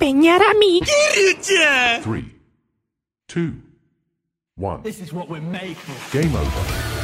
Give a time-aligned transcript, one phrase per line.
[0.00, 0.80] empeñar a mí.
[2.02, 2.34] Three,
[3.28, 3.54] two,
[4.56, 4.82] one.
[4.82, 6.18] This is what we're made for.
[6.18, 6.99] Game over.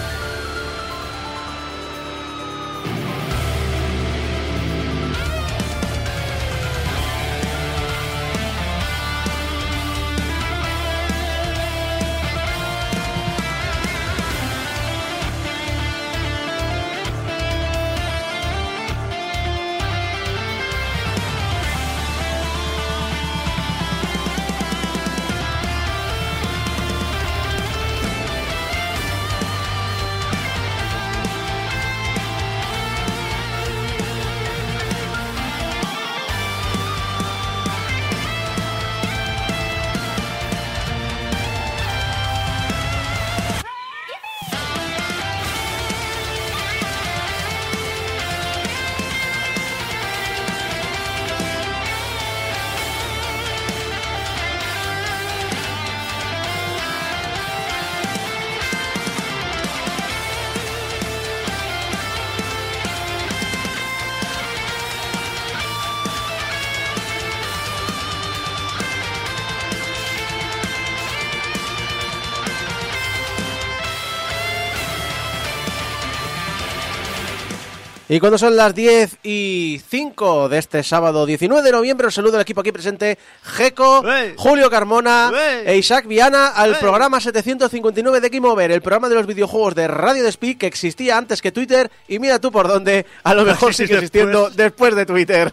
[78.17, 82.37] Y cuando son las 10 y 5 de este sábado 19 de noviembre, os saludo
[82.37, 84.03] al equipo aquí presente, Geco,
[84.39, 85.31] Julio Carmona
[85.67, 89.87] e Isaac Viana al programa 759 de Game Over, el programa de los videojuegos de
[89.87, 91.91] Radio Despí que existía antes que Twitter.
[92.09, 94.95] Y mira tú por dónde, a lo mejor sigue existiendo después.
[94.95, 95.53] de Twitter,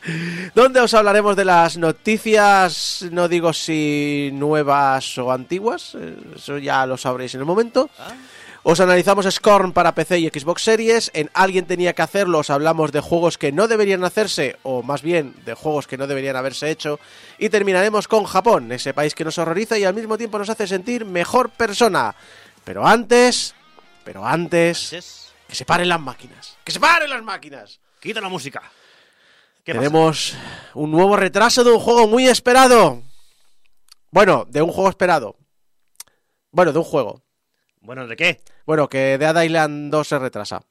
[0.54, 6.84] donde os hablaremos de las noticias, no digo si nuevas o antiguas, eh, eso ya
[6.84, 7.88] lo sabréis en el momento.
[7.98, 8.12] ¿Ah?
[8.64, 11.10] Os analizamos Scorn para PC y Xbox Series.
[11.14, 12.38] En Alguien tenía que hacerlo.
[12.38, 16.06] Os hablamos de juegos que no deberían hacerse, o más bien de juegos que no
[16.06, 17.00] deberían haberse hecho.
[17.38, 20.68] Y terminaremos con Japón, ese país que nos horroriza y al mismo tiempo nos hace
[20.68, 22.14] sentir mejor persona.
[22.62, 23.56] Pero antes.
[24.04, 25.32] Pero antes.
[25.48, 26.56] Que se paren las máquinas.
[26.62, 27.80] ¡Que se paren las máquinas!
[27.98, 28.62] Quita la música.
[29.64, 30.34] Tenemos
[30.74, 33.02] un nuevo retraso de un juego muy esperado.
[34.12, 35.36] Bueno, de un juego esperado.
[36.52, 37.22] Bueno, de un juego.
[37.80, 38.40] Bueno, ¿de qué?
[38.66, 40.62] Bueno, que Dead Island 2 se retrasa.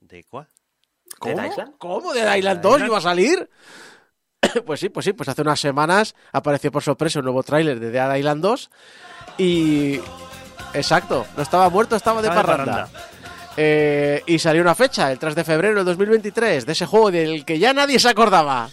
[0.00, 0.46] ¿De cuál?
[1.18, 1.40] ¿Cómo?
[1.40, 1.74] ¿De Island?
[1.78, 2.12] ¿Cómo?
[2.12, 3.48] ¿Dead Island 2 iba a salir?
[4.66, 7.90] pues sí, pues sí, pues hace unas semanas apareció por sorpresa un nuevo tráiler de
[7.90, 8.70] Dead Island 2
[9.38, 10.00] y...
[10.74, 12.88] Exacto, no estaba muerto, estaba de parranda.
[13.56, 17.46] Eh, y salió una fecha, el 3 de febrero del 2023, de ese juego del
[17.46, 18.68] que ya nadie se acordaba.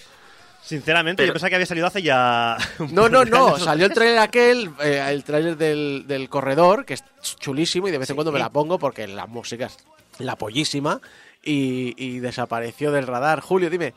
[0.63, 2.57] Sinceramente, yo pensaba que había salido hace ya.
[2.91, 3.57] No, no, no.
[3.59, 8.09] Salió el trailer aquel, eh, el trailer del, corredor, que es chulísimo y de vez
[8.09, 9.77] en cuando me la pongo porque la música es
[10.19, 11.01] la pollísima
[11.43, 13.41] y, desapareció del radar.
[13.41, 13.93] Julio, dime.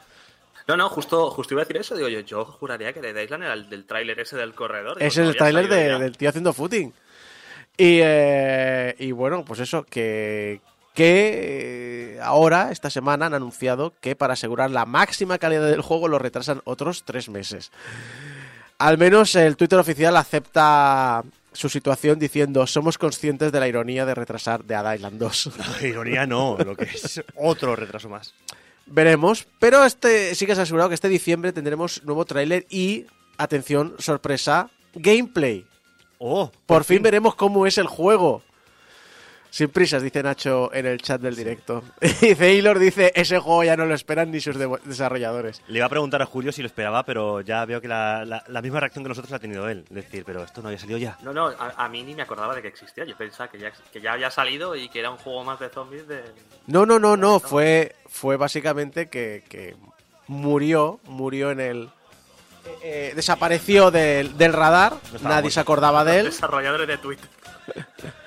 [0.67, 1.95] No, no, justo, justo iba a decir eso.
[1.95, 5.01] Digo yo, yo juraría que de Island era el del tráiler ese del corredor.
[5.01, 6.93] es el tráiler del tío haciendo footing.
[7.77, 10.61] Y, eh, y bueno, pues eso, que,
[10.97, 16.09] que eh, ahora, esta semana, han anunciado que para asegurar la máxima calidad del juego
[16.09, 17.71] lo retrasan otros tres meses.
[18.79, 24.15] Al menos el Twitter oficial acepta su situación diciendo somos conscientes de la ironía de
[24.15, 25.51] retrasar de Ada Island 2.
[25.83, 28.35] ironía no, lo que es otro retraso más.
[28.87, 33.05] Veremos, pero este sí que se ha asegurado que este diciembre tendremos nuevo tráiler y,
[33.37, 35.67] atención, sorpresa, gameplay.
[36.19, 38.43] Oh, por, fin veremos cómo es el juego.
[39.51, 41.83] Sin prisas, dice Nacho en el chat del directo.
[42.21, 45.63] Y Taylor dice, ese juego ya no lo esperan ni sus desarrolladores.
[45.69, 48.81] Le iba a preguntar a Julio si lo esperaba, pero ya veo que la, misma
[48.81, 49.85] reacción que nosotros la ha tenido él.
[49.91, 51.17] Decir, pero esto no había salido ya.
[51.23, 53.05] No, no, a, mí ni me acordaba de que existía.
[53.05, 55.69] Yo pensaba que ya, que ya había salido y que era un juego más de
[55.69, 56.23] zombies de...
[56.67, 57.41] No, no, no, no.
[57.41, 59.77] Fue, fue básicamente que,
[60.27, 61.91] murió, murió en el...
[62.65, 66.27] Eh, eh, desapareció del, radar, nadie se acordaba de él.
[66.31, 67.29] Desarrolladores de Twitter.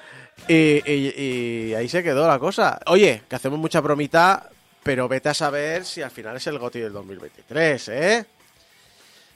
[0.50, 2.80] Y, ahí se quedó la cosa.
[2.88, 4.50] Oye, que hacemos mucha bromita,
[4.82, 8.26] pero vete a saber si al final es el GOTI del 2023, ¿eh?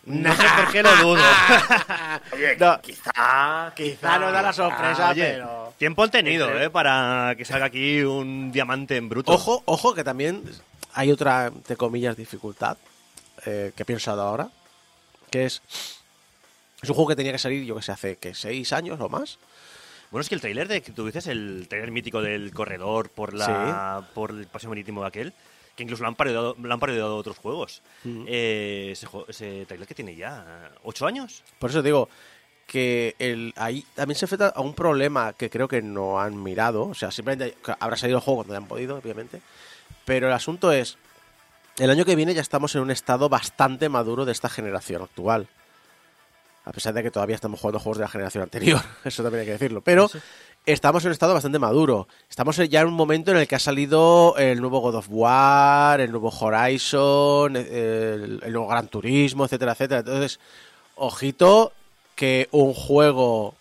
[0.05, 1.21] No sé por qué lo dudo.
[2.33, 5.73] Oye, quizá, quizá nos da la sorpresa, pero...
[5.77, 6.71] Tiempo han tenido, ¿eh?
[6.71, 9.33] Para que salga aquí un diamante en bruto.
[9.33, 10.43] Ojo, ojo, que también
[10.93, 12.77] hay otra, entre comillas, dificultad
[13.45, 14.49] eh, que he pensado ahora,
[15.29, 15.61] que es...
[16.81, 19.07] Es un juego que tenía que salir, yo que sé, hace que seis años o
[19.07, 19.37] más.
[20.13, 23.33] Bueno, es que el trailer de que tú dices, el trailer mítico del corredor por
[23.33, 25.33] la por el paseo marítimo de aquel,
[25.75, 27.81] que incluso lo han parodiado, lo han parodiado otros juegos.
[28.05, 31.43] Eh, ese, ese trailer que tiene ya ocho años.
[31.57, 32.09] Por eso digo
[32.67, 36.89] que el, ahí también se enfrenta a un problema que creo que no han mirado.
[36.89, 39.41] O sea, simplemente habrá salido el juego cuando hayan podido, obviamente.
[40.05, 40.99] Pero el asunto es,
[41.79, 45.47] el año que viene ya estamos en un estado bastante maduro de esta generación actual.
[46.65, 49.45] A pesar de que todavía estamos jugando juegos de la generación anterior, eso también hay
[49.47, 49.81] que decirlo.
[49.81, 50.09] Pero
[50.65, 52.07] estamos en un estado bastante maduro.
[52.29, 55.99] Estamos ya en un momento en el que ha salido el nuevo God of War,
[55.99, 59.99] el nuevo Horizon, el, el nuevo Gran Turismo, etcétera, etcétera.
[59.99, 60.39] Entonces,
[60.95, 61.73] ojito
[62.15, 63.55] que un juego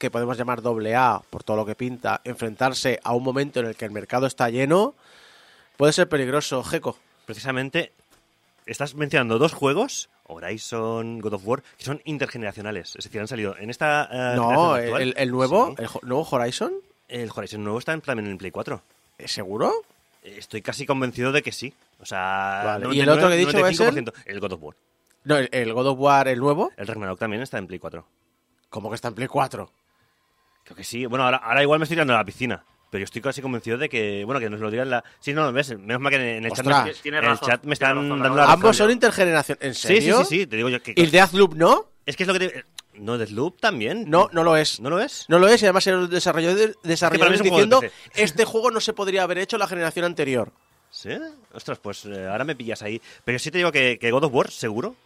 [0.00, 3.66] que podemos llamar doble A por todo lo que pinta, enfrentarse a un momento en
[3.66, 4.94] el que el mercado está lleno,
[5.76, 6.96] puede ser peligroso, Geco.
[7.26, 7.92] Precisamente,
[8.64, 12.94] estás mencionando dos juegos, Horizon, God of War, que son intergeneracionales.
[12.96, 14.08] Es decir, han salido en esta.
[14.10, 15.02] eh, no, actual.
[15.02, 15.84] el, el nuevo, Sí.
[15.84, 16.72] el nuevo Horizon,
[17.08, 18.82] El Horizon nuevo está en, también en el Play 4.
[19.18, 19.72] ¿es seguro?
[20.22, 21.72] Estoy casi convencido de que sí.
[22.00, 23.94] O sea, Vale, ¿y el otro que he dicho es el?
[24.04, 24.12] 95%.
[24.26, 24.76] el God of War.
[25.24, 28.04] No, el, el God of War, el nuevo, El Ragnarok también está en Play 4.
[28.70, 29.70] como que está en Play 4.
[30.64, 31.04] Creo que sí.
[31.06, 32.62] Bueno, ahora, ahora igual me estoy tirando a la piscina.
[32.90, 35.04] Pero yo estoy casi convencido de que, bueno, que nos lo digan la...
[35.20, 36.84] Sí, no, ves, menos mal que en el, chat Ostras.
[36.86, 38.52] me, Tiene en el chat me están razón, dando la razón.
[38.54, 39.58] Ambos son intergeneración.
[39.60, 40.18] ¿En Sí, serio?
[40.18, 40.94] sí, sí, sí, te digo yo que...
[40.96, 41.86] ¿Y el Deathloop no?
[42.04, 42.64] Es que es lo que te...
[42.94, 44.10] ¿No Deathloop también?
[44.10, 44.80] No, no lo es.
[44.80, 45.24] ¿No lo es?
[45.28, 48.22] No lo es, y además el desarrollador, desarrollador es un juego de diciendo PC.
[48.24, 50.50] este juego no se podría haber hecho la generación anterior.
[50.90, 51.10] ¿Sí?
[51.54, 53.00] Ostras, pues eh, ahora me pillas ahí.
[53.24, 54.96] Pero sí te digo que, que God of War, seguro.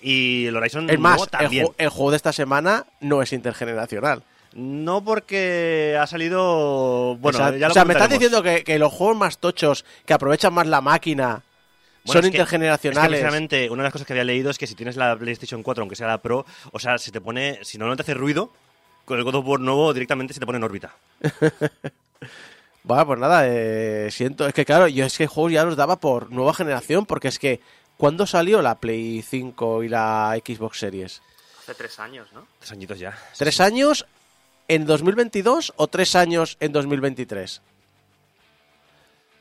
[0.00, 1.66] Y el Horizon Es más, el, también.
[1.66, 4.22] ju- el juego de esta semana no es intergeneracional.
[4.54, 7.16] No porque ha salido...
[7.16, 9.38] Bueno, o sea, ya lo o sea, me estás diciendo que, que los juegos más
[9.38, 11.42] tochos, que aprovechan más la máquina,
[12.04, 13.04] Bueno, son es que- intergeneracionales.
[13.04, 15.16] Es que precisamente una de las cosas que había leído es que si tienes la
[15.16, 18.02] PlayStation 4, aunque sea la Pro, o sea, se te pone, si no, no te
[18.02, 18.52] hace ruido,
[19.04, 20.94] con el God of War nuevo directamente se te pone en órbita.
[22.82, 24.46] Bueno, pues nada, eh, siento.
[24.46, 27.38] Es que claro, yo es que juegos ya los daba por nueva generación, porque es
[27.38, 27.60] que,
[27.96, 31.22] ¿cuándo salió la Play 5 y la Xbox Series?
[31.60, 32.46] Hace tres años, ¿no?
[32.58, 33.16] Tres añitos ya.
[33.38, 34.04] ¿Tres años
[34.68, 37.62] en 2022 o tres años en 2023?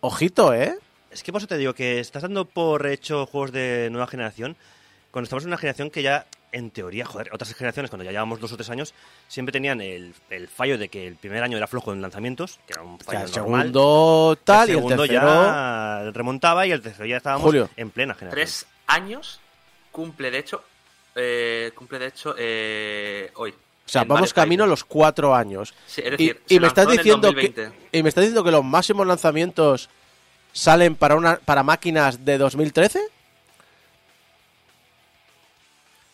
[0.02, 0.78] Ojito, ¿eh?
[1.12, 4.58] Es que por eso te digo que estás dando por hecho juegos de nueva generación,
[5.12, 8.40] cuando estamos en una generación que ya, en teoría, joder, otras generaciones, cuando ya llevamos
[8.40, 8.94] dos o tres años,
[9.28, 12.74] siempre tenían el, el fallo de que el primer año era flojo en lanzamientos, que
[12.74, 13.62] era un O sea, fallo el normal.
[13.62, 15.22] segundo tal el y el segundo tercero...
[15.22, 17.70] ya remontaba y el tercero ya estábamos Julio.
[17.78, 18.44] en plena generación.
[18.44, 19.40] Tres años
[19.92, 20.64] cumple, de hecho,
[21.16, 23.54] eh, cumple, de hecho, eh, hoy.
[23.94, 25.74] O sea, en vamos camino a los cuatro años.
[25.86, 27.72] Sí, es Y, decir, y me estás diciendo que 2020.
[27.92, 29.90] y me estás diciendo que los máximos lanzamientos
[30.52, 33.00] salen para una para máquinas de 2013?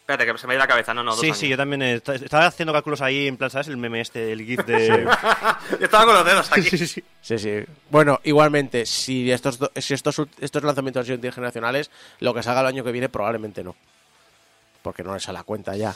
[0.02, 0.94] Espérate, que se me ha ido la cabeza.
[0.94, 1.38] No, no, dos sí, años.
[1.38, 3.68] sí, yo también est- estaba haciendo cálculos ahí, en plan, ¿sabes?
[3.68, 5.06] El meme este, el GIF de...
[5.80, 6.64] Yo estaba con los dedos aquí.
[6.64, 7.04] sí, sí, sí.
[7.22, 7.64] Sí, sí.
[7.92, 11.92] Bueno, igualmente, si estos si estos ult- estos lanzamientos han sido intergeneracionales,
[12.22, 13.76] lo que salga el año que viene probablemente no.
[14.82, 15.96] Porque no les sale a cuenta ya.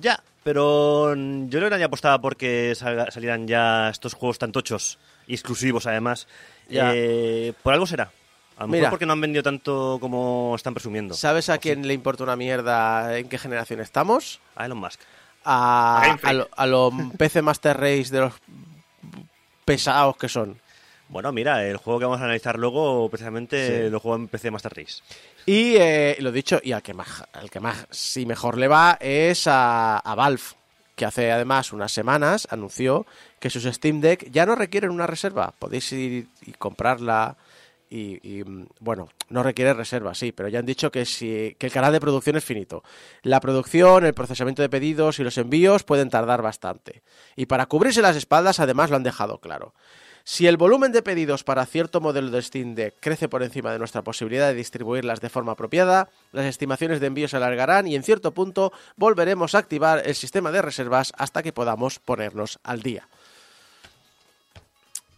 [0.00, 4.52] Ya, pero mm, yo creo que nadie apostaba porque salga- salieran ya estos juegos tan
[4.52, 6.26] tochos y exclusivos además.
[6.68, 6.90] Ya.
[6.94, 8.10] Eh, por algo será.
[8.58, 8.80] A lo Mira.
[8.82, 11.14] mejor porque no han vendido tanto como están presumiendo.
[11.14, 11.60] ¿Sabes a O sí.
[11.60, 14.40] quién le importa una mierda en qué generación estamos?
[14.54, 15.00] A Elon Musk.
[15.44, 16.16] A,
[16.56, 18.32] a los PC Master Race de los
[19.64, 20.58] pesados que son.
[21.08, 23.90] Bueno, mira, el juego que vamos a analizar luego precisamente Sí.
[23.90, 25.02] lo juego en PC Master Race.
[25.46, 28.98] Y eh, lo dicho, y al que más, al que más sí mejor le va
[29.00, 30.42] es a, a Valve,
[30.96, 33.06] que hace además unas semanas anunció
[33.38, 35.52] que sus Steam Deck ya no requieren una reserva.
[35.58, 37.36] Podéis ir y comprarla
[37.88, 41.66] y, y, mm, bueno, no requiere reserva, sí, pero ya han dicho que, si, que
[41.66, 42.82] el canal de producción es finito.
[43.22, 47.02] La producción, el procesamiento de pedidos y los envíos pueden tardar bastante.
[47.36, 49.72] Y para cubrirse las espaldas, además, lo han dejado claro.
[50.28, 53.78] Si el volumen de pedidos para cierto modelo de Steam Deck crece por encima de
[53.78, 58.02] nuestra posibilidad de distribuirlas de forma apropiada, las estimaciones de envío se alargarán y en
[58.02, 63.08] cierto punto volveremos a activar el sistema de reservas hasta que podamos ponernos al día.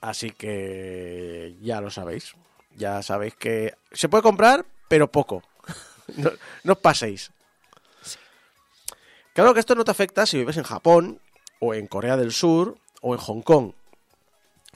[0.02, 2.34] Así que ya lo sabéis.
[2.76, 5.42] Ya sabéis que se puede comprar, pero poco.
[6.18, 6.32] no,
[6.64, 7.30] no os paséis.
[9.32, 11.18] Claro que esto no te afecta si vives en Japón,
[11.60, 13.72] o en Corea del Sur, o en Hong Kong.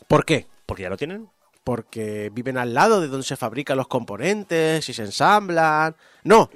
[0.08, 0.46] ¿Por qué?
[0.66, 1.28] Porque ya lo tienen.
[1.64, 5.94] porque viven al lado de donde se fabrican los componentes y se ensamblan.
[6.24, 6.50] No,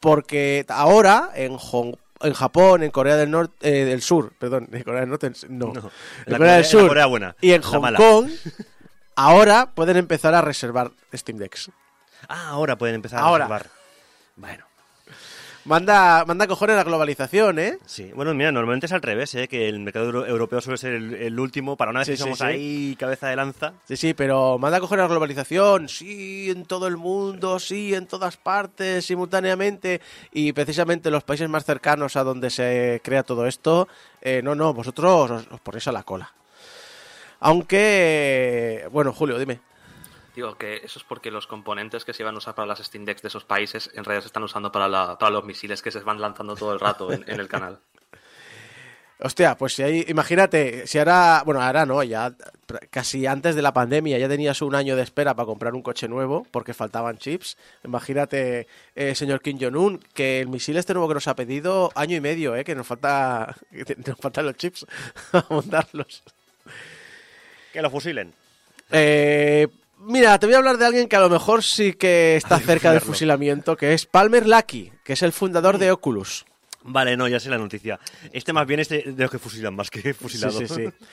[0.00, 5.00] porque ahora en Hong- en Japón, en Corea del Norte, del Sur, perdón, en Corea
[5.00, 5.80] del Norte, no, No,
[6.24, 7.98] en la Corea del Sur Corea buena, y en Hong mala.
[7.98, 8.30] Kong,
[9.16, 11.70] ahora pueden empezar a reservar Steam Decks.
[12.28, 13.44] Ah, ahora pueden empezar Ahora.
[13.44, 13.70] a reservar.
[14.36, 14.65] Bueno,
[15.66, 17.78] Manda, manda cojones la globalización, ¿eh?
[17.86, 18.12] sí.
[18.14, 19.48] Bueno, mira, normalmente es al revés, ¿eh?
[19.48, 21.76] Que el mercado euro- europeo suele ser el, el último.
[21.76, 22.44] Para una vez Sí, que sí, somos sí.
[22.44, 23.72] ahí cabeza de lanza.
[23.88, 28.36] Sí, sí, pero manda cojones la globalización, sí, en todo el mundo, sí, en todas
[28.36, 30.00] partes, simultáneamente,
[30.32, 33.88] y precisamente los países más cercanos a donde se crea todo esto,
[34.22, 36.32] eh, no, no, vosotros os, os ponéis a la cola.
[37.40, 39.58] Aunque, bueno, Julio, dime.
[40.36, 43.06] Digo que eso es porque los componentes que se iban a usar para las Steam
[43.06, 46.00] Decks de esos países en realidad se están usando para, para los misiles que se
[46.00, 47.80] van lanzando todo el rato en, el canal.
[49.18, 52.34] Hostia, pues si hay, imagínate, si ahora, bueno, ahora no, ya
[52.90, 56.06] casi antes de la pandemia ya tenías un año de espera para comprar un coche
[56.06, 57.56] nuevo porque faltaban chips.
[57.82, 62.14] Imagínate, eh, señor Kim Jong-un, que el misil este nuevo que nos ha pedido año
[62.14, 64.84] y medio, eh, que nos falta, que nos faltan los chips
[65.32, 66.22] a montarlos.
[67.72, 68.34] Que lo fusilen.
[68.90, 69.66] Eh,
[69.98, 72.92] Mira, te voy a hablar de alguien que a lo mejor sí que está cerca
[72.92, 76.44] del fusilamiento, que es Palmer Lucky, que es el fundador de Oculus.
[76.82, 77.98] Vale, no, ya sé la noticia.
[78.32, 80.58] Este más bien es de, los que fusilan más que fusilado.
[80.58, 81.06] Sí, sí, sí.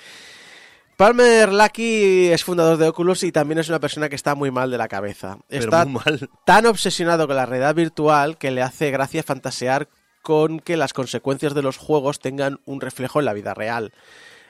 [0.98, 4.70] Palmer Lucky es fundador de Oculus y también es una persona que está muy mal
[4.70, 5.40] de la cabeza.
[5.50, 6.30] está mal.
[6.46, 9.88] tan obsesionado con la realidad virtual que le hace gracia fantasear
[10.22, 13.92] con que las consecuencias de los juegos tengan un reflejo en la vida real.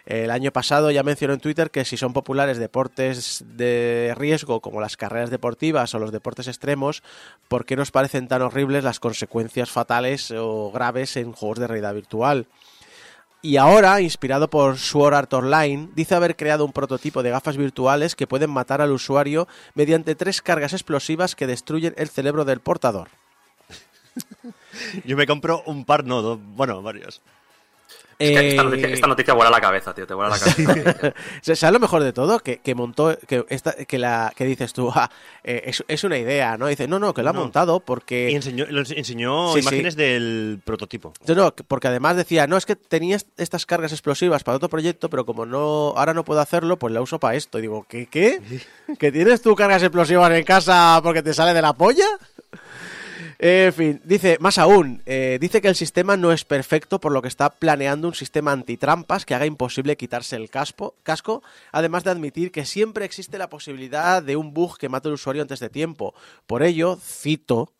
[0.05, 4.81] El año pasado ya mencionó en Twitter que si son populares deportes de riesgo como
[4.81, 7.03] las carreras deportivas o los deportes extremos,
[7.47, 11.93] ¿por qué nos parecen tan horribles las consecuencias fatales o graves en juegos de realidad
[11.93, 12.47] virtual?
[13.41, 18.15] Y ahora, inspirado por Sword Art Online, dice haber creado un prototipo de gafas virtuales
[18.15, 23.09] que pueden matar al usuario mediante tres cargas explosivas que destruyen el cerebro del portador.
[25.05, 27.21] Yo me compro un par, no, dos, bueno, varios.
[28.23, 31.13] Esta, noticia, vuela a la cabeza, tío, te vuela la cabeza.
[31.41, 32.39] ¿Sabes lo mejor de todo?
[32.39, 35.09] Que, montó, que, esta, que, la, que dices tú, ah,
[35.43, 36.67] eh, es, una idea, ¿no?
[36.67, 38.31] Dice, no, no, que lo ha montado porque...
[38.31, 41.13] Y enseñó, enseñó imágenes del prototipo.
[41.27, 45.09] No, no, porque además decía, no, es que tenías estas cargas explosivas para otro proyecto,
[45.09, 47.59] pero como no ahora no puedo hacerlo, pues la uso para esto.
[47.59, 48.07] Y digo, ¿qué?
[48.07, 48.41] ¿Qué?
[48.99, 52.05] ¿Que tienes tú cargas explosivas en casa porque te sale de la polla?
[53.45, 57.21] En fin, dice, más aún, eh, dice que el sistema no es perfecto, por lo
[57.21, 62.53] que está planeando un sistema antitrampas que haga imposible quitarse el casco, además de admitir
[62.53, 66.13] que siempre existe la posibilidad de un bug que mate al usuario antes de tiempo.
[66.47, 67.73] Por ello, cito,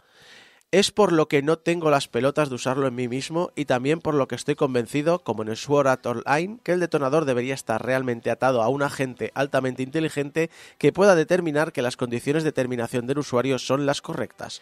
[0.71, 4.01] es por lo que no tengo las pelotas de usarlo en mí mismo y también
[4.01, 7.53] por lo que estoy convencido, como en el Sword Art Online, que el detonador debería
[7.53, 12.51] estar realmente atado a un agente altamente inteligente que pueda determinar que las condiciones de
[12.51, 14.61] terminación del usuario son las correctas.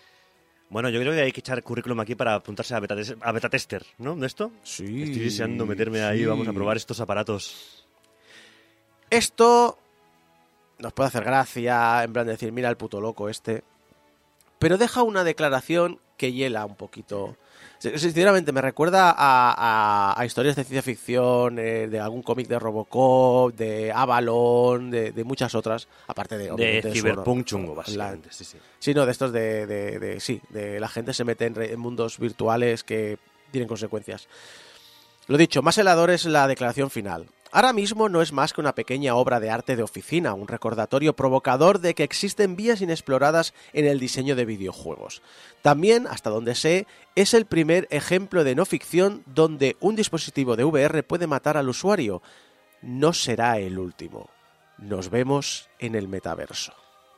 [0.72, 3.50] Bueno, yo creo que hay que echar currículum aquí para apuntarse a beta, a beta
[3.50, 4.16] tester, ¿no?
[4.16, 4.54] ¿De esto?
[4.63, 5.04] Sí.
[5.04, 7.86] Estoy deseando meterme ahí, vamos a probar estos aparatos.
[9.10, 9.78] Esto
[10.80, 13.66] nos puede hacer gracia, en plan de decir, mira el puto loco este.
[14.60, 17.36] Pero deja una declaración que hiela un poquito
[17.82, 23.92] Sinceramente, me recuerda a, historias de ciencia ficción, eh, de algún cómic de Robocop, de
[23.92, 26.52] Avalon, de, muchas otras, aparte de...
[26.52, 28.58] De Cyberpunk chungo, básicamente, sí, sí.
[28.78, 32.84] Sí, no, de estos de, de, Sí, de la gente se mete en, mundos virtuales
[32.84, 33.18] que
[33.50, 34.28] tienen consecuencias.
[35.28, 37.26] Lo dicho, más helador es la declaración final.
[37.51, 41.15] Ahora mismo no es más que una pequeña obra de arte de oficina, un recordatorio
[41.15, 45.22] provocador de que existen vías inexploradas en el diseño de videojuegos.
[45.62, 50.63] También, hasta donde sé, es el primer ejemplo de no ficción donde un dispositivo de
[50.63, 52.22] VR puede matar al usuario.
[52.81, 54.29] No será el último.
[54.77, 56.74] Nos vemos en el metaverso.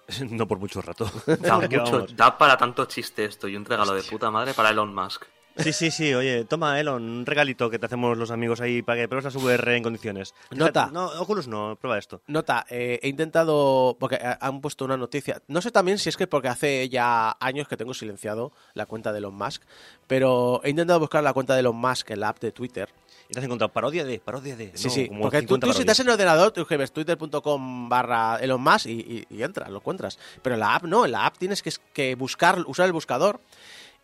[0.29, 1.09] No por mucho rato.
[2.15, 5.25] Da, para tanto chiste esto y un regalo de puta madre para Elon Musk.
[5.57, 6.13] Sí, sí, sí.
[6.13, 9.39] Oye, toma, Elon, un regalito que te hacemos los amigos ahí para que pruebes la
[9.39, 10.33] VR en condiciones.
[10.51, 10.89] Nota.
[10.91, 12.21] No, Oculus no, prueba esto.
[12.27, 16.27] Nota, eh, he intentado, porque han puesto una noticia, no sé también si es que
[16.27, 19.61] porque hace ya años que tengo silenciado la cuenta de Elon Musk,
[20.07, 22.89] pero he intentado buscar la cuenta de Elon Musk en la app de Twitter.
[23.29, 24.71] Y te has encontrado parodia de, parodia de.
[24.75, 28.87] Sí, sí, porque tú, si estás en el ordenador, tú escribes twitter.com barra Elon Musk
[28.87, 30.17] y, entras, lo encuentras.
[30.41, 33.39] Pero en la app no, en la app tienes que, que buscar, usar el buscador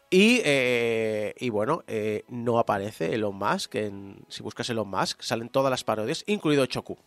[0.09, 3.75] y, eh, y bueno, eh, no aparece Elon Musk.
[3.75, 6.97] En, si buscas Elon Musk, salen todas las parodias, incluido Choku.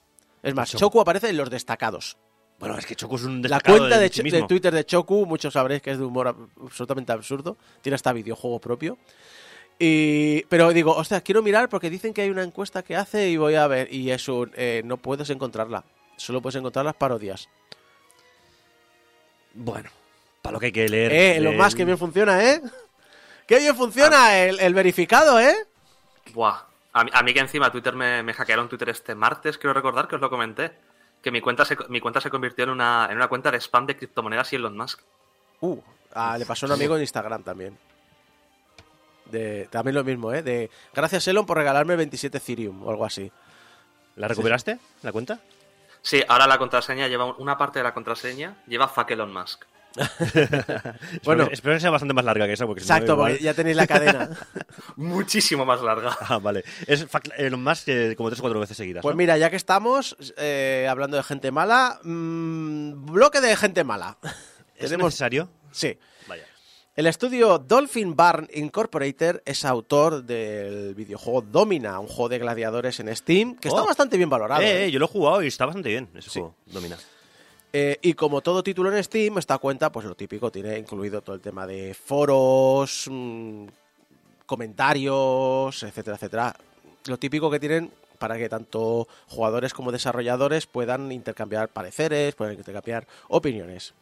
[0.42, 2.16] Es más, Choku, aparece en los destacados.
[2.58, 3.76] Bueno, es que Choku es un destacado.
[3.76, 7.56] La cuenta de, Twitter de Choku, muchos sabréis que es de humor absolutamente absurdo.
[7.80, 8.98] Tiene hasta videojuego propio.
[9.80, 13.36] Y, pero digo, ostras, quiero mirar porque dicen que hay una encuesta que hace y
[13.36, 13.92] voy a ver.
[13.92, 15.84] Y eso, eh, no puedes encontrarla.
[16.16, 17.48] Solo puedes encontrar las parodias.
[19.54, 19.90] Bueno,
[20.40, 21.12] para lo que hay que leer.
[21.12, 22.60] Eh, Elon Musk que bien funciona, ¿eh?
[23.52, 24.38] Qué bien funciona ah.
[24.38, 25.54] el, verificado, ¿eh?
[26.32, 26.62] Buah.
[26.94, 30.22] A mí, que encima Twitter me, me, hackearon Twitter este martes, quiero recordar que os
[30.22, 30.72] lo comenté.
[31.20, 33.84] Que mi cuenta se, mi cuenta se convirtió en una, en una cuenta de spam
[33.84, 35.00] de criptomonedas y Elon Musk.
[35.60, 35.78] Uh,
[36.14, 37.78] ah, le pasó a un amigo en Instagram también.
[39.26, 40.42] De, también lo mismo, ¿eh?
[40.42, 43.30] De, gracias Elon por regalarme 27 Ethereum o algo así.
[44.16, 45.40] ¿La recuperaste, la cuenta?
[46.00, 49.66] Sí, ahora la contraseña lleva una parte de la contraseña lleva fuck Elon Musk.
[51.24, 52.66] bueno, espero que sea bastante más larga que eso.
[52.66, 54.30] Porque exacto, porque ya tenéis la cadena.
[54.96, 56.16] Muchísimo más larga.
[56.32, 56.64] Ah, vale.
[56.86, 57.06] Es
[57.36, 59.02] eh, más que como tres o cuatro veces seguidas.
[59.02, 64.16] Pues mira, ya que estamos eh, hablando de gente mala, mmm, bloque de gente mala.
[64.76, 65.50] ¿Es necesario?
[65.72, 65.98] Sí.
[66.26, 66.44] Vaya.
[66.94, 73.14] El estudio Dolphin Barn Incorporated es autor del videojuego Domina, un juego de gladiadores en
[73.14, 73.86] Steam que está oh.
[73.86, 74.62] bastante bien valorado.
[74.62, 76.96] Eh, yo lo he jugado y está bastante bien ese juego, Domina.
[77.74, 81.34] Eh, y como todo título en Steam, esta cuenta, pues lo típico, tiene incluido todo
[81.34, 83.66] el tema de foros, mm,
[84.44, 86.56] comentarios, etcétera, etcétera.
[87.06, 93.06] Lo típico que tienen para que tanto jugadores como desarrolladores puedan intercambiar pareceres, puedan intercambiar
[93.28, 93.94] opiniones.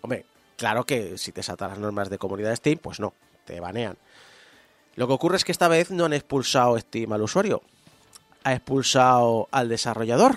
[0.00, 0.24] Hombre,
[0.56, 3.12] claro que si te saltan las normas de comunidad de Steam, pues no,
[3.44, 3.98] te banean.
[4.96, 7.62] Lo que ocurre es que esta vez no han expulsado Steam al usuario,
[8.42, 10.36] ha expulsado al desarrollador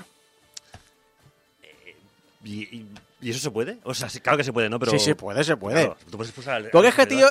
[2.45, 2.85] ¿Y,
[3.21, 3.79] eso se puede?
[3.83, 4.79] O sea, claro que se puede, ¿no?
[4.79, 5.87] Pero, sí, se puede, se puede.
[6.09, 7.27] tú puedes expulsar Porque es que, tío...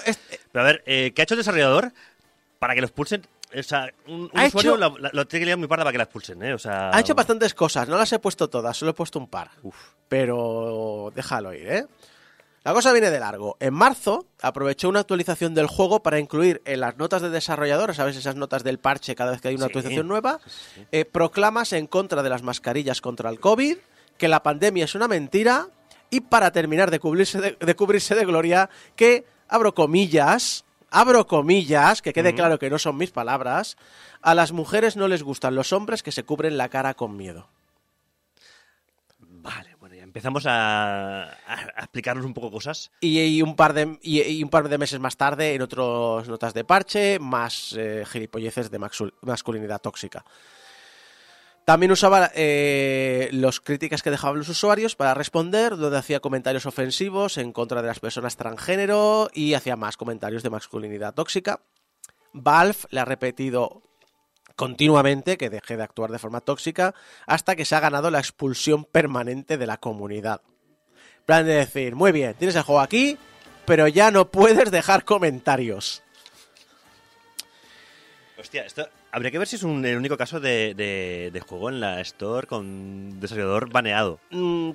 [0.50, 1.92] Pero a ver, eh, ¿qué ha hecho el desarrollador
[2.58, 3.22] para que lo expulsen?
[3.56, 6.54] O sea, un, usuario lo, tiene que liar muy parda para que la expulsen, ¿eh?
[6.54, 6.90] O sea...
[6.92, 9.50] Ha hecho bastantes cosas, no las he puesto todas, solo he puesto un par.
[9.62, 9.76] Uf.
[10.08, 11.86] Pero déjalo ir, ¿eh?
[12.64, 13.58] La cosa viene de largo.
[13.60, 18.16] En marzo aprovechó una actualización del juego para incluir en las notas de desarrollador, ¿sabes?
[18.16, 20.40] Esas notas del parche cada vez que hay una actualización nueva,
[20.90, 23.76] eh, proclamas en contra de las mascarillas contra el COVID,
[24.18, 25.68] que la pandemia es una mentira
[26.10, 32.12] y para terminar de cubrirse de, cubrirse de gloria que, abro comillas, abro comillas, que
[32.12, 33.76] quede claro que no son mis palabras,
[34.22, 37.48] a las mujeres no les gustan los hombres que se cubren la cara con miedo.
[39.18, 41.36] Vale, bueno, ya empezamos a,
[41.76, 42.90] explicarnos un poco cosas.
[43.00, 46.64] Y, un par de, y, un par de meses más tarde, en otras notas de
[46.64, 50.24] parche, más eh, gilipolleces de masculinidad tóxica.
[51.64, 57.38] También usaba eh, las críticas que dejaban los usuarios para responder, donde hacía comentarios ofensivos
[57.38, 61.60] en contra de las personas transgénero y hacía más comentarios de masculinidad tóxica.
[62.34, 63.82] Valve le ha repetido
[64.56, 66.94] continuamente que deje de actuar de forma tóxica
[67.26, 70.42] hasta que se ha ganado la expulsión permanente de la comunidad.
[71.24, 73.16] Plan de decir, muy bien, tienes el juego aquí,
[73.64, 76.03] pero ya no puedes dejar comentarios.
[78.44, 82.02] Hostia, esto habría que ver si es un, el único caso de, juego en la
[82.02, 84.20] Store con desarrollador baneado.
[84.30, 84.72] Mm,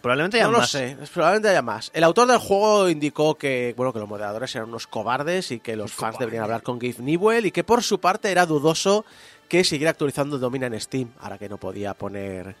[0.00, 0.52] probablemente haya más.
[0.52, 1.92] No lo sé, probablemente haya más.
[1.94, 5.76] El autor del juego indicó que, bueno, que los moderadores eran unos cobardes y que
[5.76, 9.04] los fans deberían hablar con Gabe Newell y que por su parte era dudoso
[9.48, 12.56] que siguiera actualizando Domina en Steam, ahora que no podía poner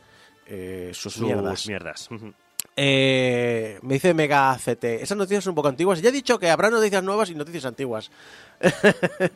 [0.46, 1.66] eh, sus, mierdas.
[1.66, 2.08] mierdas.
[2.76, 6.00] Eh, me dice Mega CT, esas noticias son un poco antiguas.
[6.00, 8.12] Ya he dicho que habrá noticias nuevas y noticias antiguas.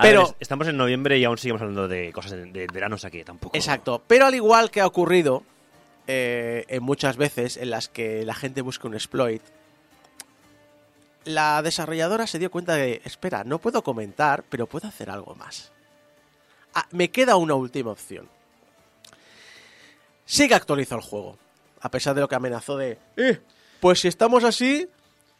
[0.00, 3.56] pero estamos en noviembre y aún seguimos hablando de cosas de, veranos aquí, tampoco.
[3.56, 5.42] Exacto, pero al igual que ha ocurrido
[6.06, 9.42] eh, en muchas veces en las que la gente busca un exploit,
[11.24, 15.72] la desarrolladora se dio cuenta de, espera, no puedo comentar, pero puedo hacer algo más.
[16.74, 18.28] Ah, me queda una última opción.
[20.24, 21.38] Sí que actualizó el juego,
[21.80, 23.40] a pesar de lo que amenazó de, eh,
[23.80, 24.88] pues si estamos así,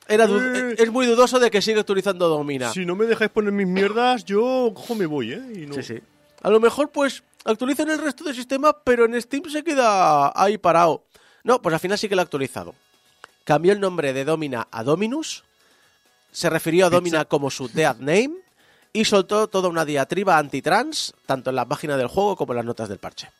[0.08, 0.74] eh.
[0.78, 2.72] es muy dudoso de que siga utilizando Domina.
[2.72, 5.68] Si no me dejáis poner mis mierdas, yo cojo me voy, ¿eh?
[5.74, 6.00] Sí, sí.
[6.42, 10.56] A lo mejor, pues, actualizan el resto del sistema, pero en Steam se queda ahí
[10.56, 11.04] parado.
[11.44, 12.74] No, pues al final sí que lo ha actualizado.
[13.44, 15.44] Cambió el nombre de Domina a Dominus,
[16.32, 18.32] se refirió a Domina como su dead name
[18.92, 22.66] y soltó toda una diatriba anti-trans, tanto en la página del juego como en las
[22.66, 23.30] notas del parche.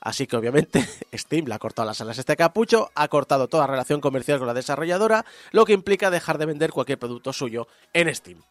[0.00, 3.66] Así que obviamente Steam le ha cortado las alas a este capucho, ha cortado toda
[3.66, 8.14] relación comercial con la desarrolladora, lo que implica dejar de vender cualquier producto suyo en
[8.14, 8.42] Steam.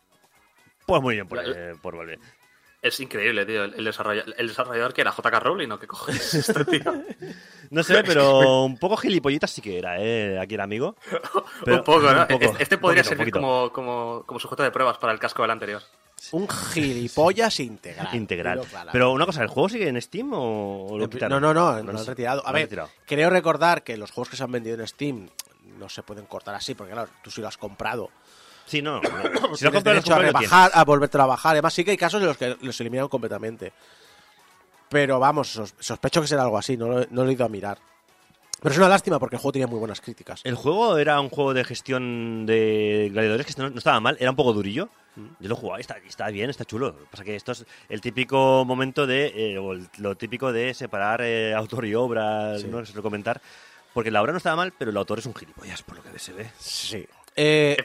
[0.86, 2.20] Pues muy bien por, eh, volver.
[2.82, 3.64] Es increíble, tío.
[3.66, 7.04] El, desarrollador, que era JK Rowling o qué cojones este tío.
[7.72, 10.40] no sé, pero un poco gilipollitas sí que era, ¿eh?
[10.40, 10.96] Aquí el amigo.
[11.66, 12.24] un poco, ¿no?
[12.30, 15.82] Este, este podría servir como, como, como sujeto de pruebas para el casco del anterior.
[16.32, 18.16] Un gilipollas integral.
[18.16, 18.62] Integral.
[18.92, 21.42] Pero una cosa, ¿el juego sigue en Steam o lo quitaron?
[21.42, 22.46] No, no, no, no, lo han retirado.
[22.46, 22.70] A ver,
[23.06, 25.30] creo recordar que los juegos que se han vendido en Steam
[25.78, 28.10] no se pueden cortar así, porque claro, tú sí lo has comprado.
[28.66, 29.00] Sí, no.
[29.56, 31.52] si lo has comprado, a rebajar, a volver a trabajar.
[31.52, 33.72] Además, sí que hay casos en los que los eliminaron completamente.
[34.90, 37.78] Pero vamos, sospecho que será algo así, no, no lo he ido a mirar.
[38.62, 40.42] Pero es una lástima porque el juego tenía muy buenas críticas.
[40.44, 44.36] El juego era un juego de gestión de gladiadores que no, estaba mal, era un
[44.36, 44.90] poco durillo.
[45.16, 45.28] Mm.
[45.40, 46.88] Yo lo jugaba, está, está bien, está chulo.
[46.88, 50.74] Lo que pasa que esto es el típico momento de, eh, o lo típico de
[50.74, 53.42] separar eh, autor y obra, no sé comentar.
[53.94, 56.20] Porque la obra no estaba mal, pero el autor es un gilipollas, por lo que
[56.20, 56.50] se ve.
[56.60, 57.08] Sí.
[57.36, 57.78] Eh,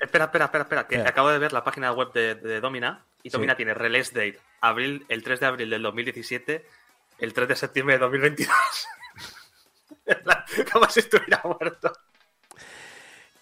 [0.00, 3.56] espera, espera, espera, espera, que acabo de ver la página web de, Domina y Domina
[3.56, 6.66] tiene release date abril, el 3 de abril del 2017,
[7.18, 8.54] el 3 de septiembre de 2022.
[10.72, 11.92] Como si estuviera muerto.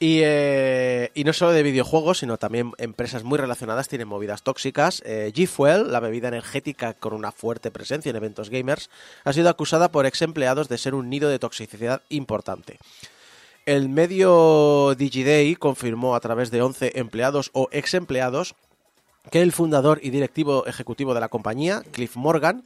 [0.00, 5.02] Y, eh, y, no solo de videojuegos, sino también empresas muy relacionadas tienen movidas tóxicas.
[5.06, 8.90] Eh, G-Fuel, la bebida energética con una fuerte presencia en eventos gamers,
[9.24, 12.78] ha sido acusada por ex empleados de ser un nido de toxicidad importante.
[13.66, 18.56] El medio DigiDay confirmó a través de 11 empleados o ex empleados
[19.30, 22.64] que el fundador y directivo ejecutivo de la compañía, Cliff Morgan,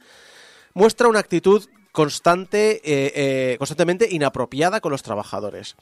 [0.73, 5.75] muestra una actitud constante, eh, constantemente inapropiada con los trabajadores.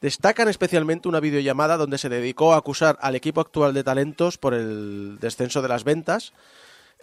[0.00, 4.52] Destacan especialmente una videollamada donde se dedicó a acusar al equipo actual de talentos por
[4.52, 6.32] el descenso de las ventas,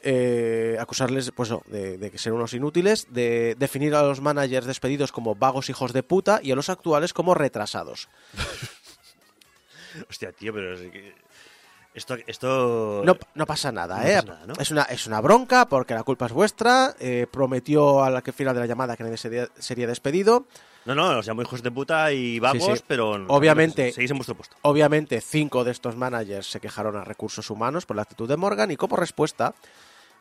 [0.04, 5.36] eh, acusarles pues, de, de ser unos inútiles, de definir a los managers despedidos como
[5.36, 8.10] vagos hijos de puta y a los actuales como retrasados.
[10.10, 11.14] Hostia, tío, pero es que
[11.94, 13.02] esto, esto...
[13.04, 14.16] No, no, pasa nada, ¿eh?
[14.22, 14.54] Pasa nada, ¿no?
[14.60, 16.96] es, una, es una bronca porque la culpa es vuestra.
[17.00, 20.46] Eh, prometió al final de la llamada que nadie sería, sería despedido.
[20.86, 22.84] No, no, os llamo hijos de puta y sí, sí.
[22.88, 24.56] pero obviamente, seguís en vuestro puesto.
[24.62, 28.72] Obviamente, cinco de estos managers se quejaron a recursos humanos por la actitud de Morgan
[28.72, 29.54] y como respuesta,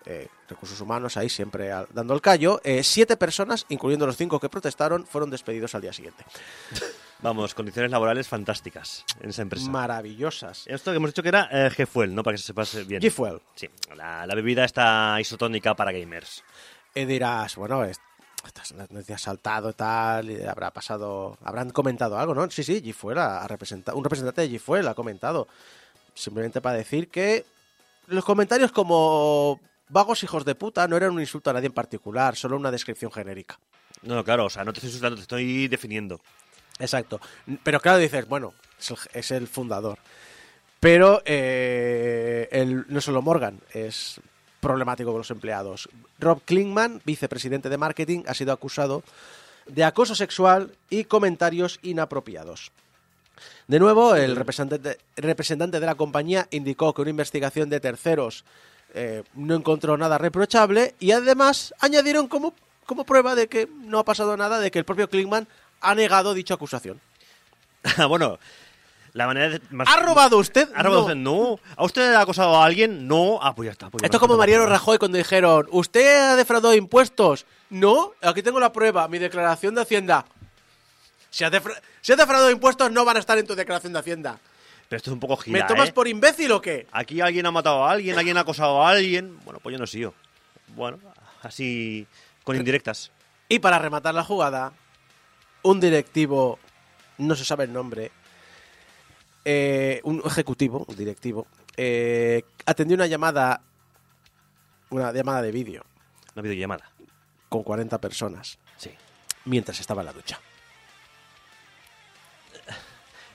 [0.06, 4.48] eh, recursos humanos ahí siempre dando el callo, eh, siete personas, incluyendo los cinco que
[4.48, 6.24] protestaron, fueron despedidos al día siguiente.
[7.20, 9.68] Vamos, condiciones laborales fantásticas en esa empresa.
[9.68, 10.64] Maravillosas.
[10.68, 12.22] Esto que hemos dicho que era eh, G-Fuel, ¿no?
[12.22, 13.02] Para que se pase bien.
[13.02, 13.40] G-Fuel.
[13.56, 16.44] Sí, la, la, bebida está isotónica para gamers.
[16.94, 18.00] Y dirás, bueno, es,
[19.04, 22.48] te ha saltado y tal, y habrá pasado, habrán comentado algo, ¿no?
[22.50, 25.48] Sí, sí, G-Fuel ha, ha representado, un representante de G-Fuel ha comentado.
[26.14, 27.44] Simplemente para decir que
[28.06, 32.36] los comentarios como vagos hijos de puta no eran un insulto a nadie en particular,
[32.36, 33.58] solo una descripción genérica.
[34.02, 36.20] No, claro, o sea, no te estoy insultando, te estoy definiendo.
[36.78, 37.20] Exacto.
[37.62, 39.98] Pero claro, dices, bueno, es el, es el fundador.
[40.80, 44.20] Pero eh, el, no solo Morgan es
[44.60, 45.88] problemático con los empleados.
[46.18, 49.02] Rob Klingman, vicepresidente de marketing, ha sido acusado
[49.66, 52.72] de acoso sexual y comentarios inapropiados.
[53.66, 58.44] De nuevo, el representante, representante de la compañía indicó que una investigación de terceros
[58.94, 62.54] eh, no encontró nada reprochable y además añadieron como,
[62.86, 65.46] como prueba de que no ha pasado nada, de que el propio Klingman
[65.80, 67.00] ha negado dicha acusación.
[68.08, 68.38] bueno,
[69.12, 70.68] la manera de, más, ¿Ha robado usted?
[70.74, 71.06] ¿Ha robado no.
[71.06, 71.16] usted?
[71.16, 71.60] No.
[71.76, 73.06] ¿Ha usted acosado a alguien?
[73.06, 73.38] No.
[73.42, 73.90] Ah, pues ya está.
[73.90, 77.46] Pues ya Esto es como Mariano Rajoy cuando dijeron, ¿usted ha defraudado impuestos?
[77.70, 80.24] No, aquí tengo la prueba, mi declaración de Hacienda.
[81.30, 83.98] Si has, defra si has defraudado impuestos no van a estar en tu declaración de
[83.98, 84.38] Hacienda.
[84.88, 85.92] Pero esto es un poco gira, ¿Me tomas ¿eh?
[85.92, 86.86] por imbécil o qué?
[86.92, 89.38] Aquí alguien ha matado a alguien, alguien ha acosado a alguien.
[89.44, 90.14] Bueno, pues yo no sé yo.
[90.68, 90.98] Bueno,
[91.42, 92.06] así
[92.42, 93.12] con indirectas.
[93.48, 94.72] Y para rematar la jugada,
[95.62, 96.58] un directivo,
[97.18, 98.10] no se sabe el nombre,
[99.44, 101.46] eh, un ejecutivo, un directivo,
[101.76, 103.60] eh, atendió una llamada,
[104.90, 105.84] una llamada de vídeo.
[106.34, 106.90] Una videollamada.
[107.48, 108.58] Con 40 personas.
[108.76, 108.90] Sí.
[109.44, 110.40] Mientras estaba en la ducha.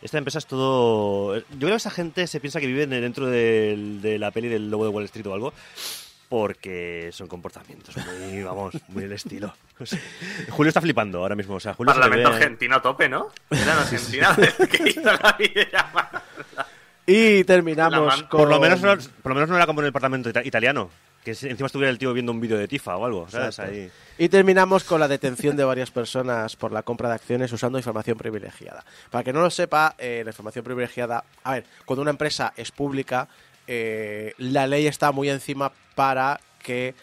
[0.03, 1.37] Esta empresa es todo...
[1.37, 4.69] Yo creo que esa gente se piensa que viven dentro de, de la peli del
[4.69, 5.53] Lobo de Wall Street o algo
[6.33, 9.53] porque son comportamientos muy, vamos, muy el estilo.
[9.79, 9.99] O sea,
[10.49, 11.53] Julio está flipando ahora mismo.
[11.53, 12.35] O sea, Julio Parlamento ve...
[12.35, 13.27] argentino a tope, ¿no?
[13.51, 16.23] Era Argentina que hizo la videollamada.
[17.05, 18.39] Y terminamos con...
[18.39, 20.89] Por lo, menos, no, por lo menos no era como en el Parlamento ita italiano,
[21.23, 23.59] que encima estuviera el tío viendo un vídeo de Tifa o algo, ¿sabes?
[23.59, 23.89] Ahí.
[24.17, 28.17] Y terminamos con la detención de varias personas por la compra de acciones usando información
[28.17, 28.83] privilegiada.
[29.09, 31.23] Para que no lo sepa, eh, la información privilegiada...
[31.43, 33.27] A ver, cuando una empresa es pública,
[33.67, 36.95] eh, la ley está muy encima para que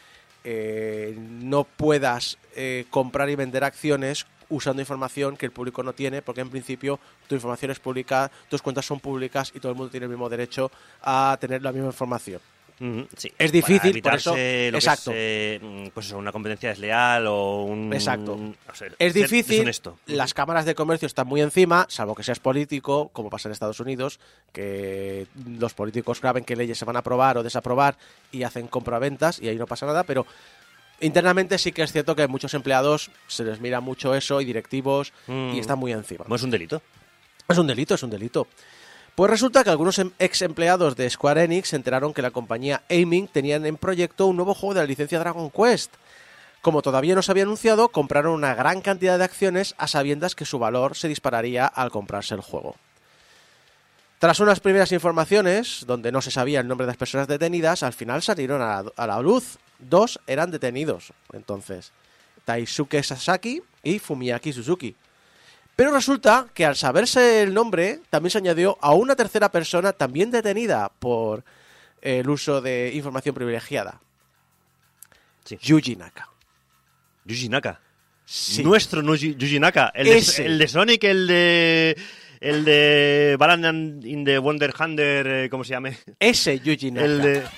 [0.45, 6.23] eh, no puedas eh, comprar y vender acciones usando información que el público no tiene,
[6.23, 9.91] porque en principio tu información es pública, tus cuentas son públicas y todo el mundo
[9.91, 10.71] tiene el mismo derecho
[11.03, 12.41] a tener la misma información.
[12.81, 13.31] Mm sí.
[13.39, 15.11] Es difícil, Para por eso, lo exacto.
[15.13, 17.93] Que es, eh, pues eso, una competencia desleal o un...
[17.93, 18.33] Exacto.
[18.35, 19.99] O sea, es difícil, deshonesto.
[20.07, 23.81] las cámaras de comercio están muy encima, salvo que seas político, como pasa en Estados
[23.81, 24.19] Unidos,
[24.53, 27.99] que los políticos graben qué leyes se van a aprobar o desaprobar
[28.33, 30.27] y hacen compraventas y ahí no pasa nada, pero
[31.01, 34.45] internamente sí que es cierto que a muchos empleados se les mira mucho eso y
[34.47, 35.55] directivos Mm.
[35.55, 36.25] y están muy encima.
[36.29, 36.81] No es un delito.
[37.49, 38.47] Es un delito, es un delito.
[39.15, 42.83] Pues resulta que algunos em- ex empleados de Square Enix se enteraron que la compañía
[42.89, 45.93] Aiming tenían en proyecto un nuevo juego de la licencia Dragon Quest.
[46.63, 50.45] Como todavía no se había anunciado, compraron una gran cantidad de acciones a sabiendas que
[50.45, 52.77] su valor se dispararía al comprarse el juego.
[54.19, 57.95] Tras unas primeras informaciones, donde no se sabía el nombre de las personas detenidas, al
[57.95, 59.59] final salieron a la, a la luz.
[59.79, 61.93] Dos eran detenidos, entonces.
[62.45, 64.95] Taisuke Sasaki y Fumiaki Suzuki.
[65.81, 70.31] Pero resulta que al saberse el nombre, también se añadió a una tercera persona también
[70.31, 71.43] detenida por
[72.03, 73.99] el uso de información privilegiada.
[75.43, 75.57] Sí.
[75.59, 76.29] Yuji Naka.
[77.25, 77.81] Yuji Naka.
[78.27, 78.63] Sí.
[78.63, 79.91] Nuestro no Yuji Naka.
[79.95, 80.45] El de, Ese.
[80.45, 81.97] el de Sonic, el de...
[82.41, 85.97] El de Balan in the Wonder Hunter, eh, ¿cómo se llame?
[86.19, 87.07] Ese Yuji Naka.
[87.07, 87.39] El de...
[87.39, 87.49] Esto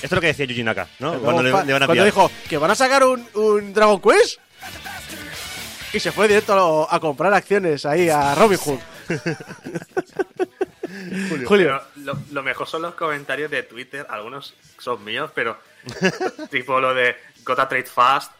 [0.00, 1.20] es lo que decía Yuji Naka, ¿no?
[1.20, 4.40] Cuando, le, le van a Cuando dijo que van a sacar un, un Dragon Quest.
[5.92, 8.80] Y se fue directo a, a comprar acciones ahí a Robin Hood.
[11.46, 11.48] Julio.
[11.48, 15.58] Pero lo, lo mejor son los comentarios de Twitter, algunos son míos, pero
[16.50, 18.32] tipo lo de Gotta Trade Fast,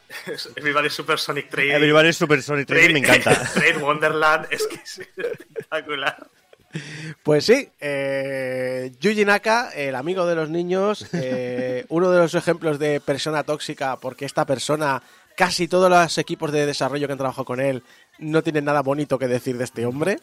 [0.56, 3.34] Everybody Super Sonic Trade, Everybody Super Sonic 3 me encanta.
[3.54, 6.26] Trade Wonderland, es que es espectacular.
[7.22, 12.78] Pues sí, eh, Yuji Naka, el amigo de los niños, eh, uno de los ejemplos
[12.78, 15.02] de persona tóxica, porque esta persona,
[15.38, 17.84] casi todos los equipos de desarrollo que han trabajado con él,
[18.18, 20.18] no tienen nada bonito que decir de este hombre.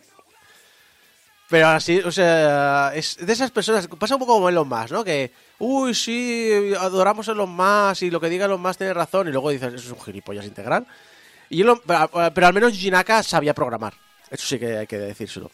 [1.50, 5.06] Pero así, o sea, es de esas personas, pasa un poco como Elon Musk, ¿no?
[5.06, 9.30] Que, uy, sí, adoramos a Elon Musk y lo que diga Elon Musk tiene razón,
[9.30, 10.86] y luego dices, eso es un gilipollas integral.
[11.50, 13.94] Y pero, pero al menos Yuji Naka sabía programar,
[14.30, 15.50] eso sí que hay que decírselo.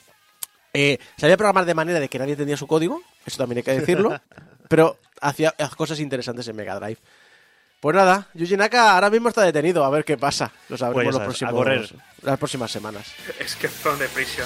[0.74, 3.80] Eh, sabía programar de manera de que nadie entendía su código, eso también hay que
[3.80, 4.19] decirlo,
[4.67, 6.97] pero hacía cosas interesantes en Mega Drive.
[7.81, 10.51] Pues nada, Yuji Naka ahora mismo está detenido, a ver qué pasa.
[10.69, 11.95] Lo sabremos Pues los sabes, a próximos, correr.
[12.21, 13.07] las próximas semanas.
[13.39, 14.45] Escape from the Prison.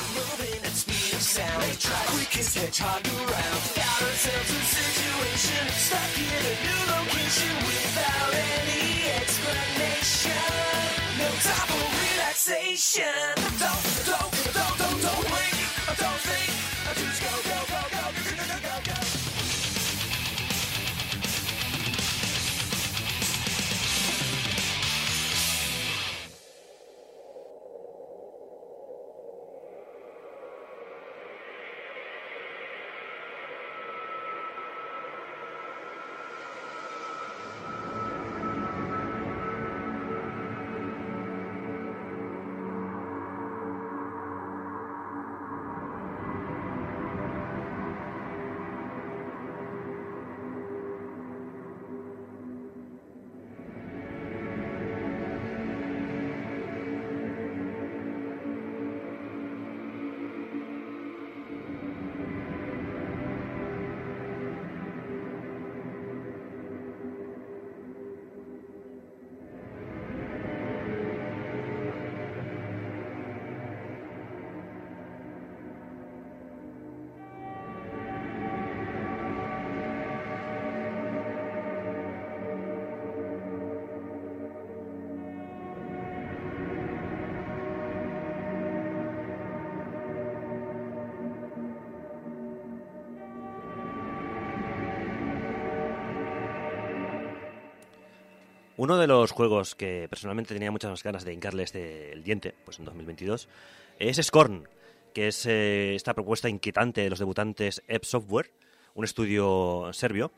[98.85, 102.77] Uno de los juegos que personalmente tenía muchas ganas de hincarle este, el diente, pues
[102.77, 103.49] en 2022,
[103.97, 104.69] es Scorn,
[105.11, 108.51] que es eh, esta propuesta inquietante de los debutantes Ep Software,
[108.93, 110.31] un estudio serbio,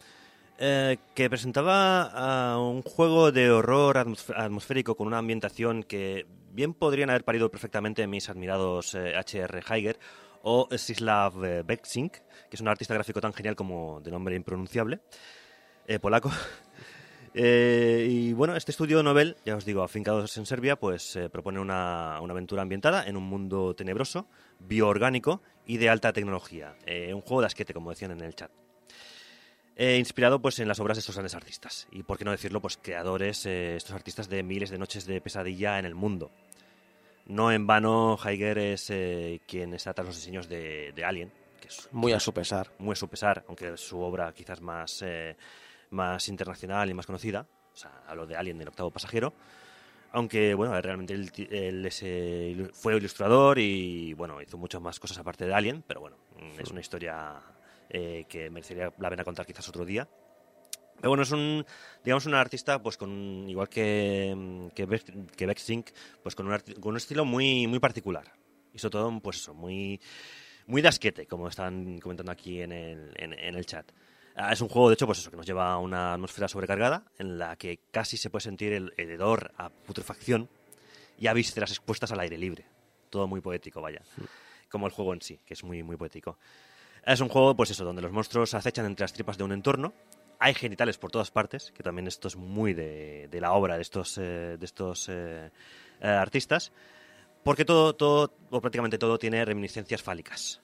[0.60, 6.73] eh, que presentaba ah, un juego de horror atmosf- atmosférico con una ambientación que bien
[6.73, 9.62] podrían haber parido perfectamente mis admirados eh, H.R.
[9.69, 9.99] Heiger
[10.43, 15.01] o Sislav eh, Beksink, que es un artista gráfico tan genial como de nombre impronunciable,
[15.86, 16.31] eh, polaco.
[17.39, 21.60] Eh, y bueno, este estudio novel, ya os digo, afincados en Serbia, pues eh, propone
[21.60, 24.26] una, una aventura ambientada en un mundo tenebroso,
[24.58, 26.76] bioorgánico y de alta tecnología.
[26.88, 28.50] Eh, un juego de asquete, como decían en el chat.
[29.78, 31.88] Inspirado pues en las obras de estos grandes artistas.
[31.91, 35.78] Y por qué no decirlo, pues creadores, estos artistas de miles de noches de pesadilla
[35.78, 36.32] en el mundo.
[37.28, 38.91] No en vano, Heiger es
[39.45, 42.71] quien está tras los diseños de, de Alien, que es Muy a su pesar.
[42.80, 45.04] muy a su pesar, aunque su obra quizás más,
[45.91, 47.47] más internacional y más conocida.
[47.73, 49.34] O sea, hablo de Alien del octavo pasajero.
[50.12, 55.45] Aunque, bueno, realmente él, él eh, fue ilustrador y, bueno, hizo muchas más cosas aparte
[55.45, 57.36] de Alien, pero bueno, mm, es una historia
[57.89, 60.08] eh, que merecería la pena contar quizás otro día.
[60.95, 61.63] Pero bueno, es un,
[62.04, 66.91] digamos, un artista, pues con, igual que, mm, que, Beck- que pues con un, con
[66.91, 68.32] un estilo muy, muy particular.
[68.73, 70.00] Y sobre todo, pues eso, muy,
[70.67, 73.91] muy de asquete, como están comentando aquí en el, en, en el chat.
[74.39, 77.04] Ah, es un juego, de hecho, pues eso, que nos lleva a una atmósfera sobrecargada,
[77.17, 80.47] en la que casi se puede sentir el, hedor a putrefacción
[81.17, 82.63] y a vísceras expuestas al aire libre.
[83.10, 84.04] Todo muy poético, vaya.
[84.69, 86.38] Como el juego en sí, que es muy, muy poético.
[87.04, 89.93] Es un juego, pues eso, donde los monstruos acechan entre las tripas de un entorno.
[90.38, 93.82] Hay genitales por todas partes, que también esto es muy de, de la obra de
[93.82, 95.50] estos, eh, de estos eh,
[96.00, 96.71] eh, artistas.
[97.43, 100.62] Porque todo, todo, o prácticamente todo, tiene reminiscencias fálicas.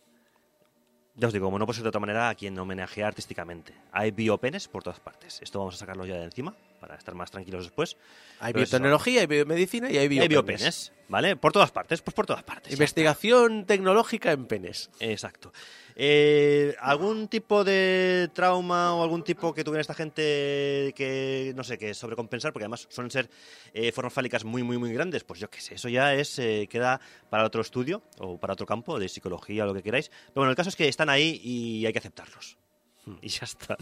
[1.15, 3.73] Ya os digo, como no puede ser de otra manera, a quien homenajea artísticamente.
[3.91, 5.39] Hay biopenes por todas partes.
[5.41, 7.97] Esto vamos a sacarlo ya de encima para estar más tranquilos después.
[8.39, 10.23] Hay biotecnología, hay biomedicina y hay biopenes.
[10.23, 11.35] Hay biopenes, ¿vale?
[11.35, 12.73] Por todas partes, pues por todas partes.
[12.73, 14.89] Investigación tecnológica en penes.
[14.99, 15.53] Exacto.
[15.95, 21.77] Eh, ¿Algún tipo de trauma o algún tipo que tuviera esta gente que, no sé,
[21.77, 22.51] que sobrecompensar?
[22.51, 23.29] Porque además suelen ser
[23.73, 25.23] eh, formas fálicas muy, muy, muy grandes.
[25.23, 28.65] Pues yo qué sé, eso ya es eh, queda para otro estudio o para otro
[28.65, 30.09] campo de psicología o lo que queráis.
[30.09, 32.57] Pero bueno, el caso es que están ahí y hay que aceptarlos.
[33.21, 33.75] Y ya está.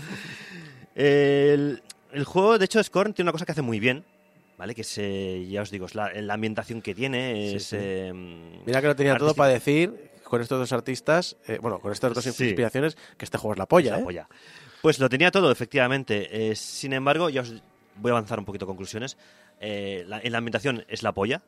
[0.96, 1.82] el,
[2.26, 4.04] juego, de hecho, Scorn tiene una cosa que hace muy bien,
[4.58, 4.74] ¿vale?
[4.74, 5.00] Que es,
[5.48, 7.54] ya os digo, es la, ambientación que tiene.
[7.54, 11.80] Es, em, Mira que lo tenía todo para decir con estos dos artistas, eh, bueno,
[11.80, 14.02] con estas dos inspiraciones, que este juego es la polla, la ¿eh?
[14.02, 14.30] polla.
[14.82, 16.52] Pues lo tenía todo, efectivamente.
[16.52, 17.62] Eh, sin embargo, ya os
[17.98, 19.18] voy a avanzar un poquito conclusiones.
[19.60, 21.42] en la ambientación es la polla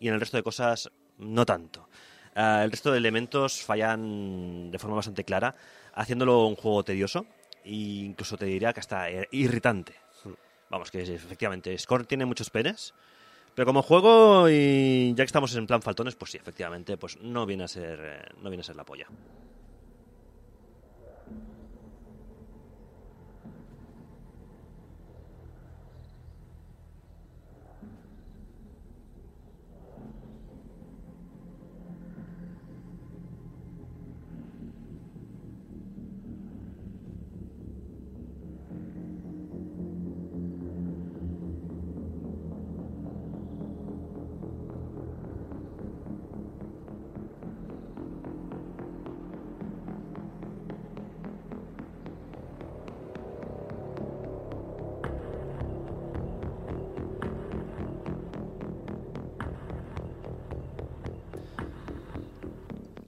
[0.00, 1.86] y en el resto de cosas no tanto.
[2.34, 5.54] el resto de elementos fallan de forma bastante clara,
[5.92, 7.26] haciéndolo un juego tedioso
[7.62, 7.72] e
[8.08, 9.96] incluso te diría que hasta irritante.
[10.24, 10.32] Hmm.
[10.70, 12.94] Vamos, que efectivamente, Score tiene muchos penes,
[13.54, 17.46] pero como juego, y ya que estamos en plan faltones, pues sí, efectivamente, pues no
[17.46, 19.06] viene a ser, eh, no viene a ser la polla.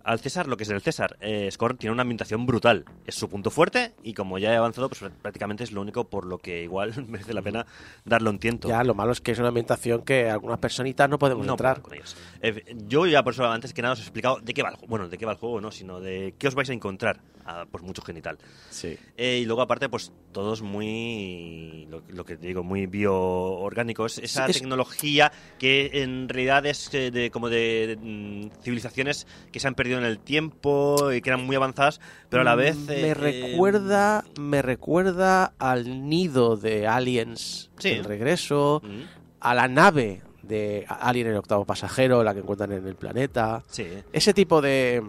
[0.07, 1.16] Al César lo que es del César.
[1.21, 2.85] Eh, Scorn tiene una ambientación brutal.
[3.07, 6.25] Es su punto fuerte y como ya he avanzado, pues prácticamente es lo único por
[6.25, 7.66] lo que igual merece la pena
[8.05, 8.69] darlo un tiento.
[8.69, 11.83] Ya, lo malo es que es una ambientación que algunas personitas no podemos entrar.
[11.83, 12.16] con ellos.
[12.40, 14.77] Eh, yo ya por eso antes que nada os he explicado de qué va el
[14.77, 14.88] juego.
[14.88, 17.21] Bueno, de qué va el juego, no, sino de qué os vais a encontrar.
[17.47, 18.39] A pues mucho genital.
[18.71, 18.99] Sí.
[19.17, 24.19] Eh, y luego aparte, pues todos muy, lo, que te digo, muy bioorgánicos.
[24.19, 29.99] Esa tecnología que en realidad es de, como de mm, civilizaciones que se han perdido
[29.99, 32.77] en el tiempo y que eran muy avanzadas, pero a la vez...
[32.77, 39.03] Mm, me eh, recuerda me recuerda al nido de Aliens El regreso, mm.
[39.41, 43.63] a la nave de Alien el octavo pasajero, la que encuentran en el planeta.
[44.13, 45.03] Ese tipo de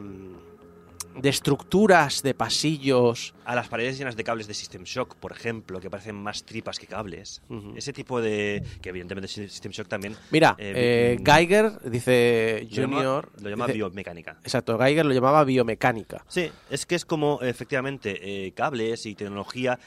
[1.21, 3.33] de estructuras, de pasillos.
[3.45, 6.79] A las paredes llenas de cables de System Shock, por ejemplo, que parecen más tripas
[6.79, 7.41] que cables.
[7.75, 8.63] Ese tipo de.
[8.81, 10.15] que evidentemente System Shock también.
[10.31, 13.31] Mira, eh, eh, Geiger dice Junior.
[13.41, 14.37] Lo llama, biomecánica.
[14.43, 16.23] Exacto, Geiger lo llamaba biomecánica.
[16.27, 19.79] Sí, es que es como efectivamente eh, cables y tecnología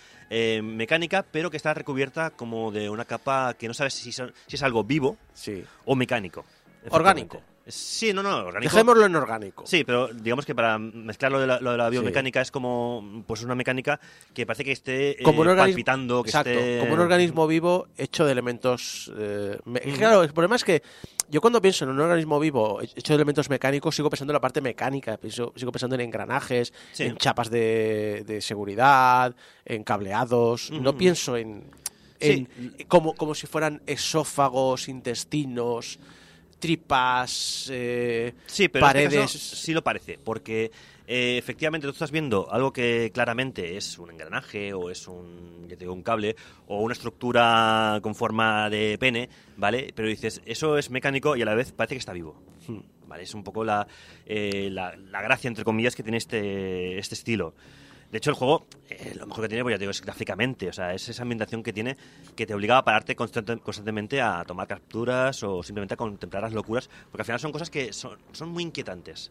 [0.62, 4.62] mecánica, pero que está recubierta como de una capa que no sabes si, si es
[4.62, 5.64] algo vivo sí.
[5.84, 6.44] o mecánico.
[6.88, 7.42] Orgánico.
[7.66, 8.72] Sí, no, no, orgánico.
[8.72, 9.66] Dejémoslo en orgánico.
[9.66, 14.00] Sí, pero digamos que para mezclar lo de la, biomecánica es como pues una mecánica
[14.32, 18.32] que parece que esté eh, como palpitando, que exacto, como un organismo vivo hecho de
[18.32, 19.12] elementos...
[19.16, 19.58] Eh,
[19.96, 20.82] claro, el problema es que
[21.28, 24.40] yo cuando pienso en un organismo vivo hecho de elementos mecánicos sigo pensando en la
[24.40, 31.68] parte mecánica, sigo pensando en engranajes, en chapas de, seguridad, en cableados, no pienso en...
[32.88, 35.98] como, como si fueran esófagos, intestinos
[36.60, 39.30] tripas, eh, sí, pero este paredes.
[39.30, 40.70] sí lo parece, porque
[41.12, 45.74] eh, efectivamente tú estás viendo algo que claramente es un engranaje o es un, ya
[45.74, 46.36] digo, un cable
[46.68, 49.90] o una estructura con forma de pene, ¿vale?
[49.92, 52.40] Pero dices, eso es mecánico y a la vez parece que está vivo.
[52.68, 52.78] Hmm.
[53.08, 53.24] ¿Vale?
[53.24, 53.88] Es un poco la,
[54.24, 57.54] eh, la, la, gracia, entre comillas, que tiene este, este estilo.
[58.10, 60.68] De hecho, el juego, eh, lo mejor que tiene, pues ya te digo, es gráficamente.
[60.68, 61.96] O sea, es esa ambientación que tiene
[62.34, 66.90] que te obliga a pararte constantemente a tomar capturas o simplemente a contemplar las locuras,
[67.10, 69.30] porque al final son cosas que son, son muy inquietantes.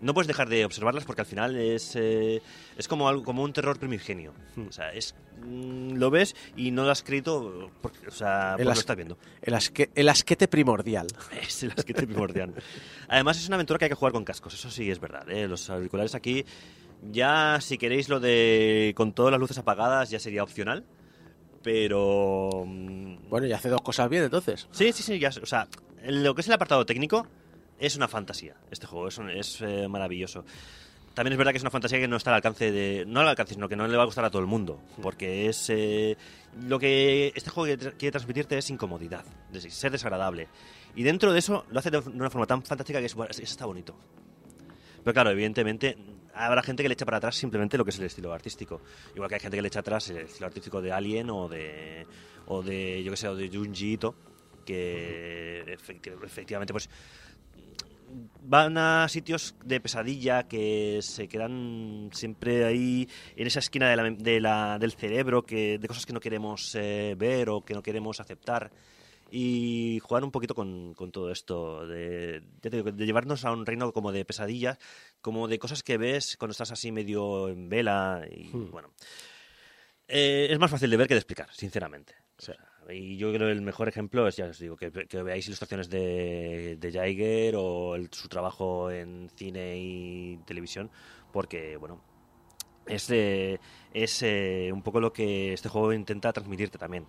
[0.00, 2.42] No puedes dejar de observarlas porque al final es, eh,
[2.76, 4.34] es como, algo, como un terror primigenio.
[4.54, 4.68] Hmm.
[4.68, 8.72] O sea, es, mm, lo ves y no lo has escrito porque, o sea, lo
[8.72, 9.16] estás viendo.
[9.40, 9.56] El,
[9.94, 11.06] el asquete primordial.
[11.40, 12.54] Es el asquete primordial.
[13.08, 15.28] Además, es una aventura que hay que jugar con cascos, eso sí es verdad.
[15.30, 15.48] ¿eh?
[15.48, 16.44] Los auriculares aquí
[17.02, 20.84] ya, si queréis lo de con todas las luces apagadas, ya sería opcional.
[21.62, 22.64] Pero.
[22.66, 24.68] Mm, bueno, ya hace dos cosas bien entonces.
[24.70, 25.18] Sí, sí, sí.
[25.18, 25.68] Ya, o sea,
[26.04, 27.26] lo que es el apartado técnico
[27.78, 28.54] es una fantasía.
[28.70, 30.44] Este juego es, es eh, maravilloso.
[31.14, 33.04] También es verdad que es una fantasía que no está al alcance de.
[33.06, 34.80] No al alcance, sino que no le va a gustar a todo el mundo.
[35.02, 35.70] Porque es.
[35.70, 36.16] Eh,
[36.68, 39.24] lo que este juego quiere transmitirte es incomodidad,
[39.68, 40.48] ser desagradable.
[40.94, 43.96] Y dentro de eso lo hace de una forma tan fantástica que es está bonito.
[45.02, 45.96] Pero claro, evidentemente
[46.36, 48.80] habrá gente que le echa para atrás simplemente lo que es el estilo artístico.
[49.14, 52.06] Igual que hay gente que le echa atrás el estilo artístico de Alien o de,
[52.46, 54.14] o de yo que sé, o de Junji Ito,
[54.64, 55.76] que
[56.22, 56.88] efectivamente pues
[58.42, 64.78] van a sitios de pesadilla que se quedan siempre ahí en esa esquina de la,
[64.78, 68.70] del cerebro que de cosas que no queremos eh, ver o que no queremos aceptar
[69.30, 74.24] y jugar un poquito con, todo esto de, de, llevarnos a un reino como de
[74.24, 74.78] pesadillas
[75.20, 78.70] como de cosas que ves cuando estás así medio en vela y hmm.
[78.70, 78.92] bueno
[80.08, 82.14] eh, es más fácil de ver que de explicar sinceramente
[82.88, 86.76] y yo creo que el mejor ejemplo es, ya os digo, que, veáis ilustraciones de,
[86.78, 90.90] de Jaeger o su trabajo en cine y televisión,
[91.32, 92.00] porque, bueno,
[92.86, 97.06] es, es eh, un poco lo que este juego intenta transmitirte también.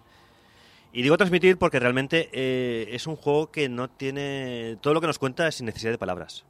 [0.94, 4.78] Y digo transmitir porque realmente eh, es un juego que no tiene...
[4.82, 6.46] Todo lo que nos cuenta es sin necesidad de palabras.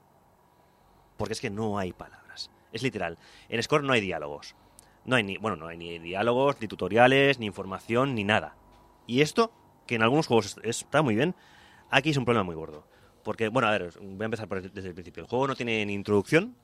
[1.17, 2.51] Porque es que no hay palabras.
[2.71, 3.17] Es literal.
[3.49, 4.55] En Score no hay diálogos.
[5.05, 8.55] No hay ni, bueno, no hay ni diálogos, ni tutoriales, ni información, ni nada.
[9.07, 9.51] Y esto,
[9.85, 11.33] que en algunos juegos está muy bien,
[11.89, 12.85] aquí es un problema muy gordo.
[13.23, 15.23] Porque, bueno, a ver, voy a empezar desde el principio.
[15.23, 16.55] El juego no tiene ni introducción.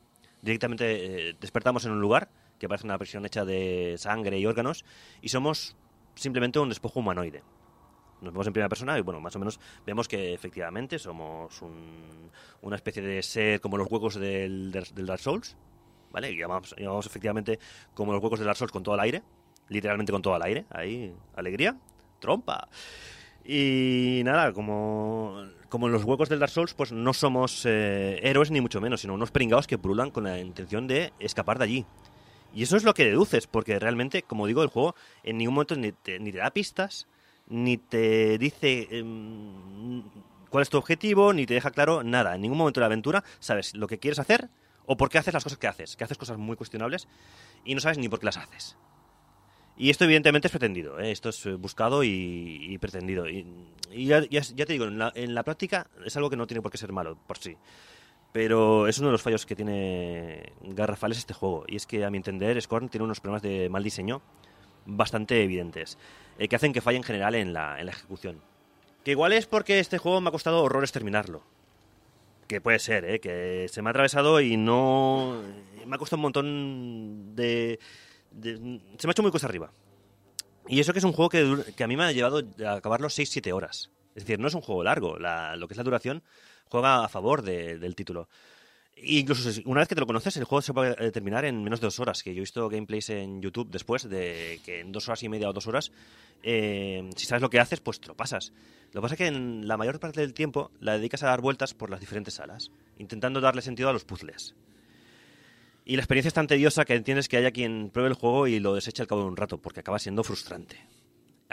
[0.42, 4.86] Directamente eh, despertamos en un lugar que parece una versión hecha de sangre y órganos
[5.22, 5.76] y somos
[6.16, 7.44] simplemente un despojo humanoide.
[8.24, 11.62] Nos vemos en primera persona y, bueno, más o menos vemos que efectivamente somos
[12.62, 15.56] una especie de ser como los huecos del, Dark Souls,
[16.12, 16.32] ¿vale?
[16.32, 17.60] Y llamamos, llamamos efectivamente
[17.94, 19.24] como los huecos del Dark Souls con todo el aire,
[19.70, 21.78] literalmente con todo el aire, ahí, alegría
[22.24, 22.70] trompa.
[23.46, 28.50] Y nada, como, como en los huecos del Dark Souls, pues no somos eh, héroes
[28.50, 31.86] ni mucho menos, sino unos pringados que prulan con la intención de escapar de allí.
[32.54, 35.76] Y eso es lo que deduces, porque realmente, como digo, el juego en ningún momento
[35.76, 37.08] ni te, ni te da pistas,
[37.48, 40.04] ni te dice em,
[40.50, 42.36] cuál es tu objetivo, ni te deja claro nada.
[42.36, 44.50] En ningún momento de la aventura sabes lo que quieres hacer
[44.86, 47.08] o por qué haces las cosas que haces, que haces cosas muy cuestionables
[47.66, 48.78] y no sabes ni por qué las haces.
[49.76, 51.12] Y esto evidentemente es pretendido, ¿eh?
[51.12, 53.28] esto es eh, buscado y, pretendido.
[53.28, 53.46] Y,
[54.06, 57.18] ya, te digo, en la, práctica es algo que no tiene por qué ser malo
[57.26, 57.58] por sí.
[58.32, 61.66] Pero es uno de los fallos que tiene garrafales este juego.
[61.68, 64.22] Y es que, a mi entender, Scorn tiene unos problemas de mal diseño
[64.86, 65.98] bastante evidentes,
[66.38, 68.42] eh, que hacen que falle en general en la, en la ejecución.
[69.04, 71.44] Que igual es porque este juego me ha costado horrores terminarlo.
[72.48, 73.20] Que puede ser, ¿eh?
[73.20, 75.42] que se me ha atravesado y no...
[75.86, 77.80] Me ha costado un montón de
[78.42, 79.72] se me ha hecho muy cosa arriba.
[80.68, 83.10] Y eso que es un juego que, que a mí me ha llevado a acabarlo
[83.10, 83.92] 6-7 horas.
[84.16, 85.18] Es decir, no es un juego largo.
[85.18, 86.24] lo que es la duración
[86.70, 88.30] juega a favor del título.
[88.98, 91.88] Incluso una vez que te lo conoces, el juego se puede terminar en menos de
[91.88, 92.24] dos horas.
[92.24, 95.50] Que yo he visto gameplays en YouTube después de que en dos horas y media
[95.50, 95.92] o dos horas,
[96.44, 98.54] eh, si sabes lo que haces, pues te lo pasas.
[98.92, 101.42] Lo que pasa es que en la mayor parte del tiempo la dedicas a dar
[101.42, 104.56] vueltas por las diferentes salas, intentando darle sentido a los puzzles.
[105.86, 108.60] Y la experiencia es tan tediosa que entiendes que haya quien pruebe el juego y
[108.60, 110.78] lo deseche al cabo de un rato, porque acaba siendo frustrante.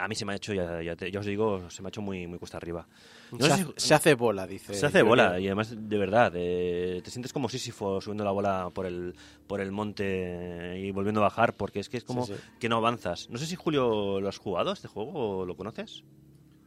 [0.00, 2.38] A mí se me ha hecho, ya, os digo, se me ha hecho muy, muy
[2.38, 2.86] cuesta arriba.
[3.76, 4.74] se, hace bola, dice.
[4.74, 8.86] Se hace bola, y además, de verdad, te sientes como Sísifo subiendo la bola por
[8.86, 9.14] el,
[9.46, 12.26] por el monte y volviendo a bajar, porque es que es como
[12.58, 13.28] que no avanzas.
[13.30, 16.04] No sé si, Julio, ¿lo has jugado este juego o lo conoces?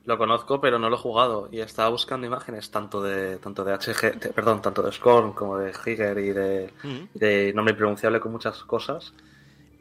[0.06, 3.74] Lo conozco, pero no lo he jugado y estaba buscando imágenes tanto de tanto de
[3.74, 9.14] HG, perdón, tanto de Scorn como de Higer y de, nombre impronunciable con muchas cosas.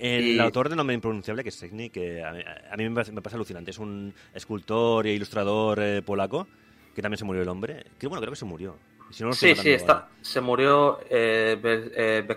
[0.03, 2.33] El autor de nombre impronunciable, que es Segni, que a
[2.77, 6.49] mí, me, parece, alucinante, es un escultor e ilustrador eh, polaco,
[6.95, 7.85] que también se murió el hombre.
[7.99, 8.77] Que bueno, creo que se murió
[9.13, 11.59] sí, sí, está, se murió eh,
[11.97, 12.37] eh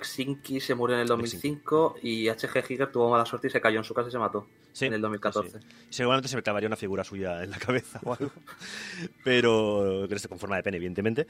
[0.59, 2.63] se murió en el 2005 y H.G.
[2.63, 4.47] Giger tuvo mala suerte y se cayó en su casa y se mató
[4.81, 5.59] en el 2014.
[5.89, 8.31] Seguramente se me clavaría una figura suya en la cabeza o algo,
[9.23, 11.27] pero con forma de pene, evidentemente.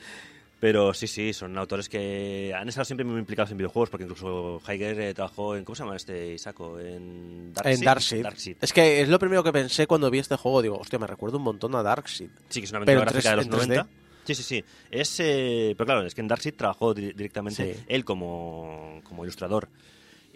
[0.66, 4.59] Pero sí, sí, son autores que han estado siempre muy implicados en videojuegos, porque incluso
[4.68, 5.63] Heiger eh, trabajó en.
[5.63, 6.80] ¿Cómo se llama este Isaco?
[6.80, 8.26] En Darkseid.
[8.26, 10.63] En Es que es lo primero que pensé cuando vi este juego.
[10.63, 12.32] Digo, hostia, me recuerdo un montón a Darkseid.
[12.49, 13.88] Sí, que es una aventura gráfica de los 90.
[14.24, 14.63] Sí, sí, sí.
[14.89, 19.70] Es, eh, pero claro, es que en Darkseid trabajó directamente él como, como, ilustrador.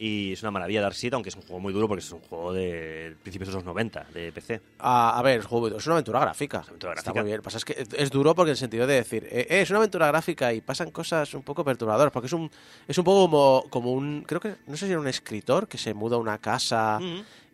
[0.02, 2.54] Y es una maravilla Darkseid, aunque es un juego muy duro porque es un juego
[2.54, 4.62] de principios de los 90, de PC.
[4.80, 6.64] a ver, es una aventura gráfica.
[6.96, 7.42] Está muy bien.
[7.42, 9.80] Pasa es que es duro porque en el sentido de decir, eh, eh, es una
[9.80, 12.50] aventura gráfica y pasan cosas un poco perturbadoras, porque es un,
[12.88, 15.78] es un poco como, como un, creo que, no sé si era un escritor que
[15.78, 16.98] se muda a una casa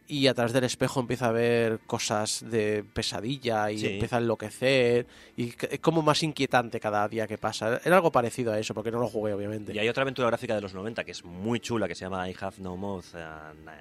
[0.08, 5.08] y a través del espejo empieza a ver cosas de pesadilla y empieza a enloquecer
[5.36, 7.82] y es como más inquietante cada día que pasa.
[7.84, 9.74] Era algo parecido a eso, porque no lo jugué, obviamente.
[9.74, 12.30] Y hay otra aventura gráfica de los 90 que es muy chula, que se llama
[12.30, 13.16] I Have No Mouth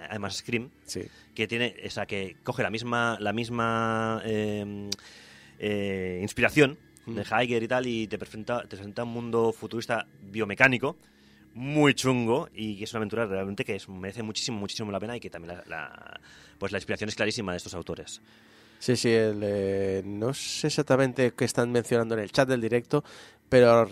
[0.09, 0.71] además Scream,
[1.35, 4.89] que tiene esa que coge la misma, la misma em,
[5.59, 7.23] eh, inspiración de.
[7.23, 10.97] Heiger y tal y te presenta, te presenta un mundo futurista biomecánico
[11.55, 15.31] muy chungo y es una aventura realmente que merece muchísimo, muchísimo la pena y que
[15.31, 16.21] también la,
[16.59, 18.21] pues la inspiración es clarísima de estos autores.
[18.81, 23.03] Sí, sí, eh, no sé exactamente qué están mencionando en el chat del directo,
[23.49, 23.89] pero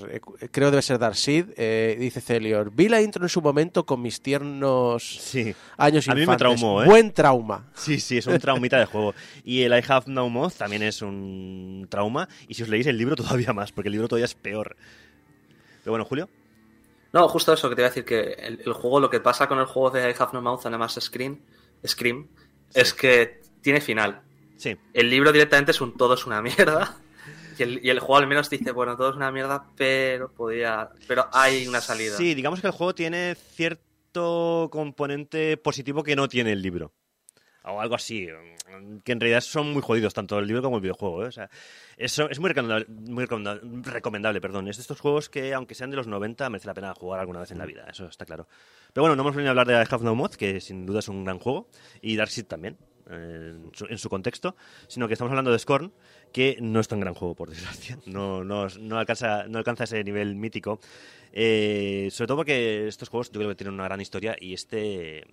[0.51, 1.47] creo debe ser Darcy.
[1.57, 5.55] Eh, dice Celior, vi la intro en su momento con mis tiernos sí.
[5.79, 6.87] años A mí me traumó, ¿eh?
[6.87, 7.71] Buen trauma.
[7.75, 9.15] Sí, sí, es un traumita de juego.
[9.45, 12.29] Y el I Have No Moth también es un trauma.
[12.49, 14.77] Y si os leéis el libro todavía más, porque el libro todavía es peor.
[15.85, 16.29] Pero bueno, Julio.
[17.13, 19.59] No, justo eso, que te iba a decir que el, juego, lo que pasa con
[19.59, 21.41] el juego de I Have No Mouth, además Scream,
[21.87, 22.29] Scream
[22.73, 24.23] es que tiene final.
[24.57, 24.77] Sí.
[24.95, 26.97] El libro directamente es un todo es una mierda.
[27.59, 30.89] Y el, y el, juego al menos dice, bueno, todo es una mierda, pero podría.
[31.07, 32.17] Pero hay una salida.
[32.17, 36.95] Sí, digamos que el juego tiene cierto componente positivo que no tiene el libro
[37.65, 38.29] o algo así,
[39.05, 41.25] que en realidad son muy jodidos, tanto el libro como el videojuego.
[41.25, 41.29] ¿eh?
[41.29, 41.51] O sea,
[41.97, 43.25] eso es muy recomendable, muy
[43.85, 44.69] recomendable, perdón.
[44.69, 47.41] Es de estos juegos que, aunque sean de los 90, merece la pena jugar alguna
[47.41, 48.49] vez en la vida, eso está claro.
[48.93, 51.09] Pero bueno, no hemos venido a hablar de Have No Mod, que sin duda es
[51.09, 51.69] un gran juego,
[52.01, 52.77] y Darkseid también,
[53.11, 54.57] en su, contexto,
[54.87, 55.93] sino que estamos hablando de Scorn,
[56.33, 57.99] que no es tan gran juego, por desgracia.
[58.07, 60.81] No, no, no, alcanza, no alcanza ese nivel mítico.
[61.33, 65.25] Eh, sobre todo porque estos juegos yo creo que tienen una gran historia y este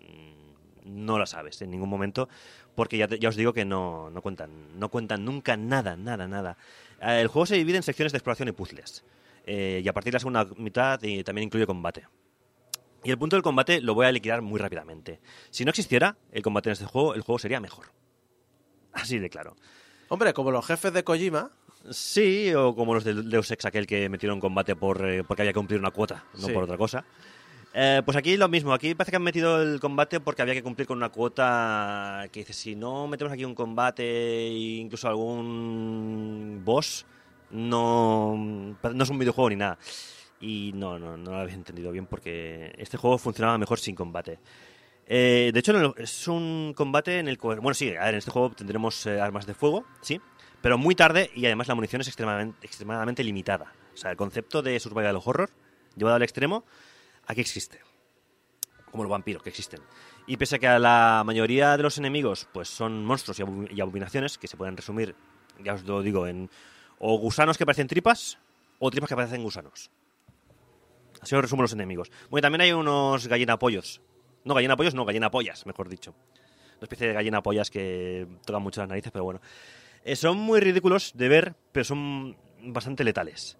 [0.89, 2.29] no lo sabes en ningún momento,
[2.75, 6.57] porque ya, ya os digo que no, no, cuentan, no cuentan nunca nada, nada, nada.
[7.01, 9.03] Eh, el juego se divide en secciones de exploración y puzzles,
[9.45, 12.05] eh, y a partir de la segunda mitad y también incluye combate.
[13.03, 15.21] Y el punto del combate lo voy a liquidar muy rápidamente.
[15.49, 17.91] Si no existiera el combate en este juego, el juego sería mejor.
[18.91, 19.55] Así de claro.
[20.09, 21.51] Hombre, como los jefes de Kojima.
[21.91, 25.53] Sí, o como los de Deus Ex, aquel que metieron combate por, eh, porque había
[25.53, 27.05] que cumplir una cuota, no por otra cosa.
[27.73, 30.63] Eh, pues aquí lo mismo, aquí parece que han metido el combate porque había que
[30.63, 36.61] cumplir con una cuota que dice, si no metemos aquí un combate e incluso algún
[36.65, 37.05] boss,
[37.51, 39.77] no, no es un videojuego ni nada.
[40.41, 44.39] Y no, no, no lo habéis entendido bien porque este juego funcionaba mejor sin combate.
[45.05, 47.59] Eh, de hecho, es un combate en el cual...
[47.59, 50.21] Bueno, sí, a en este juego tendremos eh, armas de fuego, sí,
[50.61, 53.73] pero muy tarde y además la munición es extremadamente, extremadamente limitada.
[53.93, 55.49] O sea, el concepto de survival horror
[55.95, 56.63] llevado al extremo
[57.29, 57.79] aquí existe.
[58.91, 59.79] Como los vampiros que existen.
[60.27, 64.37] Y pese a que a la mayoría de los enemigos pues son monstruos y abominaciones,
[64.37, 65.15] que se pueden resumir,
[65.63, 66.49] ya os lo digo, en
[66.97, 68.37] o gusanos que parecen tripas
[68.79, 69.91] o tripas que parecen gusanos.
[71.21, 72.11] Así os resumo los enemigos.
[72.29, 74.01] Bueno, también hay unos gallinapollos.
[74.43, 76.15] No, gallinapollos, no, gallinapollas, mejor dicho.
[76.77, 79.41] Una especie de gallinapollas que tocan mucho las narices, pero bueno.
[80.03, 83.58] Eh, son muy ridículos de ver, pero son bastante letales.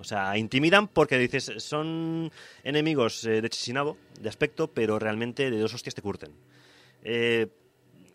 [0.00, 2.32] O sea, intimidan porque dices, son
[2.64, 6.32] enemigos eh, de chisinabo, de aspecto, pero realmente de dos hostias te curten.
[7.02, 7.48] Eh,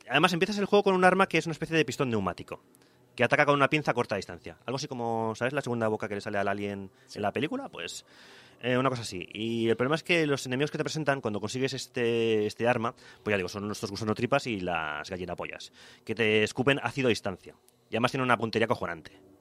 [0.09, 2.63] además, empiezas el juego con un arma que es una especie de pistón neumático,
[3.15, 4.57] que ataca con una pinza a corta distancia.
[4.65, 5.53] Algo así como, ¿sabes?
[5.53, 8.03] La segunda boca que le sale al alien en la película, pues
[8.61, 9.29] eh, una cosa así.
[9.31, 12.95] Y el problema es que los enemigos que te presentan cuando consigues este, este arma,
[13.23, 15.71] pues ya digo, son estos gusano tripas y las gallinapollas,
[16.03, 17.53] que te escupen ácido a distancia.
[17.91, 19.34] Y además tienen una puntería cojonante.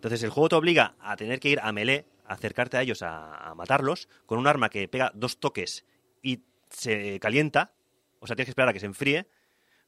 [0.00, 3.02] Entonces el juego te obliga a tener que ir a melee, a acercarte a ellos,
[3.02, 5.84] a, matarlos, con un arma que pega dos toques
[6.22, 6.40] y
[6.70, 7.74] se calienta,
[8.18, 9.28] o sea, tienes que esperar a que se enfríe,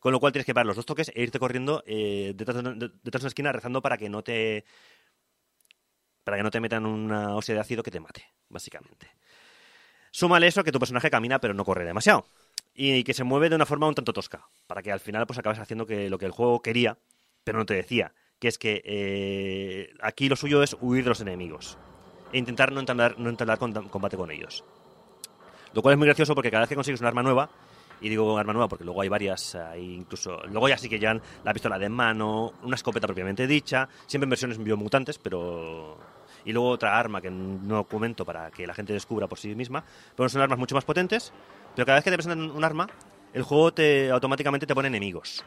[0.01, 2.91] con lo cual tienes que pegar los dos toques e irte corriendo eh, detrás, de,
[3.03, 4.67] detrás, de, una esquina rezando para que no te
[6.25, 9.09] para que no te metan una ósea de ácido que te mate, básicamente.
[10.11, 12.27] Súmale eso que tu personaje camina pero no corre demasiado
[12.75, 15.39] y que se mueve de una forma un tanto tosca, para que al final pues
[15.39, 16.99] acabes haciendo lo que el juego quería,
[17.45, 18.13] pero no te decía,
[18.43, 21.79] que es que eh, aquí lo suyo es huir de los enemigos
[22.33, 24.65] e intentar no entablar, no combate con ellos.
[25.73, 27.49] Lo cual es muy gracioso porque cada vez que consigues un arma nueva,
[28.01, 31.53] y digo arma nueva porque luego hay varias, incluso luego ya sí que ya la
[31.53, 35.97] pistola de mano, una escopeta propiamente dicha, siempre en versiones biomutantes, pero
[36.45, 39.85] y luego otra arma que no comento para que la gente descubra por sí misma,
[40.17, 41.33] pero son armas mucho más potentes,
[41.77, 42.89] pero cada vez que te presentan un arma,
[43.35, 45.45] el juego te automáticamente te pone enemigos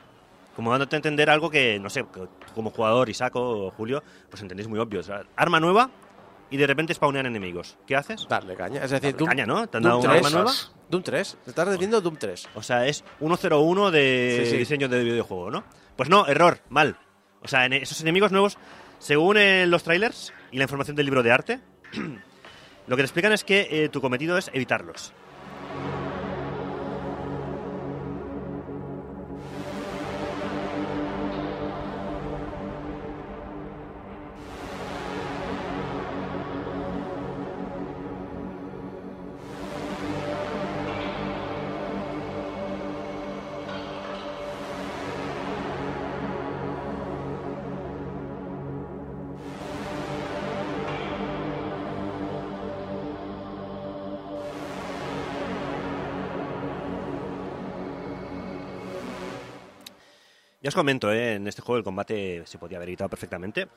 [0.55, 2.05] como dándote a entender algo que, no sé,
[2.53, 5.01] como jugador, Isaco o Julio, pues entendéis muy obvio.
[5.35, 5.89] arma nueva
[6.49, 7.77] y de repente spawnean enemigos.
[7.85, 8.27] ¿Qué haces?
[8.29, 8.83] Darle caña.
[8.83, 9.67] Es decir, Doom, caña, ¿no?
[9.67, 10.53] ¿Te han dado una arma nueva?
[10.89, 11.37] Doom 3.
[11.43, 12.49] Te estás diciendo Doom 3.
[12.55, 15.63] O sea, es 101 de diseño de videojuego, ¿no?
[15.95, 16.97] Pues no, error, mal.
[17.41, 18.57] O sea, en esos enemigos nuevos,
[18.99, 19.37] según
[19.69, 21.59] los trailers y la información del libro de arte,
[22.87, 25.13] lo que te explican es que eh, tu cometido es evitarlos.
[60.75, 61.35] Comento, ¿eh?
[61.35, 63.69] en este juego el combate se podía haber evitado perfectamente.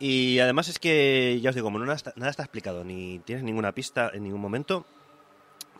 [0.00, 3.44] Y además es que, ya os digo, como nada está, nada está explicado, ni tienes
[3.44, 4.84] ninguna pista en ningún momento,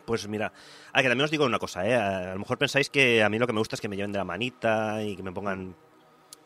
[0.05, 0.53] pues mira,
[0.93, 1.95] a que también os digo una cosa, ¿eh?
[1.95, 4.13] a, lo mejor pensáis que a mí lo que me gusta es que me lleven
[4.13, 5.75] de la manita y que me pongan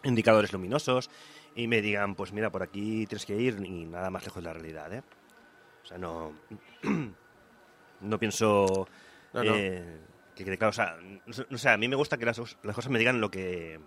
[0.04, 1.12] indicadores luminosos
[1.56, 4.48] y me digan, pues mira, por aquí tienes que ir y nada más lejos de
[4.50, 5.04] la realidad, ¿eh?
[5.84, 6.34] O sea, no,
[8.02, 8.88] no pienso...
[9.36, 10.00] Eh,
[10.36, 13.32] que, claro, o sea, a mí me gusta que las, las, cosas me digan lo
[13.32, 13.80] que...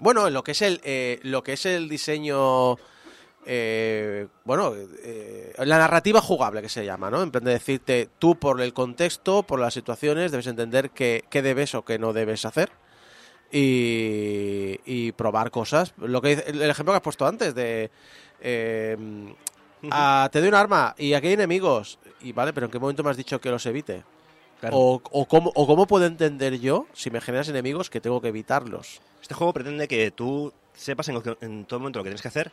[0.00, 2.76] Bueno, lo que es el, eh, lo que es el diseño...
[3.48, 7.22] Eh, bueno, eh, la narrativa jugable que se llama, ¿no?
[7.22, 11.42] En plan de decirte, tú por el contexto, por las situaciones, debes entender qué, qué
[11.42, 12.70] debes o qué no debes hacer
[13.52, 15.94] y, y, probar cosas.
[15.98, 17.90] Lo que el ejemplo que has puesto antes de
[18.40, 18.96] eh,
[20.30, 23.10] te doy un arma y aquí hay enemigos y vale, pero ¿en qué momento me
[23.10, 24.04] has dicho que los evite?
[24.70, 28.28] O, o, cómo, o cómo puedo entender yo, si me generas enemigos, que tengo que
[28.28, 29.00] evitarlos.
[29.20, 32.52] Este juego pretende que tú sepas en, en todo momento lo que tienes que hacer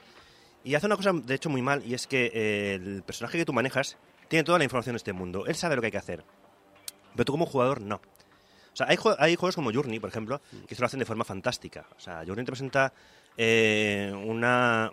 [0.64, 3.46] y hace una cosa, de hecho, muy mal, y es que eh, el personaje que
[3.46, 3.98] tú manejas
[4.30, 5.46] tiene toda la información de este mundo.
[5.46, 6.24] Él sabe lo que hay que hacer.
[7.14, 7.96] Pero tú como jugador, no.
[7.96, 11.26] O sea, hay, hay juegos como Journey, por ejemplo, que se lo hacen de forma
[11.26, 11.86] fantástica.
[11.98, 12.94] O sea, Journey te presenta
[13.38, 14.90] eh, una...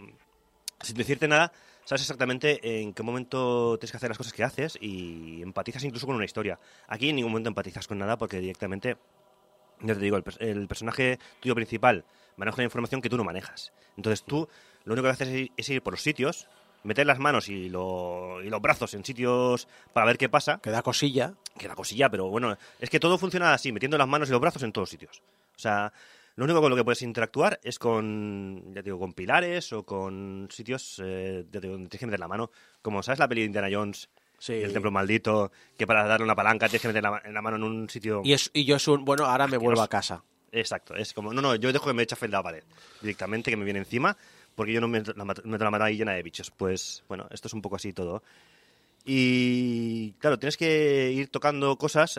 [0.82, 1.52] Sin decirte nada,
[1.90, 6.06] sabes exactamente en qué momento tienes que hacer las cosas que haces y empatizas incluso
[6.06, 6.56] con una historia.
[6.86, 8.96] Aquí en ningún momento empatizas con nada porque directamente,
[9.80, 12.04] ya te digo, el, personaje tuyo principal
[12.36, 13.72] maneja la información que tú no manejas.
[13.96, 14.48] Entonces tú
[14.84, 16.46] lo único que haces es ir por los sitios,
[16.84, 20.58] meter las manos y, lo, y, los brazos en sitios para ver qué pasa.
[20.58, 21.34] Que da cosilla.
[21.58, 24.40] Que da cosilla, pero bueno, es que todo funciona así, metiendo las manos y los
[24.40, 25.24] brazos en todos sitios.
[25.56, 25.92] O sea,
[26.36, 30.48] lo único con lo que puedes interactuar es con, ya digo, con pilares o con
[30.50, 32.50] sitios eh, donde tienes que meter la mano.
[32.82, 34.08] Como, ¿sabes la peli de Indiana Jones?
[34.38, 34.54] Sí.
[34.54, 37.64] El templo maldito, que para darle una palanca tienes que meter la, la mano en
[37.64, 38.22] un sitio...
[38.24, 40.24] Y, es, y yo es un, bueno, ahora me vuelvo a casa.
[40.52, 42.64] Exacto, es como, no, no, yo dejo que me eche a la pared
[43.00, 44.16] directamente, que me viene encima
[44.54, 46.50] porque yo no me, la, meto la mano ahí llena de bichos.
[46.50, 48.22] Pues bueno, esto es un poco así todo.
[49.04, 52.18] Y claro, tienes que ir tocando cosas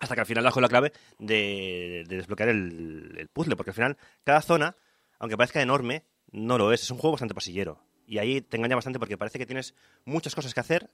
[0.00, 4.42] hasta que al final bajo la clave de, desbloquear el, puzzle, porque al final cada
[4.42, 4.76] zona,
[5.18, 6.82] aunque parezca enorme, no lo es.
[6.82, 7.80] Es un juego bastante pasillero.
[8.06, 9.74] Y ahí te engaña bastante porque parece que tienes
[10.04, 10.90] muchas cosas que hacer,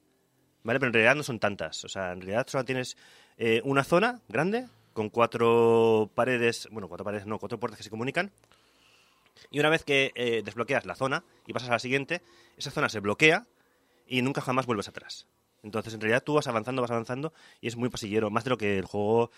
[0.62, 0.78] ¿vale?
[0.78, 1.84] Pero en realidad no son tantas.
[1.84, 2.96] O sea, en realidad solo tienes
[3.38, 7.90] eh, una zona grande con cuatro paredes, bueno, cuatro paredes no, cuatro puertas que se
[7.90, 8.32] comunican
[9.50, 12.22] y una vez que eh, desbloqueas la zona y pasas a la siguiente,
[12.56, 13.46] esa zona se bloquea
[14.06, 15.26] y nunca jamás vuelves atrás.
[15.62, 18.58] Entonces, en realidad, tú vas avanzando, vas avanzando y es muy pasillero, más de lo
[18.58, 19.30] que el juego